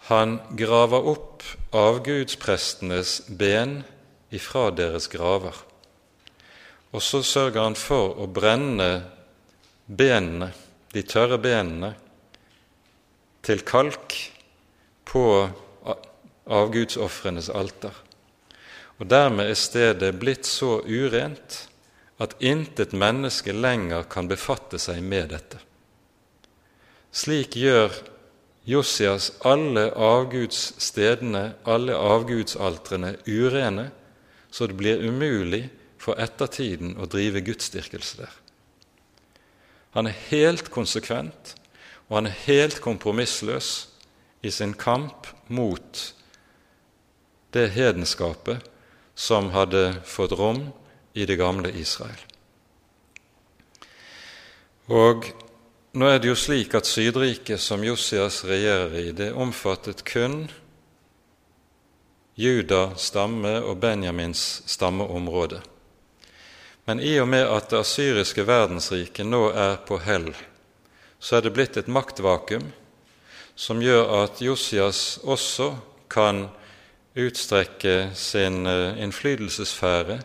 Han 0.10 0.40
graver 0.58 1.08
opp 1.14 1.46
avgudsprestenes 1.78 3.22
ben 3.30 3.82
ifra 4.34 4.70
deres 4.74 5.08
graver. 5.12 5.56
Og 6.92 7.04
så 7.06 7.22
sørger 7.24 7.64
han 7.64 7.78
for 7.80 8.18
å 8.20 8.28
brenne 8.28 8.92
benene, 9.86 10.52
de 10.92 11.04
tørre 11.08 11.38
benene, 11.40 11.94
til 13.42 13.64
kalk 13.66 14.18
på 15.08 15.24
avgudsofrenes 16.52 17.50
alter. 17.50 17.94
Og 19.00 19.08
dermed 19.10 19.50
er 19.50 19.58
stedet 19.58 20.12
blitt 20.20 20.46
så 20.46 20.82
urent 20.86 21.64
at 22.22 22.36
intet 22.44 22.94
menneske 22.94 23.54
lenger 23.56 24.06
kan 24.12 24.28
befatte 24.30 24.78
seg 24.82 25.02
med 25.02 25.32
dette. 25.34 25.62
Slik 27.12 27.58
gjør 27.60 27.92
Josias 28.68 29.32
alle 29.44 29.90
avgudsstedene, 29.98 31.56
alle 31.68 31.98
avgudsaltrene, 31.98 33.16
urene, 33.28 33.90
så 34.52 34.68
det 34.68 34.78
blir 34.80 35.04
umulig 35.04 35.66
for 36.02 36.20
ettertiden 36.22 36.96
å 37.00 37.08
drive 37.10 37.44
gudsdyrkelse 37.46 38.24
der. 38.24 38.38
Han 39.92 40.08
er 40.08 40.18
helt 40.30 40.72
konsekvent, 40.72 41.56
og 42.08 42.22
han 42.22 42.30
er 42.30 42.42
helt 42.46 42.80
kompromissløs 42.84 43.72
i 44.42 44.52
sin 44.52 44.74
kamp 44.74 45.28
mot 45.52 46.04
det 47.52 47.68
hedenskapet 47.76 48.64
som 49.16 49.52
hadde 49.52 50.00
fått 50.08 50.36
rom 50.40 50.70
i 51.14 51.28
det 51.28 51.36
gamle 51.42 51.74
Israel. 51.76 52.20
Og 54.92 55.28
nå 55.94 56.08
er 56.08 56.20
det 56.20 56.30
jo 56.32 56.38
slik 56.40 56.76
at 56.78 56.88
Sydriket, 56.88 57.60
som 57.60 57.84
Josias 57.84 58.44
regjerer 58.48 58.94
i, 59.00 59.12
det 59.12 59.34
omfattet 59.34 60.06
kun 60.08 60.46
Juda 62.36 62.94
stamme 62.96 63.58
og 63.60 63.78
Benjamins 63.84 64.62
stammeområde. 64.66 65.60
Men 66.88 67.00
i 67.04 67.12
og 67.22 67.28
med 67.30 67.44
at 67.46 67.70
det 67.70 67.82
asyriske 67.84 68.46
verdensriket 68.48 69.28
nå 69.28 69.50
er 69.52 69.76
på 69.86 70.00
hell, 70.02 70.32
så 71.20 71.38
er 71.38 71.46
det 71.46 71.54
blitt 71.54 71.78
et 71.78 71.92
maktvakuum 71.92 72.72
som 73.56 73.84
gjør 73.84 74.08
at 74.24 74.42
Josias 74.42 75.20
også 75.22 75.74
kan 76.10 76.48
utstrekke 77.20 78.14
sin 78.16 78.66
eh, 78.66 78.98
innflytelsessfære 79.04 80.22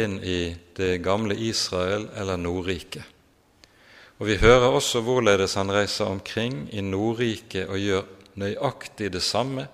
inn 0.00 0.18
i 0.24 0.56
det 0.76 0.96
gamle 1.04 1.36
Israel 1.36 2.08
eller 2.16 2.40
Nordriket. 2.40 3.04
Og 4.20 4.26
Vi 4.28 4.36
hører 4.36 4.68
også 4.68 5.00
hvorledes 5.00 5.54
han 5.56 5.72
reiser 5.72 6.04
omkring 6.04 6.66
i 6.76 6.82
Nordriket 6.84 7.70
og 7.72 7.80
gjør 7.80 8.08
nøyaktig 8.40 9.08
det 9.14 9.22
samme 9.24 9.64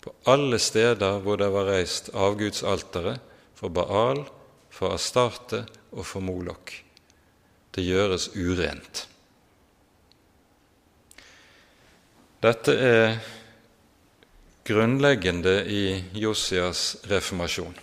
på 0.00 0.12
alle 0.30 0.60
steder 0.62 1.18
hvor 1.24 1.40
det 1.40 1.48
var 1.50 1.66
reist 1.72 2.12
avgudsaltere 2.14 3.16
for 3.58 3.68
Baal, 3.74 4.22
for 4.70 4.94
Astarte 4.94 5.64
og 5.90 6.06
for 6.06 6.22
Molok. 6.22 6.70
Det 7.74 7.82
gjøres 7.82 8.28
urent. 8.38 9.08
Dette 12.40 12.76
er 12.78 13.18
grunnleggende 14.64 15.56
i 15.66 15.82
Josias 16.14 16.94
reformasjon. 17.10 17.74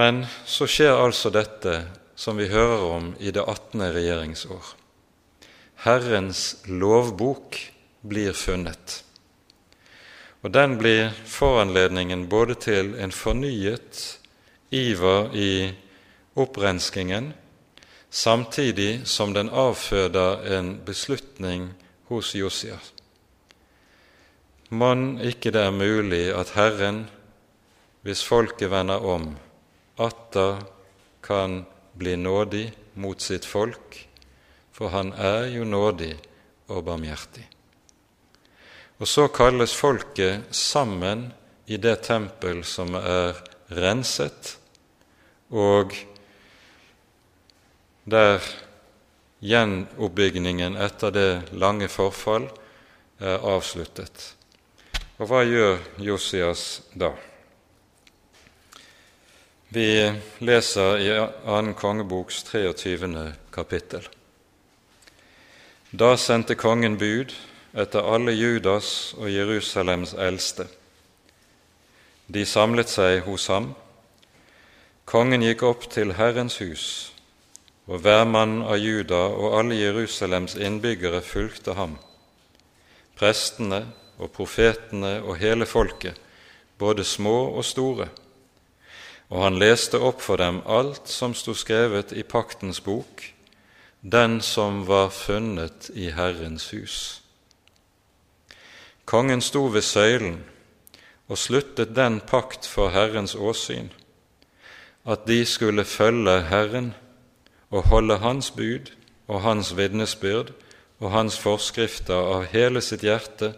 Men 0.00 0.24
så 0.48 0.66
skjer 0.66 0.96
altså 0.96 1.30
dette 1.30 1.76
som 2.16 2.36
vi 2.36 2.48
hører 2.48 2.84
om 2.90 3.14
i 3.18 3.30
det 3.30 3.42
18. 3.42 3.82
regjeringsår. 3.94 4.74
Herrens 5.84 6.56
lovbok 6.66 7.58
blir 8.00 8.32
funnet. 8.32 9.02
Og 10.44 10.52
den 10.52 10.76
blir 10.78 11.10
foranledningen 11.26 12.26
både 12.28 12.54
til 12.60 12.94
en 13.00 13.12
fornyet 13.12 14.20
iver 14.70 15.32
i 15.34 15.72
opprenskingen, 16.36 17.32
samtidig 18.10 19.06
som 19.08 19.32
den 19.34 19.48
avføder 19.48 20.44
en 20.58 20.74
beslutning 20.84 21.70
hos 22.10 22.34
Josia. 22.34 22.78
Mon 24.70 25.20
ikke 25.20 25.52
det 25.54 25.62
er 25.64 25.74
mulig 25.74 26.26
at 26.34 26.54
Herren, 26.56 27.04
hvis 28.02 28.24
folket 28.24 28.70
vender 28.70 29.00
om, 29.00 29.30
atter 29.98 30.60
kan 31.22 31.62
bli 31.94 32.16
nådig 32.16 32.72
mot 32.94 33.20
sitt 33.20 33.44
folk, 33.44 33.98
for 34.72 34.90
han 34.94 35.12
er 35.12 35.48
jo 35.54 35.64
nådig 35.64 36.14
og 36.68 36.84
barmhjertig. 36.86 37.44
Og 38.98 39.08
så 39.10 39.28
kalles 39.28 39.74
folket 39.74 40.54
sammen 40.54 41.28
i 41.66 41.76
det 41.76 41.96
tempel 42.06 42.62
som 42.66 42.94
er 42.98 43.38
renset, 43.74 44.56
og 45.50 45.94
der 48.04 48.42
gjenoppbyggingen 49.44 50.76
etter 50.80 51.12
det 51.14 51.30
lange 51.52 51.88
forfall 51.88 52.48
er 53.20 53.44
avsluttet. 53.44 54.34
Og 55.18 55.30
hva 55.30 55.44
gjør 55.46 55.78
Josias 56.02 56.82
da? 56.98 57.12
Vi 59.74 60.12
leser 60.38 60.98
i 60.98 61.08
2. 61.46 61.72
kongeboks 61.74 62.42
23. 62.42 63.32
kapittel. 63.50 64.04
Da 65.90 66.12
sendte 66.16 66.54
kongen 66.54 66.94
bud 67.00 67.34
etter 67.74 68.06
alle 68.06 68.36
Judas 68.38 69.16
og 69.18 69.26
Jerusalems 69.34 70.14
eldste. 70.14 70.68
De 72.30 72.46
samlet 72.46 72.92
seg 72.92 73.24
hos 73.26 73.48
ham. 73.50 73.72
Kongen 75.10 75.42
gikk 75.42 75.66
opp 75.66 75.90
til 75.90 76.14
Herrens 76.20 76.60
hus, 76.62 76.86
og 77.90 78.06
hver 78.06 78.22
mann 78.30 78.60
av 78.62 78.78
Juda 78.78 79.26
og 79.26 79.58
alle 79.58 79.82
Jerusalems 79.82 80.54
innbyggere 80.54 81.18
fulgte 81.18 81.74
ham. 81.74 81.98
Prestene 83.18 83.88
og 84.22 84.30
profetene 84.38 85.16
og 85.24 85.40
hele 85.42 85.66
folket, 85.66 86.14
både 86.78 87.02
små 87.02 87.56
og 87.56 87.66
store. 87.66 88.14
Og 89.28 89.42
han 89.42 89.58
leste 89.58 89.98
opp 89.98 90.20
for 90.22 90.36
dem 90.36 90.60
alt 90.66 91.08
som 91.08 91.34
sto 91.34 91.54
skrevet 91.56 92.12
i 92.12 92.22
paktens 92.22 92.80
bok, 92.84 93.24
den 94.00 94.40
som 94.44 94.84
var 94.86 95.08
funnet 95.08 95.90
i 95.94 96.10
Herrens 96.12 96.68
hus. 96.70 96.96
Kongen 99.04 99.40
sto 99.40 99.66
ved 99.72 99.82
søylen 99.84 100.42
og 101.28 101.38
sluttet 101.40 101.94
den 101.96 102.20
pakt 102.20 102.66
for 102.68 102.92
Herrens 102.92 103.34
åsyn, 103.34 103.88
at 105.04 105.26
de 105.28 105.44
skulle 105.44 105.84
følge 105.84 106.40
Herren 106.48 106.92
og 107.70 107.88
holde 107.88 108.18
Hans 108.18 108.50
bud 108.50 108.92
og 109.26 109.40
Hans 109.42 109.76
vitnesbyrd 109.76 110.52
og 111.00 111.10
Hans 111.10 111.38
forskrifter 111.38 112.28
av 112.36 112.46
hele 112.52 112.80
sitt 112.84 113.04
hjerte 113.04 113.54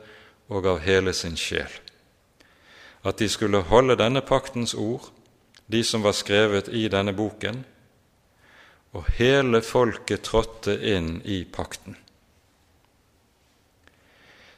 og 0.48 0.66
av 0.66 0.80
hele 0.86 1.12
sin 1.14 1.36
sjel. 1.36 1.70
At 3.06 3.18
de 3.18 3.28
skulle 3.28 3.66
holde 3.66 3.98
denne 3.98 4.22
paktens 4.22 4.74
ord, 4.74 5.10
de 5.66 5.82
som 5.84 6.02
var 6.02 6.14
skrevet 6.14 6.68
i 6.68 6.86
denne 6.88 7.12
boken, 7.16 7.64
og 8.96 9.10
hele 9.18 9.60
folket 9.64 10.24
trådte 10.24 10.76
inn 10.94 11.20
i 11.24 11.42
pakten. 11.44 11.96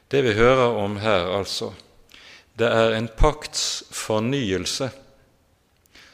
Det 0.09 0.21
vi 0.25 0.33
hører 0.33 0.77
om 0.79 0.97
her, 1.01 1.27
altså, 1.37 1.73
det 2.57 2.69
er 2.69 2.95
en 2.95 3.09
pakts 3.17 3.83
fornyelse 3.93 4.89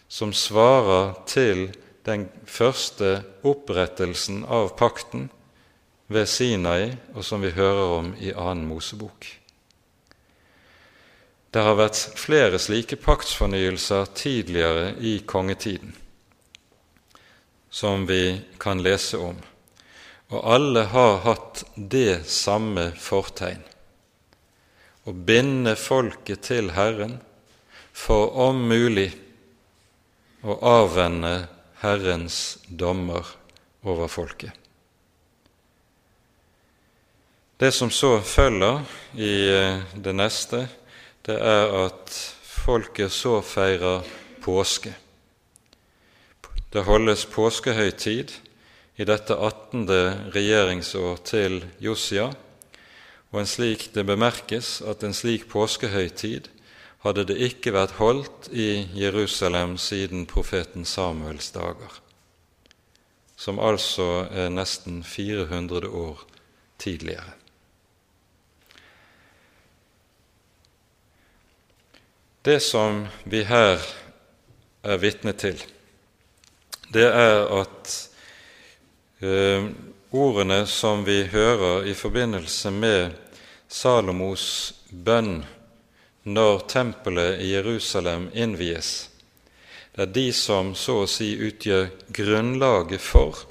som 0.08 0.34
svarer 0.36 1.14
til 1.28 1.70
den 2.06 2.28
første 2.46 3.24
opprettelsen 3.44 4.44
av 4.46 4.76
pakten 4.78 5.30
ved 6.08 6.30
Sinai, 6.30 6.94
og 7.16 7.26
som 7.26 7.42
vi 7.42 7.56
hører 7.56 7.98
om 7.98 8.14
i 8.22 8.34
annen 8.36 8.68
Mosebok. 8.70 9.26
Det 11.56 11.62
har 11.64 11.78
vært 11.80 12.20
flere 12.20 12.58
slike 12.60 12.98
paktsfornyelser 13.00 14.10
tidligere 14.12 14.90
i 15.00 15.22
kongetiden, 15.24 15.94
som 17.72 18.04
vi 18.10 18.42
kan 18.60 18.84
lese 18.84 19.22
om, 19.24 19.40
og 20.36 20.52
alle 20.52 20.84
har 20.92 21.22
hatt 21.24 21.64
det 21.80 22.26
samme 22.28 22.90
fortegn 23.00 23.64
å 25.08 25.16
binde 25.16 25.78
folket 25.80 26.44
til 26.50 26.74
Herren 26.76 27.22
for 27.96 28.36
om 28.50 28.64
mulig 28.68 29.14
å 30.44 30.60
avvende 30.60 31.36
Herrens 31.86 32.58
dommer 32.68 33.36
over 33.88 34.12
folket. 34.12 34.52
Det 37.56 37.72
som 37.72 37.88
så 37.88 38.18
følger 38.20 38.82
i 39.16 39.36
eh, 39.48 39.94
det 39.96 40.12
neste, 40.20 40.66
det 41.26 41.36
er 41.42 41.72
at 41.88 42.14
folket 42.46 43.14
så 43.14 43.40
feirer 43.42 44.06
påske. 44.46 44.94
Det 46.74 46.84
holdes 46.86 47.26
påskehøytid 47.34 48.34
i 49.00 49.08
dette 49.08 49.34
18. 49.34 49.88
regjeringsår 50.36 51.22
til 51.26 51.64
Josia, 51.82 52.28
og 53.32 53.40
en 53.42 53.50
slik 53.50 53.90
det 53.96 54.06
bemerkes 54.08 54.82
at 54.86 55.04
en 55.04 55.16
slik 55.18 55.48
påskehøytid 55.52 56.52
hadde 57.06 57.26
det 57.30 57.38
ikke 57.50 57.74
vært 57.76 57.98
holdt 58.00 58.50
i 58.54 58.86
Jerusalem 58.98 59.78
siden 59.82 60.26
profeten 60.30 60.86
Samuels 60.86 61.52
dager, 61.54 62.00
som 63.38 63.60
altså 63.60 64.28
er 64.32 64.54
nesten 64.54 65.04
400 65.04 65.90
år 65.90 66.22
tidligere. 66.82 67.45
Det 72.46 72.60
som 72.60 73.08
vi 73.24 73.40
her 73.44 73.82
er 74.86 75.00
vitne 75.02 75.32
til, 75.34 75.58
det 76.94 77.08
er 77.10 77.40
at 77.58 77.94
eh, 79.26 79.66
ordene 80.14 80.60
som 80.70 81.02
vi 81.08 81.24
hører 81.32 81.88
i 81.90 81.96
forbindelse 81.98 82.70
med 82.70 83.16
Salomos 83.66 84.76
bønn 84.92 85.40
når 86.22 86.62
tempelet 86.70 87.42
i 87.42 87.50
Jerusalem 87.56 88.30
innvies. 88.38 89.10
Det 89.96 90.06
er 90.06 90.14
de 90.14 90.28
som 90.44 90.76
så 90.78 91.00
å 91.08 91.10
si 91.10 91.32
utgjør 91.50 91.90
grunnlaget 92.14 93.02
for 93.02 93.42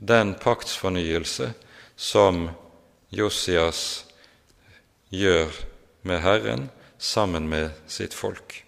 den 0.00 0.32
paktsfornyelse 0.40 1.52
som 1.92 2.46
Josias 3.12 3.84
gjør 5.12 5.52
med 6.08 6.24
Herren 6.24 6.68
sammen 6.98 7.48
med 7.48 7.70
sitt 7.86 8.14
folk. 8.14 8.64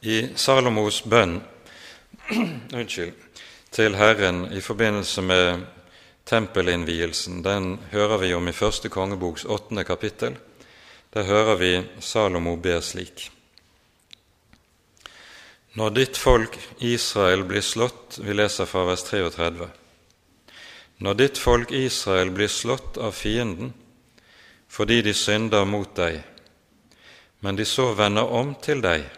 I 0.00 0.28
Salomos 0.36 1.02
bønn 1.02 1.40
unnskyld, 2.72 3.14
til 3.70 3.94
Herren 3.94 4.48
i 4.52 4.60
forbindelse 4.60 5.22
med 5.22 5.66
tempelinnvielsen, 6.26 7.42
den 7.42 7.78
hører 7.90 8.18
vi 8.22 8.32
om 8.34 8.48
i 8.48 8.54
første 8.54 8.90
kongeboks 8.90 9.44
åttende 9.44 9.84
kapittel. 9.84 10.36
Der 11.14 11.26
hører 11.26 11.56
vi 11.58 11.70
Salomo 12.00 12.56
ber 12.56 12.80
slik. 12.80 13.30
Når 15.74 15.90
ditt 15.94 16.18
folk 16.18 16.56
Israel 16.82 17.44
blir 17.46 17.62
slått 17.62 18.18
Vi 18.18 18.34
leser 18.34 18.66
fra 18.66 18.82
vers 18.88 19.04
33. 19.06 19.68
Når 20.98 21.14
ditt 21.14 21.38
folk 21.38 21.70
Israel 21.70 22.30
blir 22.34 22.50
slått 22.50 22.98
av 22.98 23.14
fienden 23.14 23.72
fordi 24.70 25.00
de 25.02 25.14
synder 25.14 25.66
mot 25.66 25.90
deg, 25.98 26.20
men 27.42 27.58
de 27.58 27.66
så 27.66 27.90
vender 27.98 28.30
om 28.30 28.54
til 28.62 28.82
deg 28.84 29.08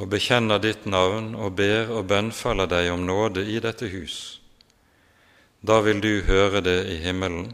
og 0.00 0.10
bekjenner 0.12 0.60
ditt 0.60 0.84
navn 0.88 1.32
og 1.36 1.56
ber 1.56 1.92
og 1.92 2.06
bønnfaller 2.10 2.68
deg 2.68 2.90
om 2.92 3.06
nåde 3.08 3.44
i 3.48 3.58
dette 3.64 3.88
hus, 3.92 4.40
da 5.60 5.80
vil 5.84 6.02
du 6.04 6.22
høre 6.28 6.60
det 6.64 6.78
i 6.92 7.00
himmelen 7.04 7.52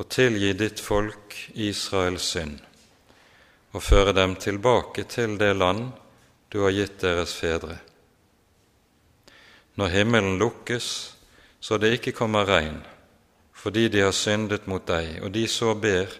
og 0.00 0.08
tilgi 0.10 0.52
ditt 0.58 0.80
folk 0.80 1.36
Israels 1.54 2.30
synd 2.34 2.58
og 3.72 3.84
føre 3.84 4.14
dem 4.16 4.34
tilbake 4.36 5.04
til 5.08 5.38
det 5.40 5.52
land 5.56 5.90
du 6.52 6.62
har 6.64 6.74
gitt 6.76 6.98
deres 7.00 7.32
fedre. 7.32 7.78
Når 9.80 9.92
himmelen 9.94 10.38
lukkes 10.40 10.88
så 11.62 11.78
det 11.78 11.94
ikke 11.96 12.12
kommer 12.16 12.48
regn, 12.48 12.80
fordi 13.62 13.88
de 13.88 14.00
har 14.02 14.14
syndet 14.16 14.66
mot 14.66 14.82
deg, 14.86 15.20
og 15.22 15.30
de 15.34 15.46
så 15.46 15.76
ber, 15.78 16.10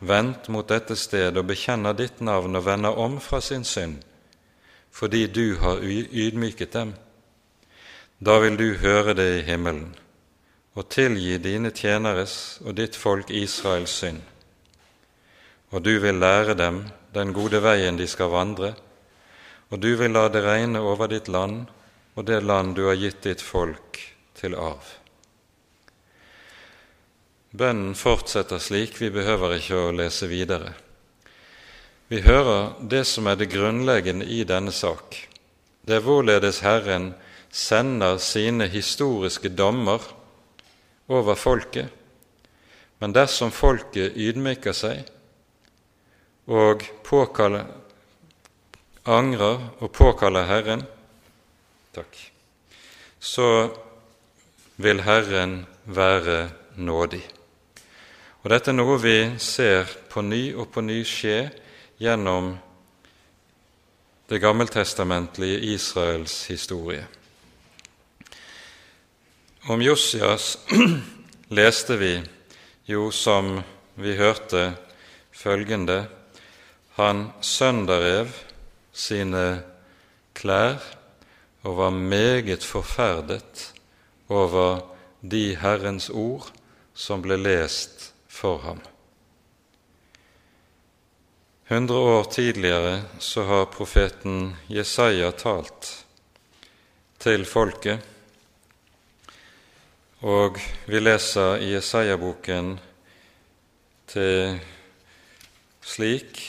vent 0.00 0.48
mot 0.50 0.66
dette 0.66 0.96
sted 0.98 1.36
og 1.38 1.46
bekjenner 1.46 1.94
ditt 1.94 2.18
navn 2.22 2.58
og 2.58 2.66
vender 2.66 2.98
om 2.98 3.18
fra 3.22 3.38
sin 3.42 3.62
synd, 3.66 4.00
fordi 4.90 5.26
du 5.30 5.58
har 5.62 5.82
ydmyket 5.82 6.74
dem. 6.74 6.92
Da 8.18 8.40
vil 8.42 8.58
du 8.58 8.72
høre 8.82 9.14
det 9.14 9.28
i 9.36 9.46
himmelen 9.46 9.94
og 10.74 10.88
tilgi 10.90 11.38
dine 11.42 11.70
tjeneres 11.74 12.58
og 12.64 12.74
ditt 12.78 12.98
folk 12.98 13.30
Israels 13.30 13.94
synd. 14.02 14.20
Og 15.70 15.82
du 15.82 15.98
vil 16.02 16.18
lære 16.18 16.54
dem 16.58 16.84
den 17.14 17.34
gode 17.34 17.62
veien 17.62 17.98
de 17.98 18.06
skal 18.10 18.30
vandre, 18.34 18.74
og 19.70 19.82
du 19.82 19.92
vil 20.00 20.14
la 20.14 20.26
det 20.32 20.42
regne 20.46 20.82
over 20.82 21.10
ditt 21.10 21.28
land 21.28 21.66
og 22.16 22.26
det 22.26 22.42
land 22.42 22.74
du 22.74 22.88
har 22.88 22.98
gitt 22.98 23.22
ditt 23.22 23.42
folk 23.42 24.00
til 24.34 24.58
arv. 24.58 24.97
Bønnen 27.56 27.94
fortsetter 27.96 28.60
slik, 28.60 28.98
vi 29.00 29.08
behøver 29.08 29.54
ikke 29.56 29.76
å 29.80 29.92
lese 29.96 30.28
videre. 30.28 30.74
Vi 32.08 32.20
hører 32.24 32.74
det 32.88 33.06
som 33.08 33.28
er 33.28 33.38
det 33.40 33.48
grunnleggende 33.52 34.26
i 34.28 34.42
denne 34.44 34.72
sak. 34.72 35.16
Det 35.80 35.96
er 35.96 36.04
hvorledes 36.04 36.60
Herren 36.60 37.14
sender 37.48 38.18
sine 38.20 38.68
historiske 38.68 39.48
dommer 39.48 40.04
over 41.08 41.36
folket, 41.40 41.88
men 43.00 43.14
dersom 43.16 43.52
folket 43.54 44.16
ydmyker 44.16 44.76
seg 44.76 45.08
og 46.48 46.84
påkaller, 47.06 47.64
angrer 49.08 49.64
og 49.80 49.92
påkaller 49.96 50.48
Herren, 50.48 50.84
takk, 51.96 52.20
så 53.20 53.48
vil 54.76 55.00
Herren 55.08 55.62
være 55.84 56.50
nådig. 56.76 57.37
Og 58.48 58.54
Dette 58.54 58.70
er 58.72 58.78
noe 58.78 58.94
vi 58.96 59.16
ser 59.44 59.90
på 60.08 60.22
ny 60.24 60.54
og 60.56 60.70
på 60.72 60.80
ny 60.80 61.02
skje 61.04 61.50
gjennom 62.00 62.54
det 64.32 64.38
gammeltestamentlige 64.40 65.58
Israels 65.74 66.38
historie. 66.48 67.02
Om 69.68 69.84
Josias 69.84 70.48
leste 71.60 72.00
vi 72.00 72.14
jo, 72.88 73.10
som 73.12 73.58
vi 74.00 74.16
hørte, 74.16 74.72
følgende 75.28 76.00
Han 76.96 77.26
sønderrev 77.44 78.32
sine 78.96 79.46
klær 80.32 80.80
og 81.68 81.82
var 81.84 81.90
meget 81.92 82.64
forferdet 82.64 83.74
over 84.32 84.86
de 85.20 85.50
Herrens 85.60 86.08
ord 86.08 86.48
som 86.96 87.20
ble 87.20 87.36
lest 87.36 88.14
for 88.38 88.58
ham. 88.62 88.78
Hundre 91.68 91.94
år 91.94 92.24
tidligere 92.24 93.02
så 93.18 93.42
har 93.42 93.64
profeten 93.64 94.52
Jesaja 94.70 95.32
talt 95.34 95.88
til 97.18 97.42
folket, 97.44 97.98
og 100.22 100.60
vi 100.86 101.00
leser 101.02 101.64
i 101.66 101.72
Jesaja-boken 101.72 102.70
slik 105.82 106.40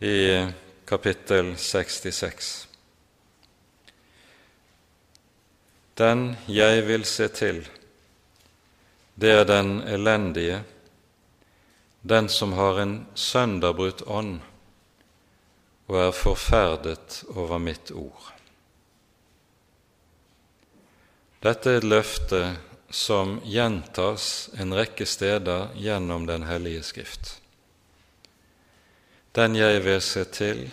i 0.00 0.16
kapittel 0.88 1.52
66. 1.60 2.50
Den 6.00 6.24
jeg 6.48 6.82
vil 6.88 7.04
se 7.04 7.28
til, 7.28 7.62
det 9.14 9.36
er 9.36 9.46
den 9.46 9.80
elendige, 9.86 10.64
den 12.02 12.28
som 12.28 12.52
har 12.52 12.80
en 12.80 13.06
sønderbrutt 13.14 14.02
ånd 14.06 14.38
og 15.88 15.96
er 15.96 16.12
forferdet 16.12 17.22
over 17.34 17.58
mitt 17.58 17.90
ord. 17.90 18.32
Dette 21.42 21.70
er 21.70 21.80
et 21.80 21.86
løfte 21.86 22.42
som 22.90 23.38
gjentas 23.44 24.48
en 24.58 24.74
rekke 24.74 25.06
steder 25.06 25.68
gjennom 25.76 26.26
Den 26.26 26.42
hellige 26.48 26.82
Skrift. 26.82 27.40
Den 29.32 29.54
jeg 29.54 29.84
vil 29.84 30.00
se 30.02 30.24
til, 30.24 30.64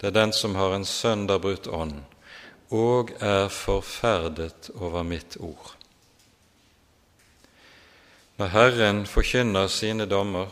det 0.00 0.10
er 0.10 0.18
den 0.18 0.32
som 0.32 0.54
har 0.54 0.74
en 0.74 0.84
sønderbrutt 0.84 1.66
ånd 1.66 2.02
og 2.74 3.12
er 3.22 3.48
forferdet 3.48 4.70
over 4.74 5.06
mitt 5.06 5.38
ord. 5.40 5.75
Når 8.36 8.46
Herren 8.52 9.06
forkynner 9.08 9.66
sine 9.72 10.04
dommer, 10.04 10.50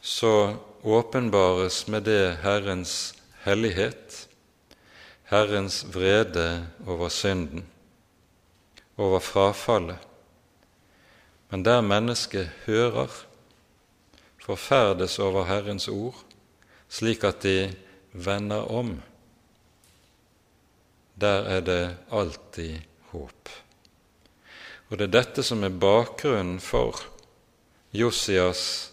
så 0.00 0.56
åpenbares 0.82 1.82
med 1.88 2.06
det 2.08 2.36
Herrens 2.40 3.14
hellighet, 3.44 4.28
Herrens 5.28 5.82
vrede 5.94 6.68
over 6.86 7.08
synden, 7.08 7.66
over 8.96 9.20
frafallet. 9.20 9.98
Men 11.50 11.64
der 11.64 11.80
mennesket 11.80 12.50
hører, 12.66 13.12
forferdes 14.40 15.18
over 15.18 15.44
Herrens 15.44 15.88
ord, 15.88 16.24
slik 16.88 17.24
at 17.24 17.42
de 17.42 17.74
vender 18.12 18.64
om, 18.72 19.02
der 21.20 21.42
er 21.52 21.60
det 21.60 21.96
alltid 22.12 22.78
håp. 23.12 23.65
Og 24.88 24.98
det 24.98 25.08
er 25.08 25.16
dette 25.18 25.42
som 25.42 25.64
er 25.66 25.74
bakgrunnen 25.74 26.60
for 26.62 27.00
Josias 27.96 28.92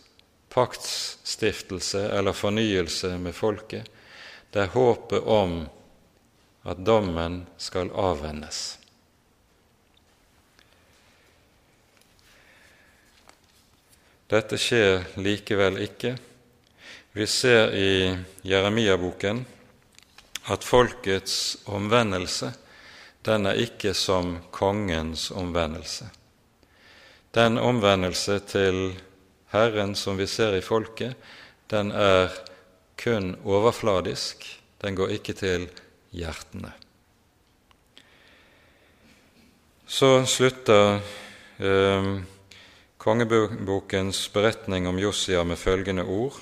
paktsstiftelse 0.54 2.02
eller 2.18 2.34
fornyelse 2.34 3.18
med 3.18 3.36
folket, 3.36 3.90
det 4.54 4.62
er 4.62 4.74
håpet 4.74 5.26
om 5.26 5.64
at 6.70 6.82
dommen 6.86 7.44
skal 7.58 7.90
avvendes. 7.98 8.78
Dette 14.34 14.58
skjer 14.58 15.04
likevel 15.22 15.82
ikke. 15.84 16.16
Vi 17.14 17.26
ser 17.30 17.74
i 17.78 17.90
Jeremia-boken 18.48 19.44
at 20.54 20.66
folkets 20.66 21.36
omvendelse 21.70 22.54
den 23.24 23.48
er 23.48 23.60
ikke 23.64 23.94
som 23.96 24.38
kongens 24.52 25.32
omvendelse. 25.32 26.10
Den 27.34 27.58
omvendelse 27.58 28.40
til 28.46 28.94
Herren 29.54 29.96
som 29.96 30.18
vi 30.20 30.28
ser 30.28 30.58
i 30.58 30.66
folket, 30.66 31.16
den 31.72 31.92
er 31.92 32.34
kun 33.00 33.36
overfladisk, 33.46 34.46
den 34.82 34.96
går 34.96 35.16
ikke 35.18 35.34
til 35.34 35.68
hjertene. 36.14 36.74
Så 39.88 40.26
slutter 40.26 41.00
eh, 41.60 42.10
kongebokens 42.98 44.26
beretning 44.34 44.88
om 44.88 45.00
Josia 45.00 45.44
med 45.44 45.60
følgende 45.60 46.04
ord, 46.04 46.40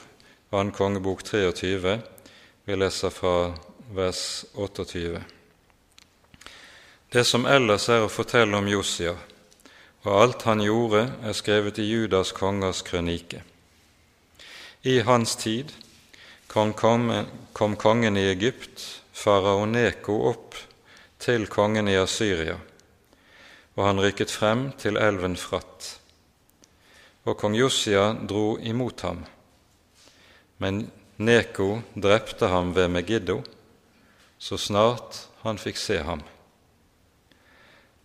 2. 0.52 0.64
kongebok 0.76 1.24
23, 1.24 2.00
vi 2.66 2.76
leser 2.76 3.10
fra 3.10 3.54
vers 3.96 4.46
28. 4.56 5.41
Det 7.12 7.26
som 7.28 7.44
ellers 7.44 7.90
er 7.92 8.06
å 8.06 8.12
fortelle 8.12 8.56
om 8.56 8.68
Josia, 8.72 9.12
og 10.08 10.12
alt 10.16 10.46
han 10.48 10.62
gjorde, 10.64 11.02
er 11.28 11.36
skrevet 11.36 11.82
i 11.84 11.90
Judas 11.90 12.32
kongers 12.32 12.80
krønike. 12.88 13.42
I 14.88 15.02
hans 15.04 15.36
tid 15.36 15.74
kom, 16.48 16.72
kom 16.72 17.76
kongen 17.76 18.16
i 18.16 18.30
Egypt, 18.32 18.86
farao 19.12 19.68
Neko, 19.68 20.16
opp 20.32 20.56
til 21.20 21.50
kongen 21.52 21.92
i 21.92 22.00
Asyria, 22.00 22.56
og 23.76 23.86
han 23.90 24.00
rykket 24.00 24.32
frem 24.32 24.70
til 24.80 24.96
elven 24.96 25.36
Fratt. 25.36 25.98
Og 27.28 27.36
kong 27.36 27.60
Josia 27.60 28.14
dro 28.24 28.56
imot 28.56 29.04
ham, 29.04 29.26
men 30.64 30.86
Neko 31.20 31.74
drepte 31.92 32.48
ham 32.56 32.72
ved 32.72 32.88
Megiddo 32.88 33.42
så 34.40 34.56
snart 34.58 35.26
han 35.44 35.60
fikk 35.60 35.78
se 35.78 36.00
ham. 36.08 36.24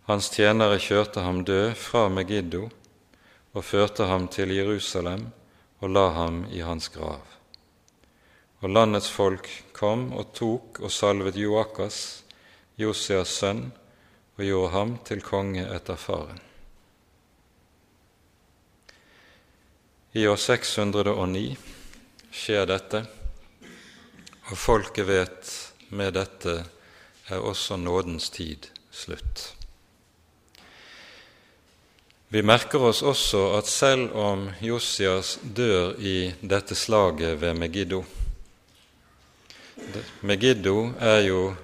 Hans 0.07 0.29
tjenere 0.31 0.77
kjørte 0.79 1.19
ham 1.19 1.41
død 1.43 1.73
fra 1.75 2.05
Megiddo 2.07 2.69
og 3.51 3.65
førte 3.67 4.05
ham 4.07 4.29
til 4.31 4.53
Jerusalem 4.55 5.25
og 5.83 5.91
la 5.91 6.05
ham 6.15 6.45
i 6.47 6.61
hans 6.63 6.87
grav. 6.93 7.25
Og 8.63 8.71
landets 8.71 9.09
folk 9.11 9.49
kom 9.75 10.13
og 10.15 10.31
tok 10.37 10.79
og 10.79 10.93
salvet 10.95 11.35
Joakas, 11.35 12.23
Josias 12.79 13.35
sønn, 13.35 13.67
og 14.37 14.45
gjorde 14.45 14.71
ham 14.77 14.95
til 15.03 15.21
konge 15.25 15.65
etter 15.75 15.99
faren. 15.99 16.39
I 20.15 20.23
år 20.29 20.39
609 20.39 21.43
skjer 22.31 22.65
dette, 22.69 23.03
og 24.47 24.55
folket 24.55 25.09
vet 25.11 25.53
med 25.91 26.15
dette 26.15 26.57
er 27.27 27.43
også 27.43 27.75
nådens 27.81 28.31
tid 28.31 28.71
slutt. 28.93 29.56
Vi 32.29 32.41
merker 32.43 32.83
oss 32.83 32.99
også 33.07 33.39
at 33.55 33.69
selv 33.71 34.11
om 34.19 34.49
Josias 34.59 35.37
dør 35.43 35.93
i 35.95 36.33
dette 36.43 36.75
slaget 36.75 37.37
ved 37.39 37.55
Megiddo 37.55 38.01
Megiddo 40.27 40.73
er 40.99 41.21
jo 41.23 41.55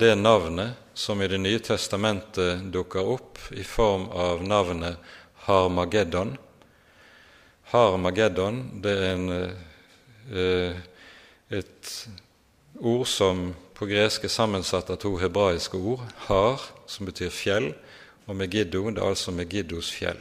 det 0.00 0.14
navnet 0.16 0.80
som 0.94 1.20
i 1.20 1.28
Det 1.28 1.42
nye 1.44 1.60
testamentet 1.60 2.64
dukker 2.72 3.04
opp 3.04 3.38
i 3.52 3.64
form 3.64 4.08
av 4.16 4.40
navnet 4.40 4.96
Harmageddon. 5.44 6.38
Harmageddon 7.72 8.64
det 8.80 8.96
er 8.96 9.06
en, 9.12 9.28
eh, 10.32 10.76
et 11.50 12.08
ord 12.80 13.06
som 13.06 13.50
på 13.74 13.86
gresk 13.92 14.24
er 14.24 14.32
sammensatt 14.32 14.90
av 14.90 14.96
to 14.96 15.18
hebraiske 15.20 15.76
ord. 15.76 16.00
Har, 16.28 16.60
som 16.86 17.06
betyr 17.06 17.28
fjell, 17.28 17.74
og 18.32 18.38
Megiddo, 18.40 18.86
det 18.88 19.02
er 19.02 19.10
altså 19.12 19.32
Megiddos 19.34 19.90
fjell. 19.92 20.20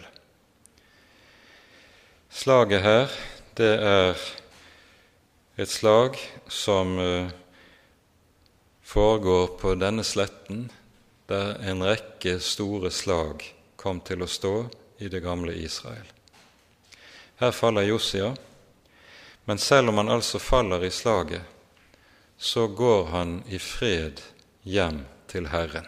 Slaget 2.31 2.83
her, 2.83 3.13
det 3.55 3.71
er 3.87 4.19
et 5.59 5.71
slag 5.71 6.17
som 6.51 6.97
uh, 6.99 7.31
foregår 8.83 9.53
på 9.61 9.75
denne 9.79 10.03
sletten, 10.03 10.65
der 11.31 11.55
en 11.71 11.85
rekke 11.87 12.39
store 12.43 12.91
slag 12.91 13.45
kom 13.79 14.03
til 14.03 14.25
å 14.25 14.27
stå 14.27 14.55
i 14.99 15.07
det 15.07 15.23
gamle 15.23 15.55
Israel. 15.55 16.07
Her 17.39 17.55
faller 17.55 17.87
Josia, 17.87 18.33
men 19.47 19.57
selv 19.57 19.93
om 19.93 20.03
han 20.03 20.11
altså 20.11 20.39
faller 20.39 20.83
i 20.83 20.91
slaget, 20.91 21.47
så 22.37 22.67
går 22.67 23.09
han 23.15 23.39
i 23.47 23.59
fred 23.59 24.19
hjem 24.67 25.05
til 25.31 25.47
Herren. 25.53 25.87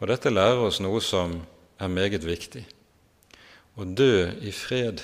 Og 0.00 0.10
dette 0.10 0.32
lærer 0.32 0.60
oss 0.66 0.80
noe 0.84 1.00
som 1.00 1.38
er 1.80 1.92
meget 1.92 2.24
viktig. 2.26 2.64
Å 3.76 3.84
dø 3.84 4.28
i 4.44 4.52
fred 4.52 5.02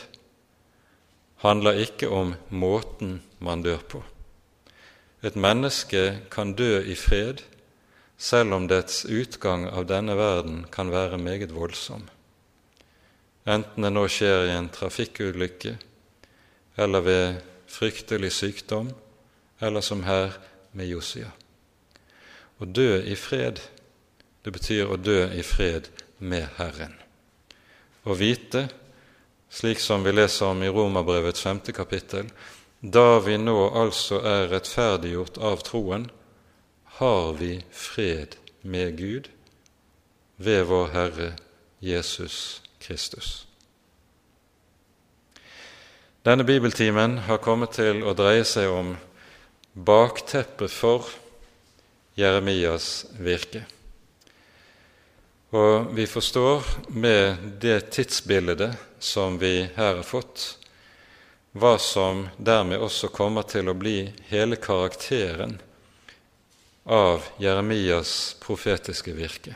handler 1.43 1.81
ikke 1.85 2.09
om 2.13 2.35
måten 2.49 3.21
man 3.41 3.65
dør 3.65 3.81
på. 3.89 4.03
Et 5.23 5.37
menneske 5.39 6.23
kan 6.33 6.55
dø 6.59 6.81
i 6.83 6.97
fred 6.99 7.45
selv 8.23 8.55
om 8.55 8.69
dets 8.71 9.05
utgang 9.05 9.67
av 9.71 9.87
denne 9.91 10.15
verden 10.19 10.65
kan 10.71 10.93
være 10.95 11.19
meget 11.19 11.55
voldsom, 11.55 12.05
enten 13.47 13.83
det 13.83 13.91
nå 13.91 14.05
skjer 14.07 14.47
i 14.47 14.55
en 14.55 14.71
trafikkulykke 14.71 15.75
eller 16.79 17.03
ved 17.03 17.41
fryktelig 17.67 18.31
sykdom, 18.33 18.93
eller 19.61 19.81
som 19.81 20.05
her 20.07 20.37
med 20.73 20.89
Josia. 20.89 21.31
Å 22.63 22.65
dø 22.67 23.03
i 23.03 23.17
fred 23.19 23.59
det 24.43 24.53
betyr 24.55 24.91
å 24.91 24.99
dø 24.99 25.27
i 25.35 25.43
fred 25.47 25.89
med 26.19 26.49
Herren. 26.59 26.95
Å 28.03 28.17
vite, 28.19 28.67
slik 29.53 29.81
som 29.81 30.03
vi 30.03 30.15
leser 30.15 30.51
om 30.51 30.63
i 30.63 30.71
Romerbrevets 30.73 31.45
femte 31.45 31.75
kapittel, 31.77 32.31
da 32.81 33.21
vi 33.23 33.37
nå 33.39 33.69
altså 33.79 34.19
er 34.27 34.49
rettferdiggjort 34.51 35.39
av 35.39 35.63
troen, 35.63 36.09
har 36.99 37.33
vi 37.39 37.61
fred 37.71 38.35
med 38.63 38.99
Gud 38.99 39.31
ved 40.43 40.67
vår 40.67 40.91
Herre 40.93 41.31
Jesus 41.83 42.63
Kristus. 42.83 43.47
Denne 46.23 46.45
bibeltimen 46.47 47.19
har 47.27 47.43
kommet 47.43 47.75
til 47.79 48.05
å 48.07 48.15
dreie 48.15 48.45
seg 48.47 48.71
om 48.71 48.93
bakteppet 49.75 50.71
for 50.71 51.09
Jeremias 52.19 53.07
virke. 53.19 53.65
Og 55.53 55.91
vi 55.93 56.07
forstår 56.07 56.65
med 56.89 57.37
det 57.61 57.91
tidsbildet 57.93 58.73
som 58.99 59.39
vi 59.39 59.69
her 59.77 59.99
har 59.99 60.03
fått, 60.03 60.59
hva 61.53 61.75
som 61.77 62.23
dermed 62.41 62.81
også 62.81 63.11
kommer 63.13 63.45
til 63.45 63.69
å 63.69 63.75
bli 63.77 64.07
hele 64.31 64.57
karakteren 64.57 65.59
av 66.89 67.27
Jeremias 67.37 68.33
profetiske 68.41 69.13
virke. 69.13 69.53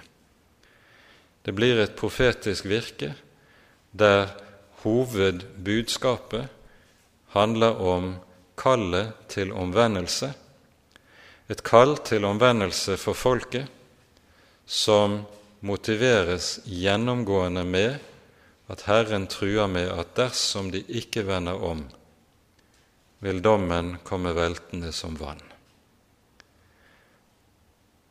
Det 1.42 1.54
blir 1.56 1.80
et 1.80 1.96
profetisk 1.96 2.68
virke 2.68 3.14
der 3.96 4.34
hovedbudskapet 4.82 6.52
handler 7.32 7.80
om 7.80 8.10
kallet 8.60 9.14
til 9.32 9.54
omvendelse, 9.56 10.28
et 11.48 11.64
kall 11.64 11.96
til 12.04 12.28
omvendelse 12.28 12.98
for 13.00 13.16
folket 13.16 13.72
som 14.66 15.22
motiveres 15.60 16.60
gjennomgående 16.64 17.64
med 17.64 17.98
at 18.68 18.82
Herren 18.88 19.26
truer 19.30 19.68
med 19.70 19.90
at 19.92 20.16
dersom 20.18 20.70
de 20.74 20.82
ikke 20.88 21.26
vender 21.26 21.62
om, 21.62 21.84
vil 23.22 23.40
dommen 23.42 23.96
komme 24.04 24.34
veltende 24.36 24.92
som 24.92 25.16
vann. 25.20 25.40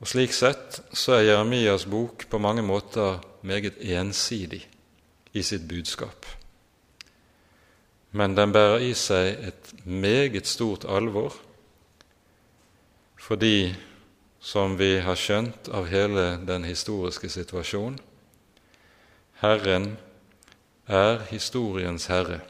Og 0.02 0.10
Slik 0.12 0.34
sett 0.36 0.82
så 0.94 1.18
er 1.18 1.30
Jeremias 1.30 1.86
bok 1.90 2.28
på 2.30 2.40
mange 2.42 2.64
måter 2.66 3.22
meget 3.46 3.78
ensidig 3.80 4.66
i 5.34 5.44
sitt 5.44 5.68
budskap. 5.70 6.26
Men 8.16 8.36
den 8.36 8.54
bærer 8.56 8.84
i 8.84 8.94
seg 8.96 9.48
et 9.50 9.74
meget 9.86 10.48
stort 10.48 10.88
alvor 10.88 11.36
fordi 13.26 13.74
som 14.46 14.76
vi 14.78 15.00
har 15.02 15.18
skjønt 15.18 15.72
av 15.74 15.88
hele 15.90 16.36
den 16.46 16.68
historiske 16.70 17.32
situasjonen. 17.34 17.98
Herren 19.42 19.96
er 20.86 21.24
historiens 21.32 22.06
herre, 22.12 22.44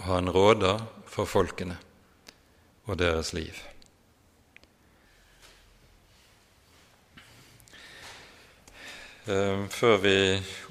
og 0.00 0.08
han 0.08 0.30
råder 0.34 0.80
for 1.06 1.30
folkene 1.30 1.76
og 2.90 2.98
deres 2.98 3.30
liv. 3.36 3.54
Ehm, 9.30 9.68
før 9.70 10.02
vi 10.02 10.16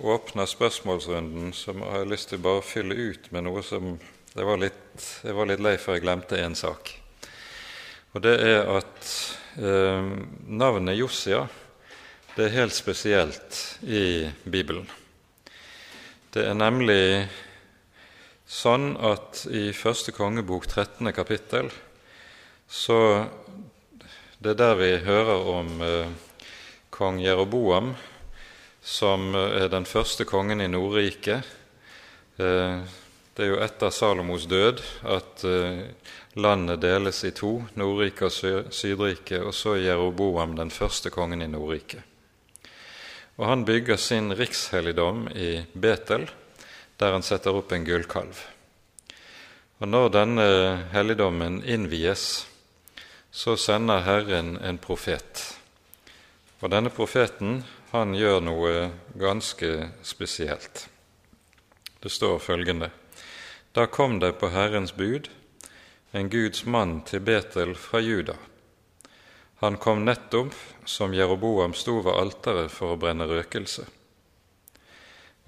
åpner 0.03 0.45
spørsmålsrunden, 0.45 1.53
så 1.53 1.73
har 1.79 2.03
jeg 2.03 2.09
lyst 2.11 2.29
til 2.29 2.43
bare 2.43 2.59
å 2.59 2.65
fylle 2.65 2.97
ut 3.07 3.31
med 3.31 3.47
noe 3.47 3.63
som 3.63 3.95
Jeg 4.33 4.47
var 4.49 4.57
litt, 4.57 5.03
jeg 5.21 5.35
var 5.37 5.45
litt 5.45 5.61
lei 5.61 5.75
for 5.77 5.93
jeg 5.93 6.01
glemte 6.01 6.39
en 6.41 6.55
sak. 6.57 6.89
Og 8.17 8.23
det 8.25 8.33
er 8.41 8.65
at 8.65 9.11
eh, 9.57 10.13
navnet 10.47 10.97
Josia 10.97 11.47
det 12.33 12.47
er 12.47 12.55
helt 12.55 12.73
spesielt 12.73 13.57
i 13.85 14.25
Bibelen. 14.49 14.87
Det 16.33 16.47
er 16.49 16.55
nemlig 16.57 17.27
sånn 18.49 18.95
at 18.97 19.43
i 19.53 19.67
første 19.77 20.15
kongebok 20.17 20.65
13. 20.65 21.11
kapittel 21.13 21.69
så 22.65 23.27
Det 24.43 24.55
er 24.55 24.57
der 24.59 24.73
vi 24.75 24.89
hører 25.05 25.45
om 25.47 25.69
eh, 25.85 26.09
kong 26.91 27.21
Jeroboam, 27.21 27.93
som 28.81 29.35
er 29.37 29.69
den 29.71 29.85
første 29.85 30.25
kongen 30.27 30.59
i 30.59 30.67
Nordriket. 30.67 31.45
Eh, 32.41 32.81
det 33.37 33.45
er 33.45 33.51
jo 33.53 33.61
etter 33.63 33.93
Salomos 33.93 34.49
død 34.49 34.81
at 35.05 35.45
eh, 35.47 35.85
landet 36.33 36.81
deles 36.81 37.23
i 37.23 37.31
to, 37.31 37.63
Nordriket 37.77 38.25
og 38.27 38.73
Sydriket, 38.73 39.41
og 39.43 39.53
så 39.53 39.75
er 39.77 39.87
Jeroboam 39.89 40.55
den 40.57 40.71
første 40.73 41.09
kongen 41.13 41.41
i 41.41 41.47
Nordriket. 41.47 42.01
og 43.37 43.47
han 43.47 43.65
bygger 43.65 43.97
sin 43.97 44.33
rikshelligdom 44.37 45.27
i 45.35 45.65
Betel, 45.73 46.27
der 46.97 47.11
han 47.11 47.23
setter 47.25 47.55
opp 47.57 47.71
en 47.71 47.85
gullkalv. 47.85 48.37
Og 49.81 49.87
Når 49.87 50.09
denne 50.09 50.45
helligdommen 50.93 51.63
innvies, 51.65 52.45
så 53.31 53.55
sender 53.57 54.05
Herren 54.05 54.57
en 54.61 54.77
profet. 54.77 55.57
Og 56.61 56.69
denne 56.69 56.93
profeten 56.93 57.63
han 57.91 58.13
gjør 58.13 58.39
noe 58.45 58.91
ganske 59.17 59.89
spesielt. 60.03 60.87
Det 61.99 62.11
står 62.11 62.39
følgende.: 62.39 62.91
Da 63.73 63.85
kom 63.85 64.19
det 64.19 64.37
på 64.37 64.49
Herrens 64.49 64.91
bud 64.91 65.29
en 66.13 66.29
Guds 66.29 66.65
mann 66.65 66.99
til 67.09 67.23
Betel 67.25 67.73
fra 67.75 67.97
Juda. 67.99 68.35
Han 69.63 69.79
kom 69.81 70.03
nettopp 70.05 70.53
som 70.85 71.13
Jeroboam 71.17 71.73
sto 71.73 71.95
ved 72.05 72.13
alteret 72.13 72.69
for 72.69 72.93
å 72.93 72.99
brenne 73.01 73.25
røkelse. 73.25 73.87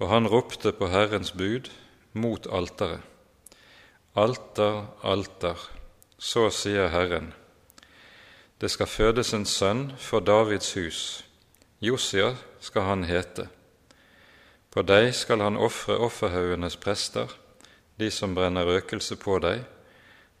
Og 0.02 0.10
han 0.10 0.26
ropte 0.26 0.72
på 0.74 0.88
Herrens 0.90 1.30
bud 1.38 1.70
mot 2.18 2.48
alteret. 2.50 3.04
Alter, 4.18 4.88
alter, 5.06 5.60
så 6.18 6.48
sier 6.50 6.90
Herren. 6.90 7.30
Det 8.58 8.72
skal 8.72 8.90
fødes 8.90 9.34
en 9.36 9.46
sønn 9.46 9.92
for 10.00 10.24
Davids 10.24 10.72
hus. 10.74 11.00
Josia 11.78 12.32
skal 12.58 12.88
han 12.88 13.06
hete. 13.06 13.46
På 14.74 14.82
deg 14.82 15.12
skal 15.14 15.46
han 15.46 15.60
ofre 15.60 15.94
offerhaugenes 16.00 16.74
prester, 16.80 17.30
de 18.00 18.10
som 18.10 18.34
brenner 18.34 18.66
røkelse 18.66 19.14
på 19.20 19.38
deg, 19.44 19.62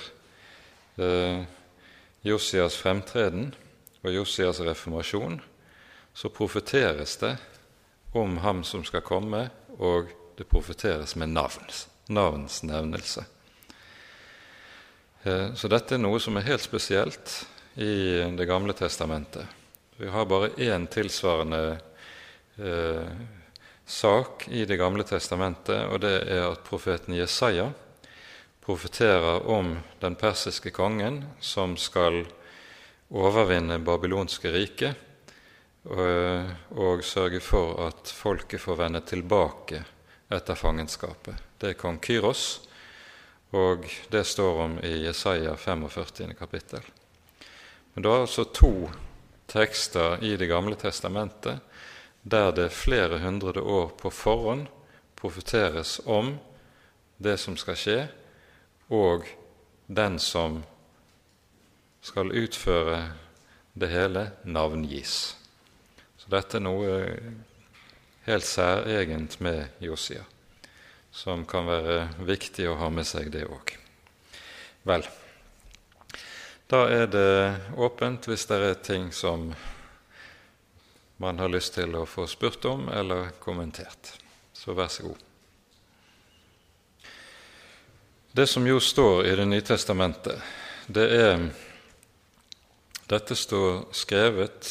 eh, 0.99 1.45
Josias 2.25 2.77
fremtreden 2.77 3.55
og 4.03 4.15
Josias 4.15 4.61
reformasjon, 4.61 5.41
så 6.15 6.29
profeteres 6.29 7.17
det 7.23 7.37
om 8.13 8.37
ham 8.43 8.65
som 8.65 8.85
skal 8.85 9.05
komme, 9.07 9.47
og 9.79 10.11
det 10.37 10.49
profeteres 10.51 11.15
med 11.17 11.33
navns, 11.33 11.87
navnsnevnelse. 12.13 13.25
Eh, 15.23 15.55
så 15.55 15.71
dette 15.71 15.97
er 15.97 16.03
noe 16.03 16.21
som 16.21 16.37
er 16.37 16.49
helt 16.51 16.65
spesielt 16.65 17.43
i 17.75 18.21
Det 18.37 18.45
gamle 18.45 18.75
testamentet. 18.77 19.47
Vi 19.97 20.09
har 20.09 20.27
bare 20.27 20.51
én 20.59 20.87
tilsvarende 20.87 21.79
eh, 22.59 23.09
sak 23.87 24.49
i 24.49 24.65
Det 24.65 24.77
gamle 24.77 25.05
testamentet, 25.05 25.87
og 25.89 26.01
det 26.01 26.29
er 26.29 26.51
at 26.51 26.65
profeten 26.65 27.15
Jesaja 27.15 27.71
profeterer 28.65 29.47
om 29.47 29.79
den 30.01 30.15
persiske 30.15 30.71
kongen 30.71 31.25
som 31.41 31.77
skal 31.77 32.27
overvinne 33.13 33.79
babylonske 33.85 34.53
riket 34.53 35.09
og, 35.85 36.53
og 36.79 37.05
sørge 37.05 37.41
for 37.45 37.81
at 37.89 38.13
folket 38.15 38.63
får 38.63 38.79
vende 38.79 39.03
tilbake 39.07 39.83
etter 40.33 40.57
fangenskapet. 40.57 41.37
Det 41.61 41.73
er 41.73 41.79
kong 41.79 41.99
Kyros, 42.03 42.63
og 43.53 43.85
det 44.11 44.25
står 44.27 44.61
om 44.65 44.79
i 44.85 45.03
Jesaja 45.05 45.57
45. 45.57 46.33
kapittel. 46.39 46.81
Men 47.93 48.05
det 48.05 48.13
er 48.13 48.25
altså 48.25 48.47
to 48.49 48.89
tekster 49.53 50.23
i 50.25 50.37
Det 50.37 50.49
gamle 50.49 50.79
testamentet 50.81 51.61
der 52.23 52.53
det 52.53 52.73
flere 52.73 53.19
hundre 53.19 53.61
år 53.61 53.89
på 53.99 54.11
forhånd 54.11 54.69
profeteres 55.19 56.01
om 56.07 56.39
det 57.19 57.37
som 57.39 57.57
skal 57.59 57.77
skje, 57.77 57.99
og 58.91 59.27
den 59.87 60.19
som 60.19 60.63
skal 62.03 62.35
utføre 62.35 62.99
det 63.73 63.89
hele, 63.89 64.27
navngis. 64.43 65.37
Så 66.19 66.31
dette 66.35 66.59
er 66.59 66.67
noe 66.67 66.99
helt 68.27 68.47
særegent 68.47 69.39
med 69.41 69.83
Josia, 69.83 70.25
som 71.11 71.47
kan 71.47 71.67
være 71.71 71.99
viktig 72.27 72.69
å 72.71 72.79
ha 72.83 72.91
med 72.91 73.07
seg, 73.09 73.31
det 73.33 73.47
òg. 73.47 73.75
Vel, 74.87 75.07
da 76.71 76.87
er 76.91 77.07
det 77.07 77.33
åpent 77.79 78.27
hvis 78.27 78.49
det 78.51 78.59
er 78.67 78.79
ting 78.83 79.11
som 79.15 79.53
man 81.23 81.39
har 81.39 81.51
lyst 81.53 81.77
til 81.77 81.95
å 81.95 82.07
få 82.09 82.27
spurt 82.27 82.65
om 82.67 82.89
eller 82.91 83.31
kommentert. 83.43 84.17
Så 84.53 84.75
vær 84.75 84.91
så 84.91 85.07
god. 85.07 85.21
Det 88.33 88.47
som 88.49 88.67
jo 88.67 88.81
står 88.81 89.27
i 89.27 89.35
Det 89.37 89.45
nye 89.47 89.61
testamentet, 89.61 90.41
det 90.87 91.07
er 91.15 91.45
Dette 93.13 93.37
står 93.37 93.91
skrevet 93.93 94.69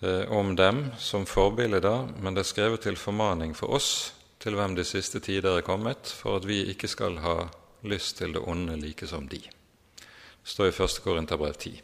eh, 0.00 0.28
om 0.28 0.52
dem 0.56 0.90
som 1.00 1.24
forbilder, 1.24 2.10
men 2.20 2.36
det 2.36 2.44
er 2.44 2.50
skrevet 2.50 2.84
til 2.84 2.98
formaning 3.00 3.54
for 3.56 3.72
oss, 3.78 4.12
til 4.44 4.58
hvem 4.58 4.74
de 4.76 4.84
siste 4.84 5.22
tider 5.24 5.56
er 5.56 5.64
kommet, 5.64 6.10
for 6.12 6.36
at 6.36 6.44
vi 6.44 6.60
ikke 6.68 6.90
skal 6.90 7.16
ha 7.24 7.46
lyst 7.88 8.18
til 8.20 8.36
det 8.36 8.44
onde 8.44 8.76
like 8.76 9.08
som 9.08 9.24
de. 9.28 9.40
Det 9.40 10.52
står 10.52 10.68
i 10.68 10.76
1. 10.76 11.00
Korinterbrev 11.04 11.56
10. 11.56 11.80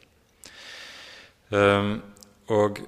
Um, 1.56 1.94
og 2.52 2.82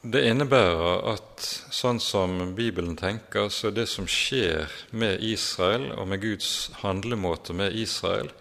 det 0.00 0.24
innebærer 0.30 1.04
at 1.12 1.44
sånn 1.74 2.00
som 2.00 2.54
Bibelen 2.56 2.96
tenker, 2.96 3.50
så 3.52 3.68
det 3.74 3.90
som 3.92 4.08
skjer 4.08 4.72
med 4.96 5.20
Israel 5.20 5.90
og 5.98 6.08
med 6.08 6.24
Guds 6.24 6.70
handlemåte 6.80 7.52
med 7.52 7.76
Israel, 7.76 8.32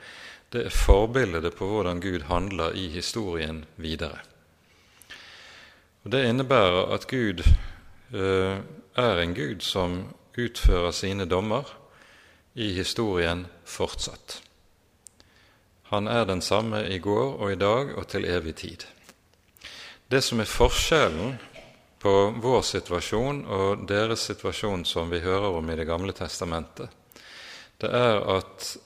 det 0.53 0.65
er 0.65 0.73
forbildet 0.73 1.55
på 1.57 1.67
hvordan 1.67 2.01
Gud 2.01 2.27
handler 2.29 2.75
i 2.75 2.87
historien 2.89 3.65
videre. 3.75 4.19
Og 6.03 6.11
Det 6.11 6.25
innebærer 6.29 6.93
at 6.93 7.07
Gud 7.07 7.41
eh, 8.13 8.57
er 8.95 9.21
en 9.21 9.33
Gud 9.33 9.61
som 9.61 10.13
utfører 10.37 10.91
sine 10.91 11.25
dommer 11.25 11.65
i 12.53 12.73
historien 12.73 13.47
fortsatt. 13.65 14.41
Han 15.89 16.07
er 16.07 16.25
den 16.25 16.41
samme 16.41 16.83
i 16.89 16.99
går 16.99 17.35
og 17.39 17.51
i 17.51 17.59
dag 17.59 17.97
og 17.97 18.07
til 18.07 18.25
evig 18.25 18.55
tid. 18.55 18.85
Det 20.11 20.21
som 20.23 20.39
er 20.39 20.49
forskjellen 20.49 21.35
på 21.99 22.13
vår 22.41 22.61
situasjon 22.61 23.45
og 23.49 23.87
deres 23.89 24.27
situasjon 24.29 24.85
som 24.85 25.09
vi 25.09 25.23
hører 25.25 25.57
om 25.57 25.69
i 25.69 25.75
Det 25.75 25.87
gamle 25.87 26.13
testamentet, 26.13 26.89
det 27.81 27.89
er 27.89 28.21
at 28.37 28.77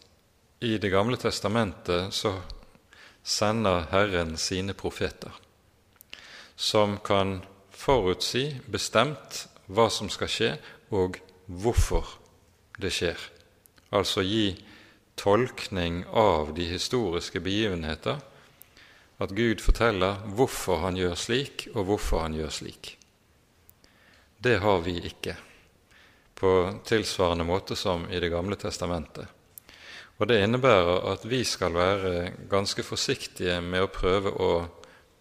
i 0.60 0.78
Det 0.78 0.89
gamle 0.89 1.18
testamentet 1.18 2.14
så 2.14 2.34
sender 3.24 3.86
Herren 3.91 4.38
sine 4.38 4.74
profeter, 4.74 5.32
som 6.55 6.97
kan 6.97 7.39
forutsi 7.72 8.60
bestemt 8.68 9.45
hva 9.72 9.88
som 9.93 10.10
skal 10.12 10.32
skje, 10.32 10.49
og 10.91 11.20
hvorfor 11.47 12.18
det 12.82 12.91
skjer. 12.91 13.20
Altså 13.95 14.26
gi 14.26 14.57
tolkning 15.16 16.03
av 16.12 16.53
de 16.57 16.68
historiske 16.74 17.39
begivenheter, 17.39 18.20
at 19.20 19.36
Gud 19.36 19.64
forteller 19.64 20.20
hvorfor 20.36 20.84
han 20.84 20.99
gjør 20.99 21.16
slik, 21.20 21.68
og 21.76 21.88
hvorfor 21.88 22.24
han 22.28 22.36
gjør 22.36 22.51
slik. 22.55 22.93
Det 24.39 24.60
har 24.64 24.80
vi 24.84 24.95
ikke 25.07 25.36
på 26.39 26.53
tilsvarende 26.88 27.43
måte 27.43 27.76
som 27.76 28.07
i 28.12 28.20
Det 28.20 28.32
gamle 28.32 28.55
testamentet. 28.55 29.38
Og 30.20 30.28
Det 30.28 30.41
innebærer 30.43 31.05
at 31.13 31.24
vi 31.24 31.43
skal 31.47 31.74
være 31.74 32.32
ganske 32.51 32.84
forsiktige 32.84 33.61
med 33.63 33.86
å 33.86 33.91
prøve 33.91 34.34
å 34.36 34.51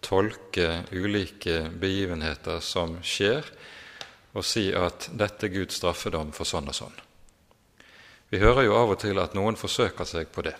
tolke 0.03 0.83
ulike 0.91 1.69
begivenheter 1.79 2.59
som 2.59 2.97
skjer, 3.03 3.45
og 4.35 4.43
si 4.45 4.69
at 4.75 5.07
dette 5.15 5.47
er 5.47 5.53
Guds 5.53 5.79
straffedom 5.79 6.33
for 6.35 6.47
sånn 6.47 6.67
og 6.67 6.75
sånn. 6.75 6.97
Vi 8.29 8.41
hører 8.43 8.67
jo 8.67 8.75
av 8.77 8.91
og 8.93 8.99
til 9.01 9.17
at 9.23 9.33
noen 9.33 9.55
forsøker 9.57 10.05
seg 10.05 10.27
på 10.35 10.43
det. 10.45 10.53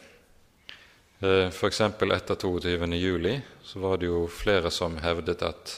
F.eks. 1.19 1.81
etter 1.83 2.39
22. 2.39 2.87
juli 2.95 3.33
så 3.63 3.81
var 3.83 3.99
det 3.99 4.07
jo 4.07 4.21
flere 4.31 4.71
som 4.71 4.95
hevdet 5.03 5.43
at 5.43 5.73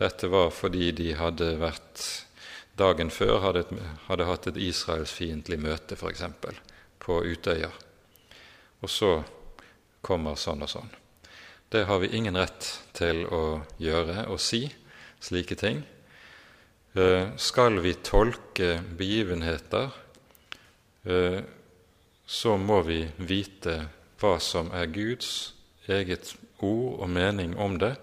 dette 0.00 0.26
var 0.32 0.50
fordi 0.50 0.90
de 0.98 1.12
hadde 1.14 1.52
vært 1.62 2.02
dagen 2.74 3.12
før 3.14 3.38
hadde, 3.44 3.62
hadde 4.08 4.26
hatt 4.26 4.50
et 4.50 4.58
israelsfiendtlig 4.58 5.60
møte, 5.62 5.94
f.eks. 5.94 6.26
på 6.98 7.20
Utøya. 7.22 7.70
Og 8.80 8.90
så 8.90 9.10
kommer 10.00 10.38
sånn 10.40 10.64
og 10.64 10.72
sånn. 10.72 10.90
Det 11.70 11.84
har 11.86 12.00
vi 12.02 12.10
ingen 12.16 12.36
rett 12.36 12.66
til 12.96 13.22
å 13.30 13.60
gjøre 13.78 14.26
og 14.32 14.40
si, 14.42 14.64
slike 15.22 15.54
ting. 15.54 15.84
eh, 16.96 17.36
skal 17.36 17.78
vi 17.78 17.94
tolke 17.94 18.82
begivenheter, 18.98 19.90
eh, 21.04 21.40
så 22.26 22.56
må 22.56 22.82
vi 22.82 23.04
vite 23.16 23.88
hva 24.18 24.40
som 24.40 24.72
er 24.72 24.86
Guds 24.86 25.54
eget 25.86 26.34
ord 26.58 27.00
og 27.00 27.08
mening 27.08 27.56
om 27.58 27.78
det. 27.78 27.96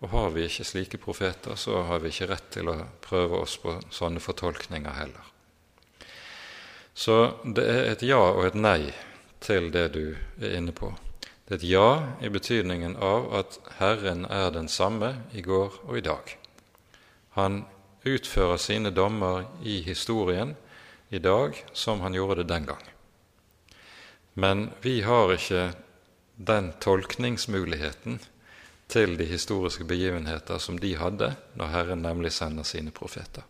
Og 0.00 0.08
har 0.08 0.30
vi 0.30 0.46
ikke 0.46 0.64
slike 0.64 0.98
profeter, 0.98 1.54
så 1.56 1.82
har 1.82 1.98
vi 1.98 2.08
ikke 2.08 2.30
rett 2.30 2.48
til 2.50 2.68
å 2.68 2.78
prøve 3.02 3.42
oss 3.42 3.58
på 3.60 3.74
sånne 3.90 4.20
fortolkninger 4.20 4.96
heller. 4.96 5.26
Så 6.94 7.42
det 7.44 7.66
er 7.66 7.90
et 7.90 8.02
ja 8.02 8.20
og 8.20 8.46
et 8.46 8.54
nei 8.54 8.92
til 9.40 9.70
det 9.72 9.88
du 9.94 10.04
er 10.40 10.56
inne 10.56 10.72
på. 10.72 10.92
Det 11.48 11.56
er 11.56 11.58
et 11.58 11.70
ja 11.70 11.90
i 12.22 12.30
betydningen 12.30 12.96
av 13.02 13.28
at 13.40 13.58
Herren 13.80 14.24
er 14.30 14.52
den 14.54 14.68
samme 14.68 15.16
i 15.32 15.42
går 15.42 15.80
og 15.82 15.98
i 15.98 16.04
dag. 16.06 16.36
Han 17.34 17.64
utfører 18.06 18.60
sine 18.60 18.92
dommer 18.94 19.48
i 19.62 19.80
historien 19.82 20.54
i 21.10 21.18
dag 21.18 21.58
som 21.72 22.00
han 22.00 22.14
gjorde 22.14 22.42
det 22.42 22.52
den 22.52 22.68
gang. 22.70 22.84
Men 24.34 24.70
vi 24.82 25.00
har 25.02 25.32
ikke 25.34 25.72
den 26.36 26.72
tolkningsmuligheten 26.80 28.20
til 28.88 29.18
de 29.18 29.26
historiske 29.26 29.84
begivenheter 29.84 30.58
som 30.58 30.78
de 30.78 30.94
hadde 30.96 31.34
når 31.58 31.74
Herren 31.74 32.02
nemlig 32.02 32.32
sender 32.32 32.62
sine 32.62 32.90
profeter. 32.90 33.42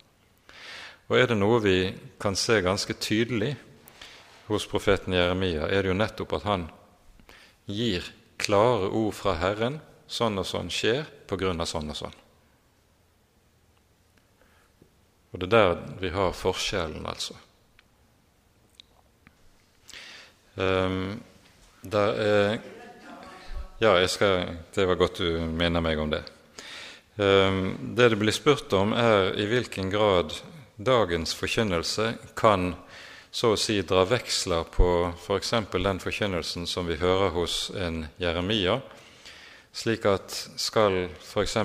Og 1.09 1.19
er 1.19 1.31
det 1.31 1.37
noe 1.39 1.61
vi 1.63 1.79
kan 2.21 2.37
se 2.39 2.61
ganske 2.63 2.95
tydelig 2.97 3.57
hos 4.51 4.67
profeten 4.69 5.15
Jeremia, 5.15 5.69
er 5.69 5.83
det 5.83 5.93
jo 5.93 5.99
nettopp 5.99 6.35
at 6.39 6.49
han 6.49 6.67
gir 7.71 8.07
klare 8.41 8.89
ord 8.91 9.15
fra 9.15 9.37
Herren 9.39 9.79
sånn 10.11 10.41
og 10.41 10.49
sånn 10.49 10.73
skjer 10.73 11.07
på 11.31 11.39
grunn 11.39 11.63
av 11.63 11.69
sånn 11.71 11.93
og 11.93 11.99
sånn. 11.99 12.17
Og 15.31 15.39
det 15.39 15.47
er 15.47 15.55
der 15.55 16.01
vi 16.03 16.11
har 16.11 16.35
forskjellen, 16.35 17.07
altså. 17.07 17.37
Um, 20.57 21.21
der 21.83 22.21
er 22.21 22.61
Ja, 23.81 23.95
skal, 24.13 24.59
det 24.75 24.85
var 24.85 24.99
godt 25.01 25.23
du 25.23 25.41
minner 25.41 25.81
meg 25.81 25.97
om 25.99 26.11
det. 26.13 26.21
Um, 27.17 27.95
det 27.97 28.11
det 28.13 28.19
blir 28.21 28.35
spurt 28.35 28.73
om, 28.77 28.93
er 28.93 29.33
i 29.41 29.47
hvilken 29.49 29.89
grad 29.89 30.35
dagens 30.77 31.33
forkynnelse 31.33 32.11
kan 32.37 32.75
så 33.31 33.53
å 33.55 33.59
si 33.59 33.79
dra 33.87 34.05
veksler 34.09 34.67
på 34.75 34.89
f.eks. 35.15 35.53
For 35.71 35.85
den 35.85 36.01
forkynnelsen 36.03 36.67
som 36.67 36.89
vi 36.91 36.99
hører 37.01 37.31
hos 37.35 37.71
en 37.79 38.05
Jeremia, 38.19 38.81
slik 39.73 40.07
at 40.11 40.35
skal 40.59 41.07
f.eks. 41.07 41.57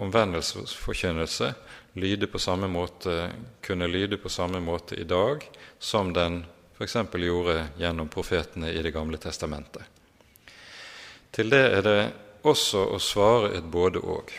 omvendelsesforkynnelse 0.00 1.52
lyde 2.00 2.26
på 2.26 2.38
samme 2.38 2.68
måte, 2.68 3.30
kunne 3.60 3.86
lyde 3.86 4.16
på 4.18 4.32
samme 4.32 4.60
måte 4.60 4.96
i 4.96 5.04
dag 5.04 5.44
som 5.78 6.12
den 6.12 6.42
f.eks. 6.78 6.96
gjorde 7.12 7.68
gjennom 7.78 8.08
profetene 8.08 8.72
i 8.72 8.82
Det 8.82 8.90
gamle 8.90 9.18
testamentet. 9.18 9.82
Til 11.30 11.50
det 11.50 11.64
er 11.78 11.82
det 11.82 12.00
også 12.46 12.80
å 12.94 12.98
svare 13.02 13.54
et 13.58 13.64
både-og. 13.64 14.32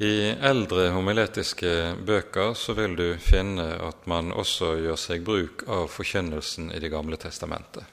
I 0.00 0.32
eldre 0.40 0.86
homiletiske 0.94 1.72
bøker 2.06 2.54
så 2.56 2.72
vil 2.78 2.94
du 2.96 3.08
finne 3.20 3.66
at 3.84 4.06
man 4.08 4.32
også 4.32 4.72
gjør 4.80 4.96
seg 4.96 5.24
bruk 5.26 5.66
av 5.68 5.90
forkynnelsen 5.92 6.70
i 6.72 6.80
Det 6.80 6.88
gamle 6.90 7.18
testamentet. 7.20 7.84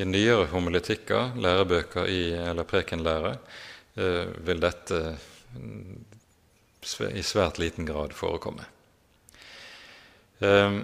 I 0.00 0.06
nyere 0.08 0.48
homiletikker, 0.48 1.36
lærebøker 1.36 2.08
i, 2.08 2.32
eller 2.32 2.64
prekenlære, 2.64 3.34
eh, 3.96 4.32
vil 4.46 4.60
dette 4.60 5.00
i 7.12 7.22
svært 7.22 7.58
liten 7.60 7.84
grad 7.84 8.16
forekomme. 8.16 8.64
Eh, 10.40 10.80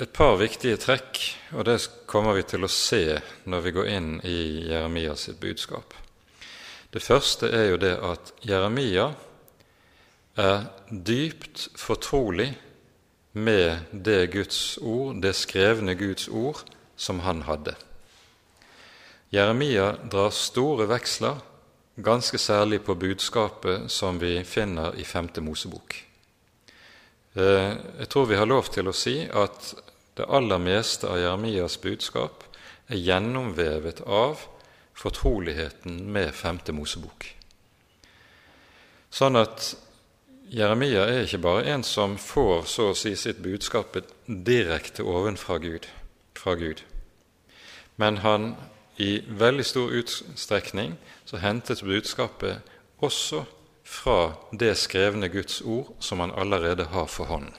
et 0.00 0.12
par 0.12 0.38
viktige 0.40 0.80
trekk, 0.80 1.20
og 1.52 1.64
det 1.68 1.76
kommer 2.06 2.34
vi 2.36 2.42
til 2.48 2.64
å 2.64 2.72
se 2.72 3.20
når 3.44 3.60
vi 3.60 3.74
går 3.76 3.92
inn 3.92 4.14
i 4.24 4.38
Jeremias 4.70 5.28
budskap. 5.40 5.92
Det 6.92 7.00
første 7.02 7.48
er 7.48 7.70
jo 7.70 7.78
det 7.80 7.94
at 8.04 8.32
Jeremia 8.44 9.06
er 10.36 10.66
dypt 10.90 11.70
fortrolig 11.80 12.50
med 13.32 13.78
det 13.92 14.32
Guds 14.32 14.78
ord, 14.78 15.22
det 15.22 15.32
skrevne 15.36 15.94
Guds 15.96 16.28
ord, 16.28 16.60
som 16.96 17.22
han 17.24 17.42
hadde. 17.48 17.74
Jeremia 19.32 19.94
drar 20.12 20.30
store 20.36 20.84
veksler, 20.90 21.40
ganske 21.96 22.38
særlig 22.38 22.82
på 22.84 22.94
budskapet 22.94 23.88
som 23.92 24.20
vi 24.20 24.42
finner 24.44 24.92
i 25.00 25.04
Femte 25.04 25.40
Mosebok. 25.40 25.96
Eh, 27.34 27.72
jeg 28.00 28.08
tror 28.12 28.28
vi 28.28 28.36
har 28.36 28.48
lov 28.48 28.68
til 28.68 28.88
å 28.88 28.96
si 28.96 29.22
at 29.24 29.72
det 30.20 30.28
aller 30.28 30.60
meste 30.60 31.08
av 31.08 31.16
Jeremias 31.16 31.78
budskap 31.80 32.44
er 32.92 33.00
gjennomvevet 33.00 34.04
av 34.04 34.44
fortroligheten 34.94 36.12
med 36.12 36.34
Femte 36.34 36.72
Mosebok. 36.72 37.26
Sånn 39.12 39.36
at 39.36 39.72
Jeremia 40.52 41.06
er 41.08 41.24
ikke 41.24 41.42
bare 41.44 41.64
en 41.72 41.84
som 41.84 42.18
får 42.20 42.66
så 42.68 42.90
å 42.90 42.96
si 42.96 43.14
sitt 43.16 43.40
budskap 43.44 43.96
direkte 44.26 45.04
ovenfra 45.04 45.58
Gud, 45.62 45.88
fra 46.36 46.56
Gud, 46.60 46.82
men 47.96 48.20
han 48.24 48.54
i 49.00 49.22
veldig 49.28 49.64
stor 49.64 49.92
utstrekning 49.96 50.96
så 51.24 51.40
hentes 51.40 51.82
budskapet 51.84 52.60
også 53.00 53.44
fra 53.84 54.34
det 54.52 54.74
skrevne 54.80 55.28
Guds 55.32 55.60
ord 55.64 55.94
som 56.00 56.20
han 56.20 56.34
allerede 56.36 56.84
har 56.92 57.08
for 57.08 57.32
hånden. 57.32 57.54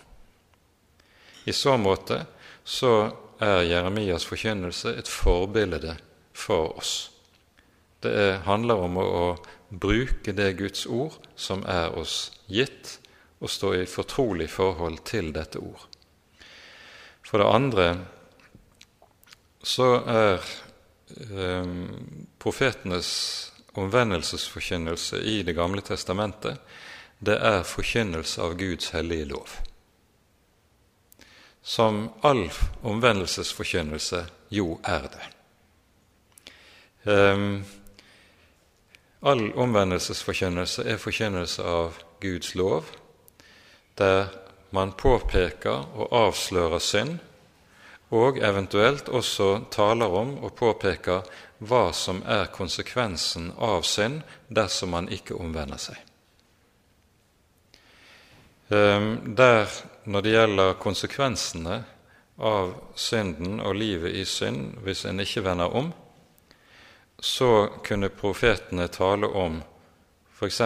I 1.45 1.53
så 1.53 1.77
måte 1.77 2.23
så 2.63 3.11
er 3.41 3.65
Jeremias 3.67 4.25
forkynnelse 4.25 4.93
et 4.97 5.09
forbilde 5.09 5.97
for 6.33 6.77
oss. 6.77 7.12
Det 8.03 8.11
er, 8.11 8.41
handler 8.47 8.83
om 8.83 8.99
å, 9.01 9.25
bruke 9.73 10.35
det 10.37 10.51
Guds 10.59 10.85
ord 10.85 11.15
som 11.35 11.63
er 11.65 11.95
oss 11.97 12.29
gitt, 12.45 12.99
og 13.41 13.49
stå 13.49 13.71
i 13.73 13.87
fortrolig 13.89 14.45
forhold 14.53 15.01
til 15.09 15.31
dette 15.33 15.57
ord. 15.57 15.87
For 17.25 17.41
det 17.41 17.49
andre 17.49 17.87
så 19.65 19.87
er 20.05 20.45
eh, 21.33 21.73
profetenes 22.37 23.09
omvendelsesforkynnelse 23.73 25.23
i 25.25 25.41
Det 25.43 25.57
gamle 25.57 25.81
testamentet, 25.81 26.61
det 27.19 27.39
er 27.41 27.63
forkynnelse 27.65 28.41
av 28.41 28.57
Guds 28.59 28.93
hellige 28.93 29.25
lov. 29.33 29.57
Som 31.63 32.09
all 32.21 32.49
omvendelsesforkynnelse 32.83 34.25
jo 34.53 34.77
er 34.83 35.07
det. 35.09 35.29
Um, 37.03 37.63
all 39.23 39.51
omvendelsesforkynnelse 39.55 40.83
er 40.83 40.99
forkynnelse 40.99 41.63
av 41.63 41.99
Guds 42.21 42.55
lov, 42.55 42.89
der 43.97 44.27
man 44.75 44.91
påpeker 44.97 45.85
og 45.95 46.11
avslører 46.11 46.81
synd, 46.83 47.19
og 48.13 48.37
eventuelt 48.37 49.09
også 49.09 49.63
taler 49.73 50.11
om 50.13 50.35
og 50.43 50.53
påpeker 50.57 51.23
hva 51.63 51.85
som 51.95 52.21
er 52.29 52.51
konsekvensen 52.53 53.51
av 53.57 53.85
synd 53.87 54.21
dersom 54.53 54.93
man 54.93 55.09
ikke 55.09 55.37
omvender 55.39 55.81
seg. 55.81 55.97
Ehm, 58.73 59.35
der, 59.35 59.71
når 60.05 60.21
det 60.21 60.35
gjelder 60.35 60.77
konsekvensene 60.81 61.81
av 62.37 62.75
synden 62.95 63.59
og 63.61 63.75
livet 63.77 64.13
i 64.17 64.25
synd 64.25 64.77
hvis 64.85 65.05
en 65.09 65.21
ikke 65.23 65.45
vender 65.45 65.73
om, 65.73 65.91
så 67.23 67.69
kunne 67.83 68.09
profetene 68.09 68.87
tale 68.87 69.27
om 69.27 69.61
f.eks.: 70.33 70.61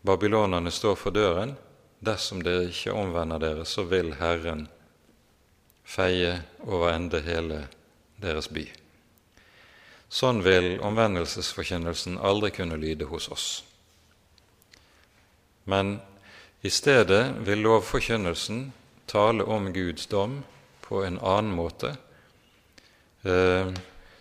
Babylonerne 0.00 0.70
står 0.70 0.94
for 0.96 1.10
døren. 1.12 1.56
Dersom 2.00 2.40
dere 2.42 2.70
ikke 2.70 2.94
omvender 2.96 3.38
dere, 3.38 3.64
så 3.68 3.84
vil 3.84 4.14
Herren 4.16 4.64
feie 5.84 6.38
over 6.64 6.94
ende 6.94 7.20
hele 7.20 7.66
deres 8.16 8.48
by. 8.48 8.64
Sånn 10.08 10.40
vil 10.42 10.78
omvendelsesforkynnelsen 10.80 12.16
aldri 12.16 12.50
kunne 12.56 12.78
lyde 12.80 13.10
hos 13.12 13.28
oss. 13.28 13.48
Men 15.64 15.98
i 16.64 16.70
stedet 16.72 17.44
vil 17.44 17.60
lovforkynnelsen 17.66 18.70
tale 19.06 19.44
om 19.44 19.68
Guds 19.76 20.08
dom 20.08 20.40
på 20.80 21.04
en 21.04 21.20
annen 21.20 21.52
måte, 21.52 21.92
eh, 23.22 23.68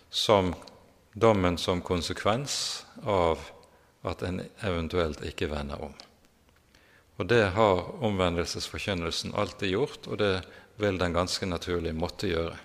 som 0.09 0.53
dommen 1.13 1.57
som 1.57 1.81
konsekvens 1.81 2.85
av 3.03 3.39
at 4.01 4.23
en 4.23 4.41
eventuelt 4.65 5.21
ikke 5.25 5.49
vender 5.51 5.81
om. 5.83 5.93
Og 7.19 7.27
Det 7.27 7.51
har 7.53 8.03
omvendelsesforkynnelsen 8.03 9.35
alltid 9.35 9.69
gjort, 9.69 10.07
og 10.07 10.17
det 10.17 10.41
vil 10.81 10.97
den 10.97 11.13
ganske 11.13 11.45
naturlig 11.45 11.93
måtte 11.93 12.31
gjøre. 12.31 12.57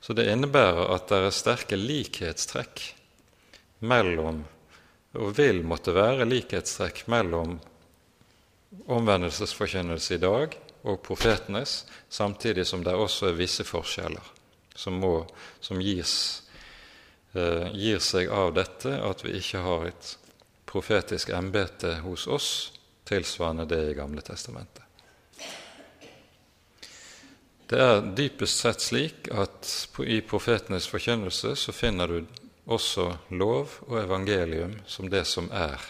Så 0.00 0.12
det 0.12 0.28
innebærer 0.28 0.92
at 0.94 1.08
det 1.08 1.22
er 1.24 1.32
sterke 1.32 1.78
likhetstrekk 1.78 2.82
mellom, 3.80 4.44
og 5.16 5.32
vil 5.38 5.62
måtte 5.64 5.94
være 5.96 6.28
likhetstrekk 6.28 7.06
mellom 7.08 7.56
omvendelsesforkynnelse 8.86 10.18
i 10.18 10.20
dag 10.20 10.58
og 10.84 11.00
profetenes, 11.02 11.86
samtidig 12.10 12.66
som 12.66 12.84
det 12.84 12.94
også 12.94 13.30
er 13.30 13.40
visse 13.40 13.64
forskjeller 13.64 14.36
som, 14.76 15.00
må, 15.00 15.26
som 15.60 15.80
gis, 15.80 16.42
gir 17.74 18.00
seg 18.02 18.30
av 18.32 18.54
dette 18.56 18.94
at 19.02 19.24
vi 19.24 19.36
ikke 19.38 19.62
har 19.64 19.86
et 19.90 20.12
profetisk 20.66 21.30
embete 21.36 21.98
hos 22.04 22.26
oss 22.26 22.50
tilsvarende 23.06 23.66
det 23.70 23.82
i 23.90 23.94
Gamle 23.94 24.22
testamentet. 24.24 24.82
Det 27.66 27.78
er 27.82 28.04
dypest 28.14 28.62
sett 28.62 28.82
slik 28.82 29.28
at 29.34 29.70
i 30.06 30.20
profetenes 30.22 30.86
forkynnelse 30.86 31.56
så 31.58 31.74
finner 31.74 32.10
du 32.10 32.18
også 32.66 33.08
lov 33.34 33.78
og 33.86 33.98
evangelium 34.02 34.76
som 34.86 35.10
det 35.10 35.24
som 35.26 35.48
er 35.54 35.82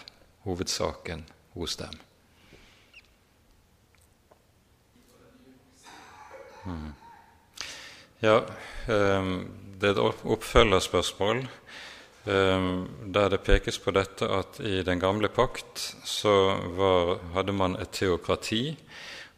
hovedsaken 0.45 1.25
hos 1.53 1.77
dem. 1.77 1.93
Hmm. 6.63 6.93
Ja, 8.19 8.41
ehm, 8.87 9.66
det 9.77 9.91
er 9.91 9.97
et 9.97 10.25
oppfølgerspørsmål 10.25 11.43
ehm, 12.25 12.79
der 13.13 13.29
det 13.29 13.43
pekes 13.45 13.77
på 13.79 13.93
dette 13.93 14.25
at 14.25 14.59
i 14.59 14.81
den 14.83 14.99
gamle 14.99 15.29
pakt 15.29 15.83
så 16.05 16.33
var, 16.77 17.17
hadde 17.35 17.53
man 17.53 17.77
et 17.81 17.93
teokrati 17.93 18.77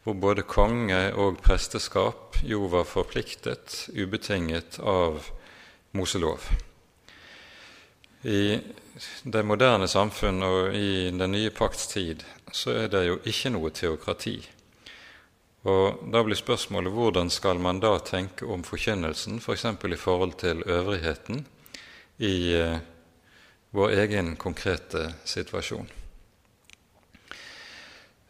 hvor 0.04 0.16
både 0.16 0.48
konge 0.48 1.00
og 1.14 1.42
presteskap 1.44 2.40
jo 2.44 2.70
var 2.72 2.88
forpliktet 2.88 3.90
ubetinget 3.92 4.80
av 4.80 5.28
Moselov. 5.92 6.46
I 8.24 8.60
det 9.24 9.42
moderne 9.46 9.88
samfunn 9.88 10.44
og 10.44 10.76
i 10.76 11.10
den 11.12 11.32
nye 11.34 11.52
pakts 11.56 11.88
tid 11.92 12.24
så 12.52 12.74
er 12.86 12.88
det 12.92 13.04
jo 13.08 13.20
ikke 13.28 13.52
noe 13.54 13.72
teokrati. 13.76 14.38
Og 15.68 16.12
Da 16.12 16.24
blir 16.24 16.40
spørsmålet 16.40 16.94
hvordan 16.94 17.30
skal 17.30 17.60
man 17.60 17.82
da 17.84 17.98
tenke 18.00 18.46
om 18.46 18.64
forkynnelsen, 18.64 19.40
f.eks. 19.40 19.66
For 19.80 19.92
i 19.92 20.00
forhold 20.00 20.38
til 20.40 20.64
øvrigheten 20.64 21.46
i 22.18 22.54
eh, 22.56 22.80
vår 23.72 23.90
egen 23.90 24.36
konkrete 24.36 25.14
situasjon. 25.26 25.88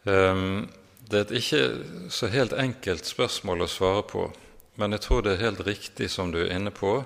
Um, 0.04 0.68
det 1.10 1.18
er 1.18 1.24
et 1.26 1.38
ikke 1.40 2.10
så 2.10 2.28
helt 2.32 2.52
enkelt 2.52 3.06
spørsmål 3.06 3.64
å 3.64 3.70
svare 3.70 4.02
på, 4.06 4.26
men 4.80 4.94
jeg 4.96 5.04
tror 5.06 5.22
det 5.22 5.34
er 5.34 5.44
helt 5.44 5.64
riktig 5.66 6.10
som 6.10 6.30
du 6.32 6.38
er 6.40 6.54
inne 6.54 6.70
på, 6.70 7.00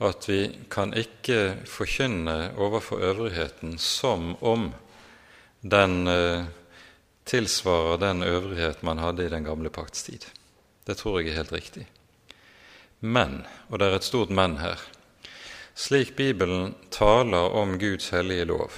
at 0.00 0.28
vi 0.28 0.44
kan 0.72 0.94
ikke 0.96 1.66
forkynne 1.68 2.52
overfor 2.56 3.02
øvrigheten 3.04 3.78
som 3.78 4.34
om 4.40 4.70
den 5.60 6.06
eh, 6.08 6.44
tilsvarer 7.30 8.00
den 8.02 8.22
øvrighet 8.26 8.82
man 8.82 8.98
hadde 8.98 9.26
i 9.26 9.30
den 9.30 9.44
gamle 9.46 9.70
pakts 9.70 10.02
tid. 10.02 10.26
Det 10.86 10.96
tror 10.98 11.20
jeg 11.20 11.30
er 11.30 11.42
helt 11.42 11.52
riktig. 11.52 11.86
Men, 13.00 13.44
og 13.68 13.78
det 13.78 13.86
er 13.86 13.96
et 14.00 14.08
stort 14.08 14.32
men 14.34 14.58
her, 14.58 14.80
slik 15.78 16.16
Bibelen 16.18 16.74
taler 16.90 17.54
om 17.54 17.78
Guds 17.78 18.10
hellige 18.10 18.48
lov, 18.50 18.74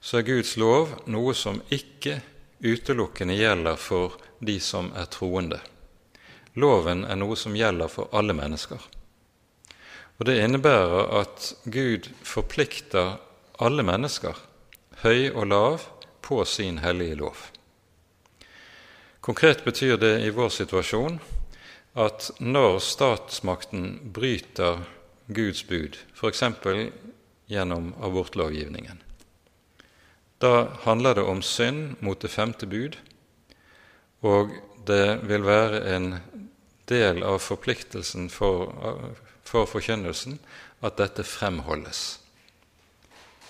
så 0.00 0.20
er 0.20 0.28
Guds 0.28 0.56
lov 0.60 0.92
noe 1.10 1.32
som 1.34 1.62
ikke 1.72 2.20
utelukkende 2.62 3.38
gjelder 3.38 3.80
for 3.80 4.18
de 4.38 4.58
som 4.60 4.92
er 4.98 5.08
troende. 5.10 5.62
Loven 6.54 7.06
er 7.08 7.16
noe 7.16 7.38
som 7.40 7.56
gjelder 7.56 7.88
for 7.88 8.12
alle 8.12 8.36
mennesker. 8.36 8.78
Og 10.20 10.26
Det 10.26 10.36
innebærer 10.44 11.08
at 11.22 11.54
Gud 11.64 12.10
forplikter 12.22 13.16
alle 13.58 13.82
mennesker, 13.82 14.36
høy 15.02 15.32
og 15.32 15.46
lav, 15.46 15.88
på 16.22 16.44
sin 16.44 16.78
hellige 16.78 17.16
lov. 17.18 17.51
Konkret 19.22 19.64
betyr 19.64 19.96
det 20.02 20.16
i 20.26 20.32
vår 20.34 20.48
situasjon 20.50 21.20
at 21.94 22.30
når 22.42 22.80
statsmakten 22.82 23.84
bryter 24.14 24.82
Guds 25.30 25.62
bud, 25.68 25.98
f.eks. 26.18 26.42
gjennom 27.46 27.92
abortlovgivningen, 28.02 28.98
da 30.42 30.74
handler 30.82 31.14
det 31.14 31.22
om 31.22 31.42
synd 31.42 32.02
mot 32.02 32.18
det 32.18 32.32
femte 32.34 32.66
bud, 32.66 32.98
og 34.26 34.50
det 34.90 35.22
vil 35.30 35.46
være 35.46 35.84
en 35.94 36.08
del 36.90 37.22
av 37.22 37.38
forpliktelsen 37.38 38.26
for, 38.26 38.74
for 39.46 39.70
forkynnelsen 39.70 40.40
at 40.82 40.98
dette 40.98 41.22
fremholdes. 41.22 42.18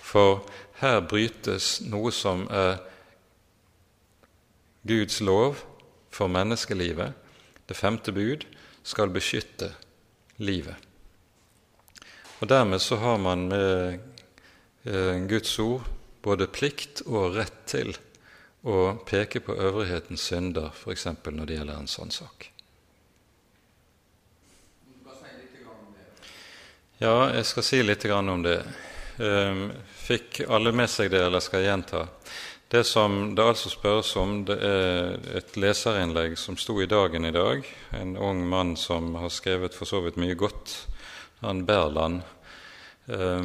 For 0.04 0.44
her 0.84 1.00
brytes 1.00 1.78
noe 1.88 2.12
som 2.12 2.44
er 2.52 2.82
Guds 4.82 5.20
lov 5.20 5.62
for 6.10 6.28
menneskelivet. 6.28 7.12
Det 7.66 7.78
femte 7.78 8.12
bud 8.12 8.46
skal 8.82 9.12
beskytte 9.14 9.72
livet. 10.42 10.76
Og 12.42 12.48
Dermed 12.50 12.82
så 12.82 12.98
har 12.98 13.18
man 13.22 13.46
med 13.48 14.00
eh, 14.84 15.18
Guds 15.30 15.58
ord 15.62 15.86
både 16.22 16.50
plikt 16.50 17.04
og 17.06 17.36
rett 17.36 17.60
til 17.70 17.94
å 18.62 18.94
peke 19.06 19.42
på 19.42 19.54
øvrighetens 19.54 20.26
synder, 20.30 20.70
f.eks. 20.74 21.06
når 21.06 21.46
det 21.46 21.58
gjelder 21.58 21.78
en 21.78 21.90
sånn 21.90 22.10
sak. 22.14 22.48
Ja, 27.02 27.32
jeg 27.34 27.46
skal 27.48 27.66
si 27.66 27.80
litt 27.82 28.04
om 28.06 28.42
det. 28.44 28.60
Ehm, 29.18 29.72
fikk 30.04 30.44
alle 30.46 30.70
med 30.72 30.90
seg 30.90 31.10
det, 31.10 31.24
eller 31.26 31.42
skal 31.42 31.62
jeg 31.62 31.72
gjenta? 31.72 32.04
Det 32.72 32.84
som 32.84 33.34
det 33.34 33.44
altså 33.44 33.68
spørres 33.68 34.14
om, 34.16 34.30
det 34.48 34.54
er 34.64 35.18
et 35.36 35.56
leserinnlegg 35.60 36.38
som 36.40 36.56
sto 36.56 36.78
i 36.80 36.86
Dagen 36.88 37.28
i 37.28 37.32
dag. 37.34 37.66
En 37.92 38.14
ung 38.16 38.46
mann 38.48 38.78
som 38.80 39.10
har 39.20 39.28
skrevet 39.28 39.76
for 39.76 39.84
så 39.84 40.00
vidt 40.00 40.16
mye 40.16 40.32
godt, 40.40 40.72
han 41.42 41.66
Berland. 41.68 42.22
eh, 43.08 43.44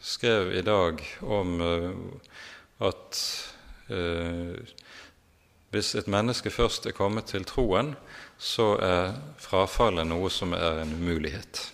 skrev 0.00 0.52
i 0.52 0.60
dag 0.60 1.00
om 1.22 1.60
eh, 1.60 1.96
at 2.84 3.22
eh, 3.88 4.52
hvis 5.70 5.94
et 5.94 6.06
menneske 6.06 6.50
først 6.50 6.86
er 6.86 6.92
kommet 6.92 7.32
til 7.32 7.48
troen, 7.48 7.94
så 8.36 8.74
er 8.84 9.16
frafallet 9.38 10.04
noe 10.12 10.28
som 10.28 10.52
er 10.52 10.82
en 10.82 10.92
umulighet. 10.92 11.73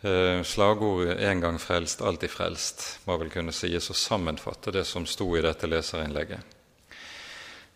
Uh, 0.00 0.42
slagordet 0.42 1.18
'en 1.20 1.40
gang 1.40 1.58
frelst, 1.58 2.00
alltid 2.00 2.30
frelst' 2.30 2.98
må 3.04 3.18
vel 3.20 3.30
kunne 3.30 3.52
sies 3.52 3.90
å 3.90 3.94
sammenfatte 3.94 4.72
det 4.72 4.84
som 4.84 5.06
sto 5.06 5.36
i 5.36 5.42
dette 5.42 5.66
leserinnlegget. 5.66 6.40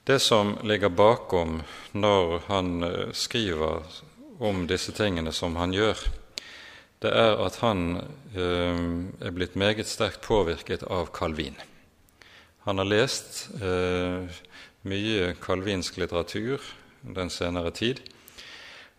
Det 0.05 0.19
som 0.19 0.59
ligger 0.63 0.89
bakom 0.89 1.63
når 1.93 2.41
han 2.49 2.85
skriver 3.13 3.83
om 4.39 4.67
disse 4.67 4.93
tingene 4.93 5.33
som 5.33 5.57
han 5.57 5.73
gjør, 5.73 5.97
det 7.05 7.13
er 7.13 7.37
at 7.45 7.59
han 7.61 7.99
eh, 8.33 8.83
er 9.27 9.35
blitt 9.37 9.57
meget 9.61 9.89
sterkt 9.89 10.23
påvirket 10.25 10.87
av 10.89 11.11
Calvin. 11.13 11.57
Han 12.65 12.81
har 12.81 12.89
lest 12.89 13.51
eh, 13.61 14.25
mye 14.89 15.35
calvinsk 15.41 15.99
litteratur 16.01 16.65
den 17.05 17.29
senere 17.33 17.75
tid. 17.77 18.01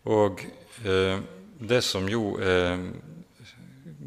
Og 0.06 0.44
eh, 0.86 1.18
det 1.60 1.84
som 1.84 2.08
jo 2.10 2.36
er 2.42 2.78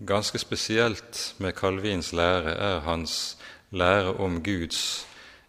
ganske 0.06 0.38
spesielt 0.38 1.34
med 1.38 1.52
Calvins 1.52 2.12
lære, 2.12 2.50
er 2.50 2.80
hans 2.80 3.38
lære 3.70 4.14
om 4.14 4.42
Guds 4.42 5.06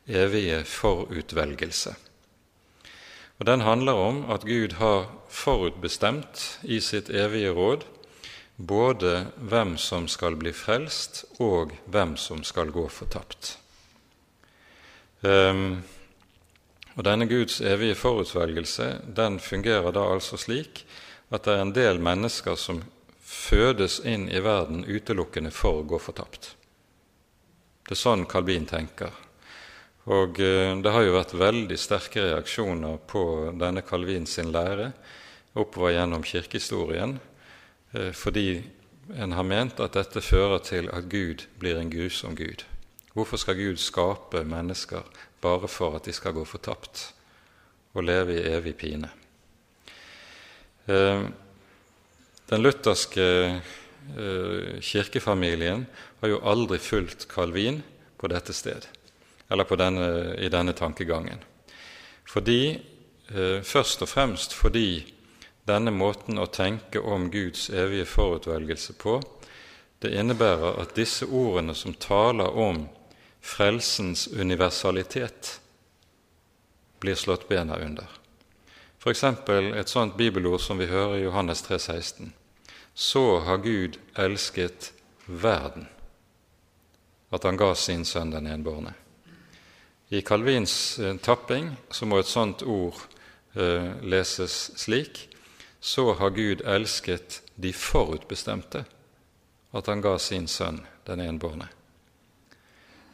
evige 0.08 0.64
forutvelgelse. 0.64 1.96
Og 3.40 3.46
Den 3.46 3.62
handler 3.62 3.92
om 3.92 4.32
at 4.32 4.42
Gud 4.42 4.74
har 4.76 5.12
forutbestemt 5.30 6.60
i 6.64 6.80
sitt 6.80 7.10
evige 7.10 7.50
råd 7.50 7.86
både 8.68 9.32
hvem 9.38 9.78
som 9.78 10.08
skal 10.08 10.36
bli 10.36 10.52
frelst, 10.52 11.26
og 11.40 11.72
hvem 11.86 12.18
som 12.18 12.44
skal 12.44 12.72
gå 12.72 12.88
fortapt. 12.88 13.58
Um, 15.24 15.84
og 16.96 17.06
Denne 17.06 17.28
Guds 17.28 17.62
evige 17.62 17.96
forutvelgelse 17.96 19.02
den 19.16 19.40
fungerer 19.40 19.92
da 19.92 20.04
altså 20.14 20.38
slik 20.38 20.86
at 21.30 21.46
det 21.46 21.56
er 21.56 21.64
en 21.64 21.76
del 21.76 22.02
mennesker 22.02 22.58
som 22.58 22.82
fødes 23.22 24.00
inn 24.06 24.28
i 24.30 24.42
verden 24.42 24.84
utelukkende 24.88 25.52
for 25.54 25.82
å 25.82 25.88
gå 25.88 26.00
fortapt. 26.02 26.54
Det 27.86 27.96
er 27.96 28.02
sånn 28.02 28.28
Calvin 28.30 28.66
tenker. 28.70 29.14
Og 30.10 30.40
uh, 30.42 30.74
det 30.82 30.94
har 30.94 31.06
jo 31.06 31.16
vært 31.18 31.38
veldig 31.38 31.78
sterke 31.78 32.24
reaksjoner 32.32 33.02
på 33.10 33.24
denne 33.60 33.86
Calvin 33.86 34.26
sin 34.30 34.54
lære 34.54 34.92
oppover 35.60 35.94
gjennom 35.94 36.26
kirkehistorien 36.26 37.20
Eh, 37.92 38.12
fordi 38.12 38.64
en 39.18 39.32
har 39.32 39.44
ment 39.44 39.80
at 39.80 39.96
dette 39.98 40.22
fører 40.22 40.62
til 40.62 40.90
at 40.94 41.10
Gud 41.10 41.48
blir 41.60 41.80
en 41.80 41.90
grusom 41.90 42.36
Gud. 42.38 42.66
Hvorfor 43.14 43.42
skal 43.42 43.58
Gud 43.58 43.82
skape 43.82 44.44
mennesker 44.46 45.02
bare 45.42 45.68
for 45.68 45.98
at 45.98 46.06
de 46.06 46.14
skal 46.14 46.36
gå 46.38 46.46
fortapt 46.46 47.14
og 47.94 48.06
leve 48.06 48.38
i 48.38 48.46
evig 48.54 48.76
pine? 48.78 49.10
Eh, 50.90 51.22
den 52.50 52.62
lutherske 52.62 53.26
eh, 54.18 54.80
kirkefamilien 54.82 55.86
har 56.20 56.32
jo 56.32 56.40
aldri 56.42 56.80
fulgt 56.82 57.28
Calvin 57.30 57.84
på 58.18 58.30
dette 58.32 58.54
sted. 58.54 58.88
eller 59.50 59.78
denne, 59.78 60.36
i 60.38 60.50
denne 60.50 60.74
tankegangen. 60.74 61.40
Fordi, 62.26 62.82
eh, 63.30 63.62
Først 63.62 64.02
og 64.02 64.10
fremst 64.10 64.54
fordi 64.54 65.14
denne 65.66 65.92
måten 65.92 66.38
å 66.38 66.46
tenke 66.46 67.00
om 67.00 67.32
Guds 67.32 67.70
evige 67.70 68.06
forutvelgelse 68.06 68.94
på, 68.94 69.22
det 70.02 70.14
innebærer 70.14 70.82
at 70.82 70.96
disse 70.96 71.26
ordene 71.26 71.76
som 71.76 71.94
taler 71.94 72.50
om 72.50 72.88
frelsens 73.42 74.28
universalitet, 74.28 75.60
blir 77.00 77.16
slått 77.16 77.48
bena 77.50 77.78
under. 77.78 78.19
F.eks. 79.00 79.24
et 79.24 79.90
sånt 79.90 80.18
bibelord 80.18 80.60
som 80.60 80.78
vi 80.78 80.90
hører 80.90 81.18
i 81.18 81.24
Johannes 81.24 81.62
3, 81.62 81.80
16. 81.80 82.34
Så 82.94 83.40
har 83.40 83.58
Gud 83.64 84.00
elsket 84.16 84.92
verden, 85.26 85.88
at 87.32 87.44
han 87.44 87.58
ga 87.58 87.74
sin 87.76 88.06
sønn 88.06 88.34
den 88.36 88.48
enbårne. 88.48 88.94
I 90.10 90.22
Calvins 90.22 91.00
eh, 91.00 91.16
tapping 91.22 91.76
så 91.92 92.06
må 92.06 92.20
et 92.20 92.28
sånt 92.28 92.64
ord 92.66 92.98
eh, 93.54 93.92
leses 94.02 94.72
slik 94.76 95.28
så 95.80 96.14
har 96.14 96.30
Gud 96.30 96.62
elsket 96.66 97.42
de 97.56 97.74
forutbestemte, 97.74 98.84
at 99.72 99.88
han 99.88 100.02
ga 100.02 100.18
sin 100.20 100.48
sønn 100.48 100.82
den 101.08 101.22
enbårne. 101.24 101.70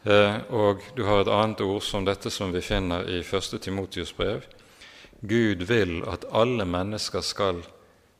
Eh, 0.06 0.38
og 0.50 0.82
du 0.98 1.04
har 1.06 1.22
et 1.22 1.34
annet 1.34 1.62
ord 1.62 1.82
som 1.86 2.06
dette 2.06 2.30
som 2.30 2.54
vi 2.54 2.62
finner 2.62 3.06
i 3.10 3.22
1. 3.22 3.58
Timotius 3.62 4.14
brev. 4.18 4.46
Gud 5.28 5.66
vil 5.68 6.04
at 6.08 6.26
alle 6.32 6.66
mennesker 6.66 7.22
skal 7.22 7.64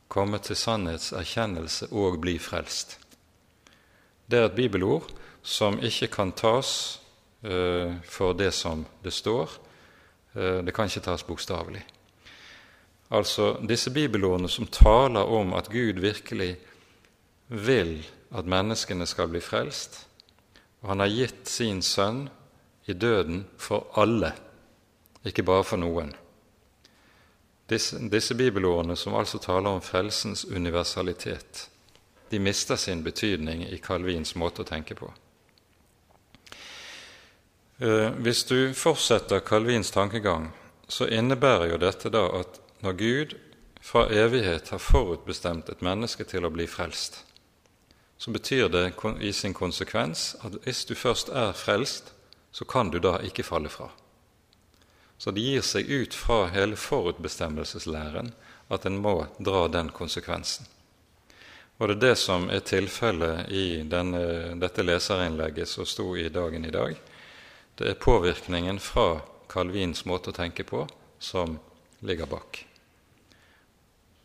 komme 0.08 0.38
til 0.38 0.56
sannhetserkjennelse 0.56 1.90
og 1.92 2.20
bli 2.22 2.36
frelst. 2.38 2.98
Det 4.30 4.38
er 4.38 4.48
et 4.48 4.56
bibelord 4.58 5.10
som 5.42 5.78
ikke 5.82 6.08
kan 6.10 6.32
tas 6.34 7.00
uh, 7.46 7.94
for 8.04 8.34
det 8.34 8.52
som 8.54 8.84
det 9.04 9.12
står. 9.14 9.50
Uh, 10.34 10.64
det 10.66 10.74
kan 10.74 10.90
ikke 10.90 11.04
tas 11.06 11.22
bokstavelig. 11.26 11.84
Altså 13.10 13.54
disse 13.68 13.90
bibelordene 13.94 14.48
som 14.50 14.66
taler 14.66 15.22
om 15.22 15.54
at 15.54 15.70
Gud 15.70 16.00
virkelig 16.02 16.56
vil 17.48 18.00
at 18.34 18.46
menneskene 18.50 19.06
skal 19.06 19.30
bli 19.30 19.40
frelst, 19.40 20.02
og 20.82 20.90
han 20.90 21.00
har 21.04 21.14
gitt 21.14 21.48
sin 21.48 21.82
sønn 21.82 22.26
i 22.90 22.92
døden 22.92 23.44
for 23.58 23.86
alle, 23.94 24.32
ikke 25.24 25.46
bare 25.46 25.64
for 25.64 25.78
noen. 25.78 26.10
Disse, 27.68 27.98
disse 28.10 28.34
bibelordene, 28.34 28.96
som 28.96 29.14
altså 29.14 29.38
taler 29.42 29.70
om 29.70 29.82
frelsens 29.82 30.44
universalitet, 30.44 31.68
de 32.30 32.38
mister 32.38 32.76
sin 32.76 33.02
betydning 33.02 33.64
i 33.66 33.78
Calvins 33.82 34.34
måte 34.38 34.62
å 34.62 34.68
tenke 34.68 34.94
på. 34.94 35.10
Eh, 37.78 38.10
hvis 38.22 38.44
du 38.44 38.72
fortsetter 38.74 39.40
Calvins 39.40 39.90
tankegang, 39.90 40.52
så 40.88 41.08
innebærer 41.10 41.72
jo 41.72 41.82
dette 41.82 42.10
da 42.10 42.24
at 42.38 42.60
når 42.86 42.92
Gud 42.92 43.34
fra 43.82 44.06
evighet 44.10 44.70
har 44.70 44.82
forutbestemt 44.82 45.68
et 45.68 45.82
menneske 45.82 46.24
til 46.24 46.46
å 46.46 46.52
bli 46.54 46.66
frelst, 46.70 47.24
så 48.18 48.32
betyr 48.32 48.70
det 48.72 48.86
i 49.20 49.32
sin 49.32 49.54
konsekvens 49.54 50.36
at 50.46 50.56
hvis 50.64 50.84
du 50.88 50.94
først 50.94 51.28
er 51.28 51.52
frelst, 51.52 52.14
så 52.52 52.64
kan 52.64 52.90
du 52.90 52.98
da 52.98 53.18
ikke 53.20 53.44
falle 53.44 53.68
fra. 53.68 53.90
Så 55.18 55.30
det 55.30 55.40
gir 55.40 55.64
seg 55.64 55.88
ut 55.88 56.14
fra 56.14 56.46
hele 56.52 56.76
forutbestemmelseslæren 56.76 58.32
at 58.68 58.86
en 58.86 58.98
må 59.00 59.26
dra 59.38 59.66
den 59.68 59.88
konsekvensen. 59.94 60.66
Og 61.78 61.88
det 61.88 61.96
er 61.96 62.02
det 62.02 62.16
som 62.18 62.48
er 62.50 62.64
tilfellet 62.64 63.50
i 63.52 63.82
denne, 63.84 64.56
dette 64.60 64.84
leserinnlegget 64.84 65.68
som 65.68 65.88
sto 65.88 66.14
i 66.16 66.28
Dagen 66.32 66.64
i 66.64 66.72
dag. 66.72 66.96
Det 67.76 67.90
er 67.90 68.00
påvirkningen 68.00 68.80
fra 68.80 69.20
Calvins 69.52 70.06
måte 70.08 70.32
å 70.32 70.36
tenke 70.36 70.64
på 70.64 70.86
som 71.18 71.58
ligger 72.00 72.26
bak. 72.26 72.65